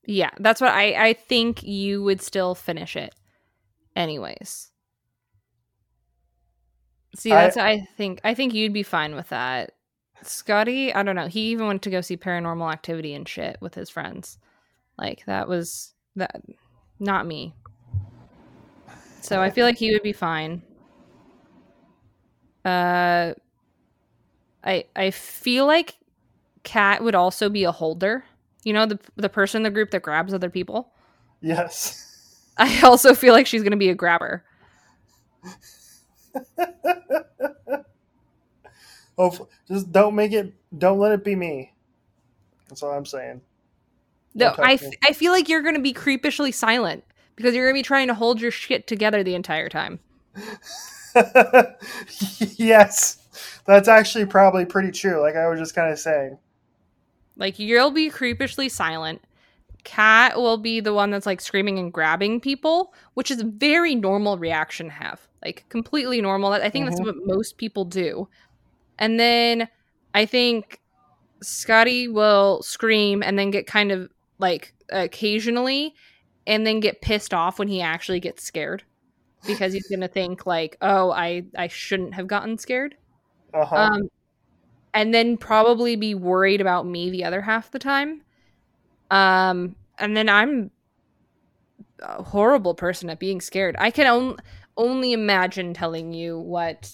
Yeah, 0.06 0.30
that's 0.38 0.60
what 0.60 0.70
I 0.70 1.08
I 1.08 1.12
think 1.14 1.64
you 1.64 2.04
would 2.04 2.22
still 2.22 2.54
finish 2.54 2.94
it. 2.94 3.12
Anyways. 3.96 4.69
See, 7.16 7.30
that's 7.30 7.56
I, 7.56 7.70
I 7.70 7.88
think 7.96 8.20
I 8.24 8.34
think 8.34 8.54
you'd 8.54 8.72
be 8.72 8.82
fine 8.82 9.14
with 9.14 9.28
that. 9.30 9.72
Scotty, 10.22 10.92
I 10.92 11.02
don't 11.02 11.16
know. 11.16 11.28
He 11.28 11.50
even 11.50 11.66
went 11.66 11.82
to 11.82 11.90
go 11.90 12.00
see 12.00 12.16
paranormal 12.16 12.70
activity 12.72 13.14
and 13.14 13.28
shit 13.28 13.56
with 13.60 13.74
his 13.74 13.90
friends. 13.90 14.38
Like 14.98 15.24
that 15.26 15.48
was 15.48 15.94
that 16.16 16.42
not 16.98 17.26
me. 17.26 17.54
So 19.22 19.40
I 19.40 19.50
feel 19.50 19.66
like 19.66 19.78
he 19.78 19.92
would 19.92 20.02
be 20.02 20.12
fine. 20.12 20.62
Uh 22.64 23.34
I 24.62 24.84
I 24.94 25.10
feel 25.10 25.66
like 25.66 25.96
Kat 26.62 27.02
would 27.02 27.14
also 27.14 27.48
be 27.48 27.64
a 27.64 27.72
holder. 27.72 28.24
You 28.64 28.72
know, 28.74 28.86
the 28.86 28.98
the 29.16 29.28
person 29.28 29.60
in 29.60 29.62
the 29.62 29.70
group 29.70 29.90
that 29.90 30.02
grabs 30.02 30.34
other 30.34 30.50
people? 30.50 30.92
Yes. 31.40 32.06
I 32.58 32.80
also 32.82 33.14
feel 33.14 33.32
like 33.32 33.46
she's 33.46 33.62
going 33.62 33.70
to 33.70 33.78
be 33.78 33.88
a 33.88 33.94
grabber. 33.94 34.44
Hopefully, 39.18 39.48
just 39.68 39.92
don't 39.92 40.14
make 40.14 40.32
it. 40.32 40.52
Don't 40.76 40.98
let 40.98 41.12
it 41.12 41.24
be 41.24 41.36
me. 41.36 41.72
That's 42.68 42.82
all 42.82 42.92
I'm 42.92 43.06
saying. 43.06 43.40
No, 44.34 44.54
I, 44.58 44.74
f- 44.74 44.84
I 45.04 45.12
feel 45.12 45.32
like 45.32 45.48
you're 45.48 45.62
going 45.62 45.74
to 45.74 45.80
be 45.80 45.92
creepishly 45.92 46.52
silent 46.52 47.04
because 47.36 47.54
you're 47.54 47.66
going 47.66 47.74
to 47.74 47.78
be 47.78 47.86
trying 47.86 48.08
to 48.08 48.14
hold 48.14 48.40
your 48.40 48.50
shit 48.50 48.86
together 48.86 49.22
the 49.22 49.34
entire 49.34 49.68
time. 49.68 49.98
yes, 52.56 53.18
that's 53.66 53.88
actually 53.88 54.26
probably 54.26 54.64
pretty 54.64 54.92
true. 54.92 55.20
Like 55.20 55.36
I 55.36 55.48
was 55.48 55.58
just 55.58 55.74
kind 55.74 55.92
of 55.92 55.98
saying. 55.98 56.38
Like 57.36 57.58
you'll 57.58 57.90
be 57.90 58.08
creepishly 58.08 58.68
silent. 58.68 59.20
Kat 59.84 60.36
will 60.36 60.58
be 60.58 60.80
the 60.80 60.94
one 60.94 61.10
that's 61.10 61.26
like 61.26 61.40
screaming 61.40 61.78
and 61.78 61.92
grabbing 61.92 62.40
people, 62.40 62.94
which 63.14 63.30
is 63.30 63.40
a 63.40 63.44
very 63.44 63.94
normal 63.94 64.38
reaction 64.38 64.86
to 64.86 64.92
have. 64.92 65.26
Like 65.44 65.64
completely 65.68 66.20
normal. 66.20 66.52
I 66.52 66.68
think 66.70 66.84
mm-hmm. 66.84 66.90
that's 66.90 67.00
what 67.00 67.16
most 67.24 67.56
people 67.56 67.84
do. 67.84 68.28
And 68.98 69.18
then 69.18 69.68
I 70.14 70.26
think 70.26 70.80
Scotty 71.42 72.08
will 72.08 72.62
scream 72.62 73.22
and 73.22 73.38
then 73.38 73.50
get 73.50 73.66
kind 73.66 73.92
of 73.92 74.10
like 74.38 74.74
occasionally 74.90 75.94
and 76.46 76.66
then 76.66 76.80
get 76.80 77.00
pissed 77.00 77.32
off 77.32 77.58
when 77.58 77.68
he 77.68 77.80
actually 77.80 78.20
gets 78.20 78.44
scared 78.44 78.82
because 79.46 79.72
he's 79.72 79.88
going 79.88 80.00
to 80.00 80.08
think 80.08 80.44
like, 80.46 80.76
"Oh, 80.82 81.10
I 81.10 81.44
I 81.56 81.68
shouldn't 81.68 82.14
have 82.14 82.26
gotten 82.26 82.58
scared." 82.58 82.96
Uh-huh. 83.54 83.74
Um 83.74 84.10
and 84.92 85.14
then 85.14 85.36
probably 85.36 85.96
be 85.96 86.14
worried 86.14 86.60
about 86.60 86.86
me 86.86 87.10
the 87.10 87.24
other 87.24 87.40
half 87.40 87.70
the 87.70 87.78
time. 87.78 88.22
Um 89.10 89.76
and 89.98 90.16
then 90.16 90.28
I'm 90.28 90.70
a 92.00 92.22
horrible 92.22 92.74
person 92.74 93.10
at 93.10 93.18
being 93.18 93.40
scared. 93.40 93.76
I 93.78 93.90
can 93.90 94.06
only 94.06 94.36
only 94.76 95.12
imagine 95.12 95.74
telling 95.74 96.12
you 96.12 96.38
what 96.38 96.90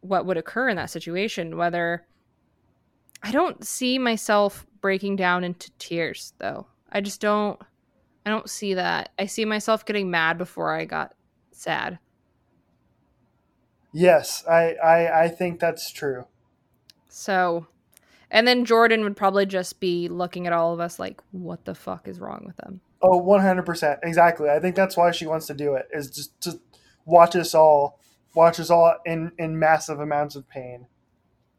what 0.00 0.26
would 0.26 0.36
occur 0.36 0.68
in 0.68 0.76
that 0.76 0.90
situation 0.90 1.56
whether 1.56 2.04
i 3.22 3.30
don't 3.32 3.64
see 3.64 3.98
myself 3.98 4.66
breaking 4.82 5.16
down 5.16 5.42
into 5.42 5.70
tears 5.78 6.34
though. 6.38 6.66
I 6.92 7.00
just 7.00 7.20
don't 7.20 7.58
i 8.26 8.30
don't 8.30 8.50
see 8.50 8.74
that. 8.74 9.10
I 9.18 9.26
see 9.26 9.44
myself 9.46 9.86
getting 9.86 10.10
mad 10.10 10.36
before 10.36 10.74
i 10.74 10.84
got 10.84 11.14
sad. 11.52 11.98
Yes 13.92 14.44
i 14.46 14.74
i, 14.74 15.24
I 15.24 15.28
think 15.28 15.60
that's 15.60 15.90
true. 15.90 16.26
So 17.08 17.68
and 18.34 18.46
then 18.46 18.66
jordan 18.66 19.02
would 19.02 19.16
probably 19.16 19.46
just 19.46 19.80
be 19.80 20.08
looking 20.08 20.46
at 20.46 20.52
all 20.52 20.74
of 20.74 20.80
us 20.80 20.98
like 20.98 21.22
what 21.30 21.64
the 21.64 21.74
fuck 21.74 22.06
is 22.06 22.20
wrong 22.20 22.42
with 22.44 22.56
them 22.58 22.80
oh 23.00 23.18
100% 23.18 23.98
exactly 24.02 24.50
i 24.50 24.60
think 24.60 24.76
that's 24.76 24.96
why 24.96 25.10
she 25.10 25.26
wants 25.26 25.46
to 25.46 25.54
do 25.54 25.74
it 25.74 25.88
is 25.92 26.10
just 26.10 26.38
to 26.42 26.60
watch 27.06 27.34
us 27.34 27.54
all 27.54 27.98
watch 28.34 28.60
us 28.60 28.70
all 28.70 28.96
in 29.06 29.32
in 29.38 29.58
massive 29.58 30.00
amounts 30.00 30.36
of 30.36 30.48
pain. 30.48 30.86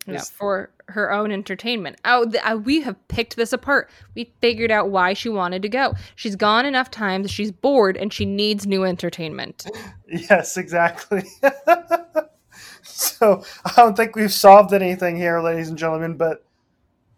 Yeah, 0.08 0.22
for 0.22 0.70
her 0.90 1.12
own 1.12 1.32
entertainment. 1.32 1.98
Oh, 2.06 2.26
the, 2.26 2.48
uh, 2.48 2.58
we 2.58 2.82
have 2.82 2.96
picked 3.08 3.38
this 3.38 3.52
apart. 3.52 3.90
We 4.14 4.32
figured 4.40 4.70
out 4.70 4.92
why 4.92 5.14
she 5.14 5.30
wanted 5.30 5.64
to 5.64 5.70
go. 5.70 5.96
She's 6.16 6.36
gone 6.36 6.68
enough 6.68 6.92
times. 6.92 7.32
She's 7.32 7.52
bored 7.52 7.98
and 7.98 8.14
she 8.14 8.24
needs 8.24 8.68
new 8.68 8.84
entertainment. 8.84 9.66
yes, 10.08 10.58
exactly. 10.58 11.24
so 12.84 13.44
I 13.66 13.72
don't 13.76 13.98
think 13.98 14.16
we've 14.16 14.32
solved 14.32 14.74
anything 14.74 15.18
here, 15.18 15.42
ladies 15.42 15.70
and 15.70 15.78
gentlemen. 15.78 16.18
But 16.18 16.45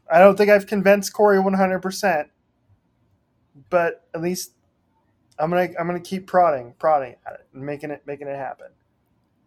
I 0.09 0.19
don't 0.19 0.37
think 0.37 0.49
I've 0.49 0.67
convinced 0.67 1.13
Corey 1.13 1.37
100%, 1.37 2.27
but 3.69 4.07
at 4.13 4.21
least 4.21 4.51
I'm 5.39 5.49
gonna 5.49 5.69
I'm 5.79 5.87
gonna 5.87 5.99
keep 5.99 6.27
prodding, 6.27 6.73
prodding 6.79 7.15
at 7.25 7.33
it, 7.33 7.47
and 7.53 7.63
making 7.63 7.91
it 7.91 8.01
making 8.05 8.27
it 8.27 8.35
happen. 8.35 8.67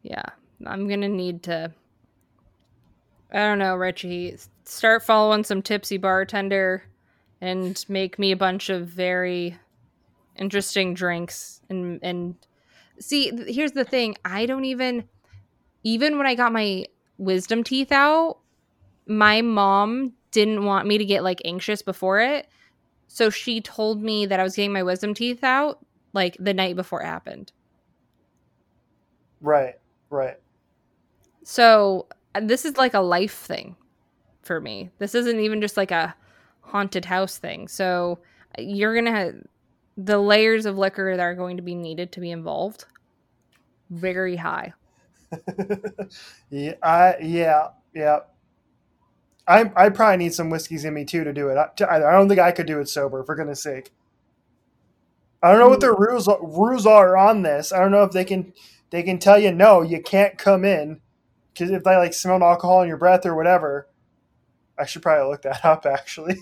Yeah, 0.02 0.22
I'm 0.66 0.88
gonna 0.88 1.08
need 1.08 1.42
to. 1.44 1.72
I 3.32 3.38
don't 3.38 3.58
know, 3.58 3.74
Richie. 3.76 4.36
Start 4.64 5.02
following 5.02 5.44
some 5.44 5.62
tipsy 5.62 5.96
bartender, 5.96 6.84
and 7.40 7.84
make 7.88 8.18
me 8.18 8.32
a 8.32 8.36
bunch 8.36 8.70
of 8.70 8.86
very 8.86 9.58
interesting 10.36 10.94
drinks. 10.94 11.60
And 11.68 11.98
and 12.02 12.36
see, 13.00 13.32
here's 13.52 13.72
the 13.72 13.84
thing: 13.84 14.16
I 14.24 14.46
don't 14.46 14.64
even, 14.64 15.08
even 15.82 16.18
when 16.18 16.26
I 16.26 16.36
got 16.36 16.52
my 16.52 16.86
wisdom 17.18 17.64
teeth 17.64 17.90
out, 17.90 18.38
my 19.06 19.42
mom 19.42 20.14
didn't 20.30 20.64
want 20.64 20.86
me 20.86 20.98
to 20.98 21.04
get 21.04 21.24
like 21.24 21.40
anxious 21.44 21.82
before 21.82 22.20
it. 22.20 22.48
So 23.08 23.30
she 23.30 23.60
told 23.60 24.02
me 24.02 24.26
that 24.26 24.38
I 24.38 24.42
was 24.42 24.54
getting 24.54 24.72
my 24.72 24.82
wisdom 24.82 25.14
teeth 25.14 25.42
out 25.42 25.84
like 26.12 26.36
the 26.38 26.54
night 26.54 26.76
before 26.76 27.02
it 27.02 27.06
happened. 27.06 27.52
Right, 29.40 29.74
right. 30.10 30.36
So 31.42 32.06
this 32.40 32.64
is 32.64 32.76
like 32.76 32.94
a 32.94 33.00
life 33.00 33.34
thing 33.34 33.76
for 34.42 34.60
me. 34.60 34.90
This 34.98 35.14
isn't 35.14 35.40
even 35.40 35.60
just 35.60 35.76
like 35.76 35.90
a 35.90 36.14
haunted 36.60 37.04
house 37.04 37.38
thing. 37.38 37.68
So 37.68 38.18
you're 38.58 38.94
going 38.94 39.06
to 39.06 39.10
have 39.10 39.34
the 39.96 40.18
layers 40.18 40.66
of 40.66 40.78
liquor 40.78 41.16
that 41.16 41.22
are 41.22 41.34
going 41.34 41.56
to 41.56 41.62
be 41.62 41.74
needed 41.74 42.12
to 42.12 42.20
be 42.20 42.30
involved 42.30 42.84
very 43.90 44.36
high. 44.36 44.72
yeah, 46.50 46.74
I 46.82 47.16
yeah, 47.20 47.68
yeah. 47.94 48.20
I 49.50 49.72
I 49.74 49.88
probably 49.88 50.18
need 50.18 50.34
some 50.34 50.48
whiskeys 50.48 50.84
in 50.84 50.94
me 50.94 51.04
too 51.04 51.24
to 51.24 51.32
do 51.32 51.48
it. 51.48 51.56
I, 51.56 51.96
I 51.96 52.12
don't 52.12 52.28
think 52.28 52.40
I 52.40 52.52
could 52.52 52.66
do 52.66 52.78
it 52.78 52.88
sober. 52.88 53.24
For 53.24 53.34
goodness 53.34 53.62
sake, 53.62 53.92
I 55.42 55.50
don't 55.50 55.58
know 55.58 55.68
what 55.68 55.80
the 55.80 55.92
hmm. 55.92 56.02
rules 56.02 56.28
rules 56.40 56.86
are 56.86 57.16
on 57.16 57.42
this. 57.42 57.72
I 57.72 57.80
don't 57.80 57.90
know 57.90 58.04
if 58.04 58.12
they 58.12 58.24
can 58.24 58.52
they 58.90 59.02
can 59.02 59.18
tell 59.18 59.38
you 59.38 59.52
no, 59.52 59.82
you 59.82 60.00
can't 60.00 60.38
come 60.38 60.64
in 60.64 61.00
because 61.52 61.70
if 61.70 61.82
they 61.82 61.96
like 61.96 62.14
smell 62.14 62.42
alcohol 62.42 62.82
in 62.82 62.88
your 62.88 62.96
breath 62.96 63.26
or 63.26 63.34
whatever. 63.34 63.88
I 64.78 64.86
should 64.86 65.02
probably 65.02 65.28
look 65.30 65.42
that 65.42 65.64
up 65.64 65.84
actually. 65.84 66.38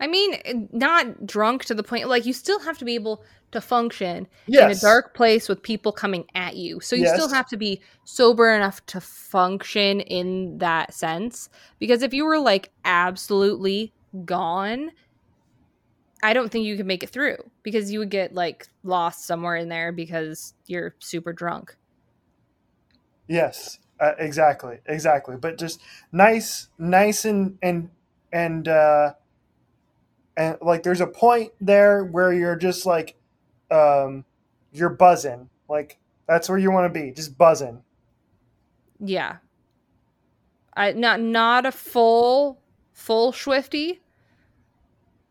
I 0.00 0.08
mean, 0.08 0.68
not 0.72 1.24
drunk 1.24 1.64
to 1.66 1.74
the 1.74 1.84
point 1.84 2.08
like 2.08 2.26
you 2.26 2.32
still 2.32 2.58
have 2.60 2.76
to 2.78 2.84
be 2.84 2.96
able 2.96 3.22
to 3.54 3.60
function 3.60 4.28
yes. 4.46 4.62
in 4.62 4.70
a 4.70 4.80
dark 4.80 5.14
place 5.14 5.48
with 5.48 5.62
people 5.62 5.90
coming 5.90 6.26
at 6.34 6.56
you. 6.56 6.80
So 6.80 6.94
you 6.94 7.02
Yes. 7.02 7.14
still 7.14 7.28
have 7.30 7.48
to 7.48 7.56
be 7.56 7.82
sober 8.04 8.54
enough 8.54 8.84
to 8.86 9.00
function 9.00 10.00
in 10.00 10.58
that 10.58 10.94
sense. 10.94 11.48
Because 11.78 12.02
if 12.02 12.12
you 12.12 12.24
were 12.24 12.38
like 12.38 12.70
absolutely 12.84 13.94
gone, 14.24 14.90
I 16.22 16.32
don't 16.32 16.50
think 16.50 16.64
you 16.64 16.76
could 16.76 16.86
make 16.86 17.02
it 17.02 17.10
through 17.10 17.36
because 17.62 17.92
you 17.92 17.98
would 17.98 18.10
get 18.10 18.34
like 18.34 18.66
lost 18.82 19.26
somewhere 19.26 19.56
in 19.56 19.68
there 19.68 19.92
because 19.92 20.54
you're 20.66 20.94
super 21.00 21.32
drunk. 21.32 21.76
Yes, 23.28 23.78
uh, 24.00 24.12
exactly, 24.18 24.78
exactly. 24.86 25.36
But 25.36 25.58
just 25.58 25.80
nice, 26.12 26.68
nice, 26.78 27.24
and 27.24 27.58
and 27.62 27.90
and 28.32 28.68
uh, 28.68 29.14
and 30.36 30.58
like 30.60 30.82
there's 30.82 31.00
a 31.00 31.06
point 31.06 31.52
there 31.60 32.04
where 32.04 32.32
you're 32.32 32.56
just 32.56 32.86
like, 32.86 33.16
um, 33.70 34.24
you're 34.72 34.90
buzzing. 34.90 35.48
Like 35.68 35.98
that's 36.26 36.48
where 36.48 36.58
you 36.58 36.70
want 36.70 36.92
to 36.92 37.00
be, 37.00 37.10
just 37.10 37.36
buzzing. 37.36 37.82
Yeah. 39.00 39.36
I 40.76 40.92
not 40.92 41.20
not 41.20 41.66
a 41.66 41.72
full 41.72 42.60
full 42.92 43.32
Swifty, 43.32 44.00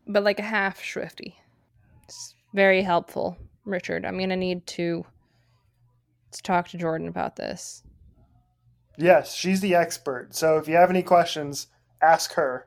but 0.06 0.22
like 0.22 0.38
a 0.38 0.42
half 0.42 0.84
Swifty. 0.84 1.36
It's 2.04 2.34
very 2.54 2.82
helpful, 2.82 3.36
Richard. 3.64 4.04
I'm 4.04 4.18
gonna 4.18 4.36
need 4.36 4.66
to, 4.68 5.04
to 6.30 6.42
talk 6.42 6.68
to 6.68 6.78
Jordan 6.78 7.08
about 7.08 7.36
this. 7.36 7.82
Yes, 8.96 9.34
she's 9.34 9.60
the 9.60 9.74
expert. 9.74 10.34
So 10.34 10.56
if 10.58 10.68
you 10.68 10.76
have 10.76 10.90
any 10.90 11.02
questions, 11.02 11.66
ask 12.00 12.34
her. 12.34 12.66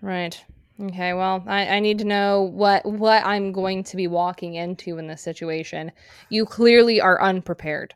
Right. 0.00 0.44
Okay, 0.82 1.12
well, 1.12 1.44
I, 1.46 1.76
I 1.76 1.80
need 1.80 1.98
to 1.98 2.04
know 2.04 2.42
what 2.42 2.84
what 2.84 3.24
I'm 3.24 3.52
going 3.52 3.84
to 3.84 3.96
be 3.96 4.08
walking 4.08 4.54
into 4.54 4.98
in 4.98 5.06
this 5.06 5.22
situation. 5.22 5.92
You 6.28 6.44
clearly 6.44 7.00
are 7.00 7.22
unprepared. 7.22 7.94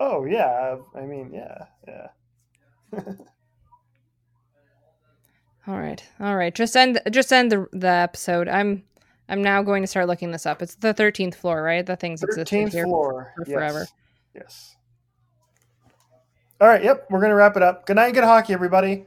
Oh 0.00 0.24
yeah, 0.24 0.78
I 0.96 1.02
mean 1.02 1.30
yeah, 1.32 1.66
yeah. 1.86 2.08
All 5.68 5.78
right. 5.78 6.02
All 6.18 6.36
right. 6.36 6.52
Just 6.54 6.76
end 6.76 7.00
just 7.10 7.32
end 7.32 7.52
the 7.52 7.68
the 7.72 7.86
episode. 7.86 8.48
I'm 8.48 8.82
I'm 9.28 9.42
now 9.42 9.62
going 9.62 9.82
to 9.82 9.86
start 9.86 10.08
looking 10.08 10.32
this 10.32 10.46
up. 10.46 10.62
It's 10.62 10.74
the 10.74 10.92
13th 10.92 11.36
floor, 11.36 11.62
right? 11.62 11.86
The 11.86 11.94
things 11.94 12.22
existed 12.24 12.48
Thirteenth 12.48 12.72
here 12.72 12.84
floor. 12.84 13.32
for 13.36 13.44
yes. 13.46 13.54
forever. 13.54 13.86
Yes. 14.34 14.76
All 16.60 16.66
right. 16.66 16.82
Yep. 16.82 17.06
We're 17.10 17.20
gonna 17.20 17.36
wrap 17.36 17.56
it 17.56 17.62
up. 17.62 17.86
Good 17.86 17.96
night. 17.96 18.12
Good 18.14 18.24
hockey, 18.24 18.52
everybody. 18.52 19.06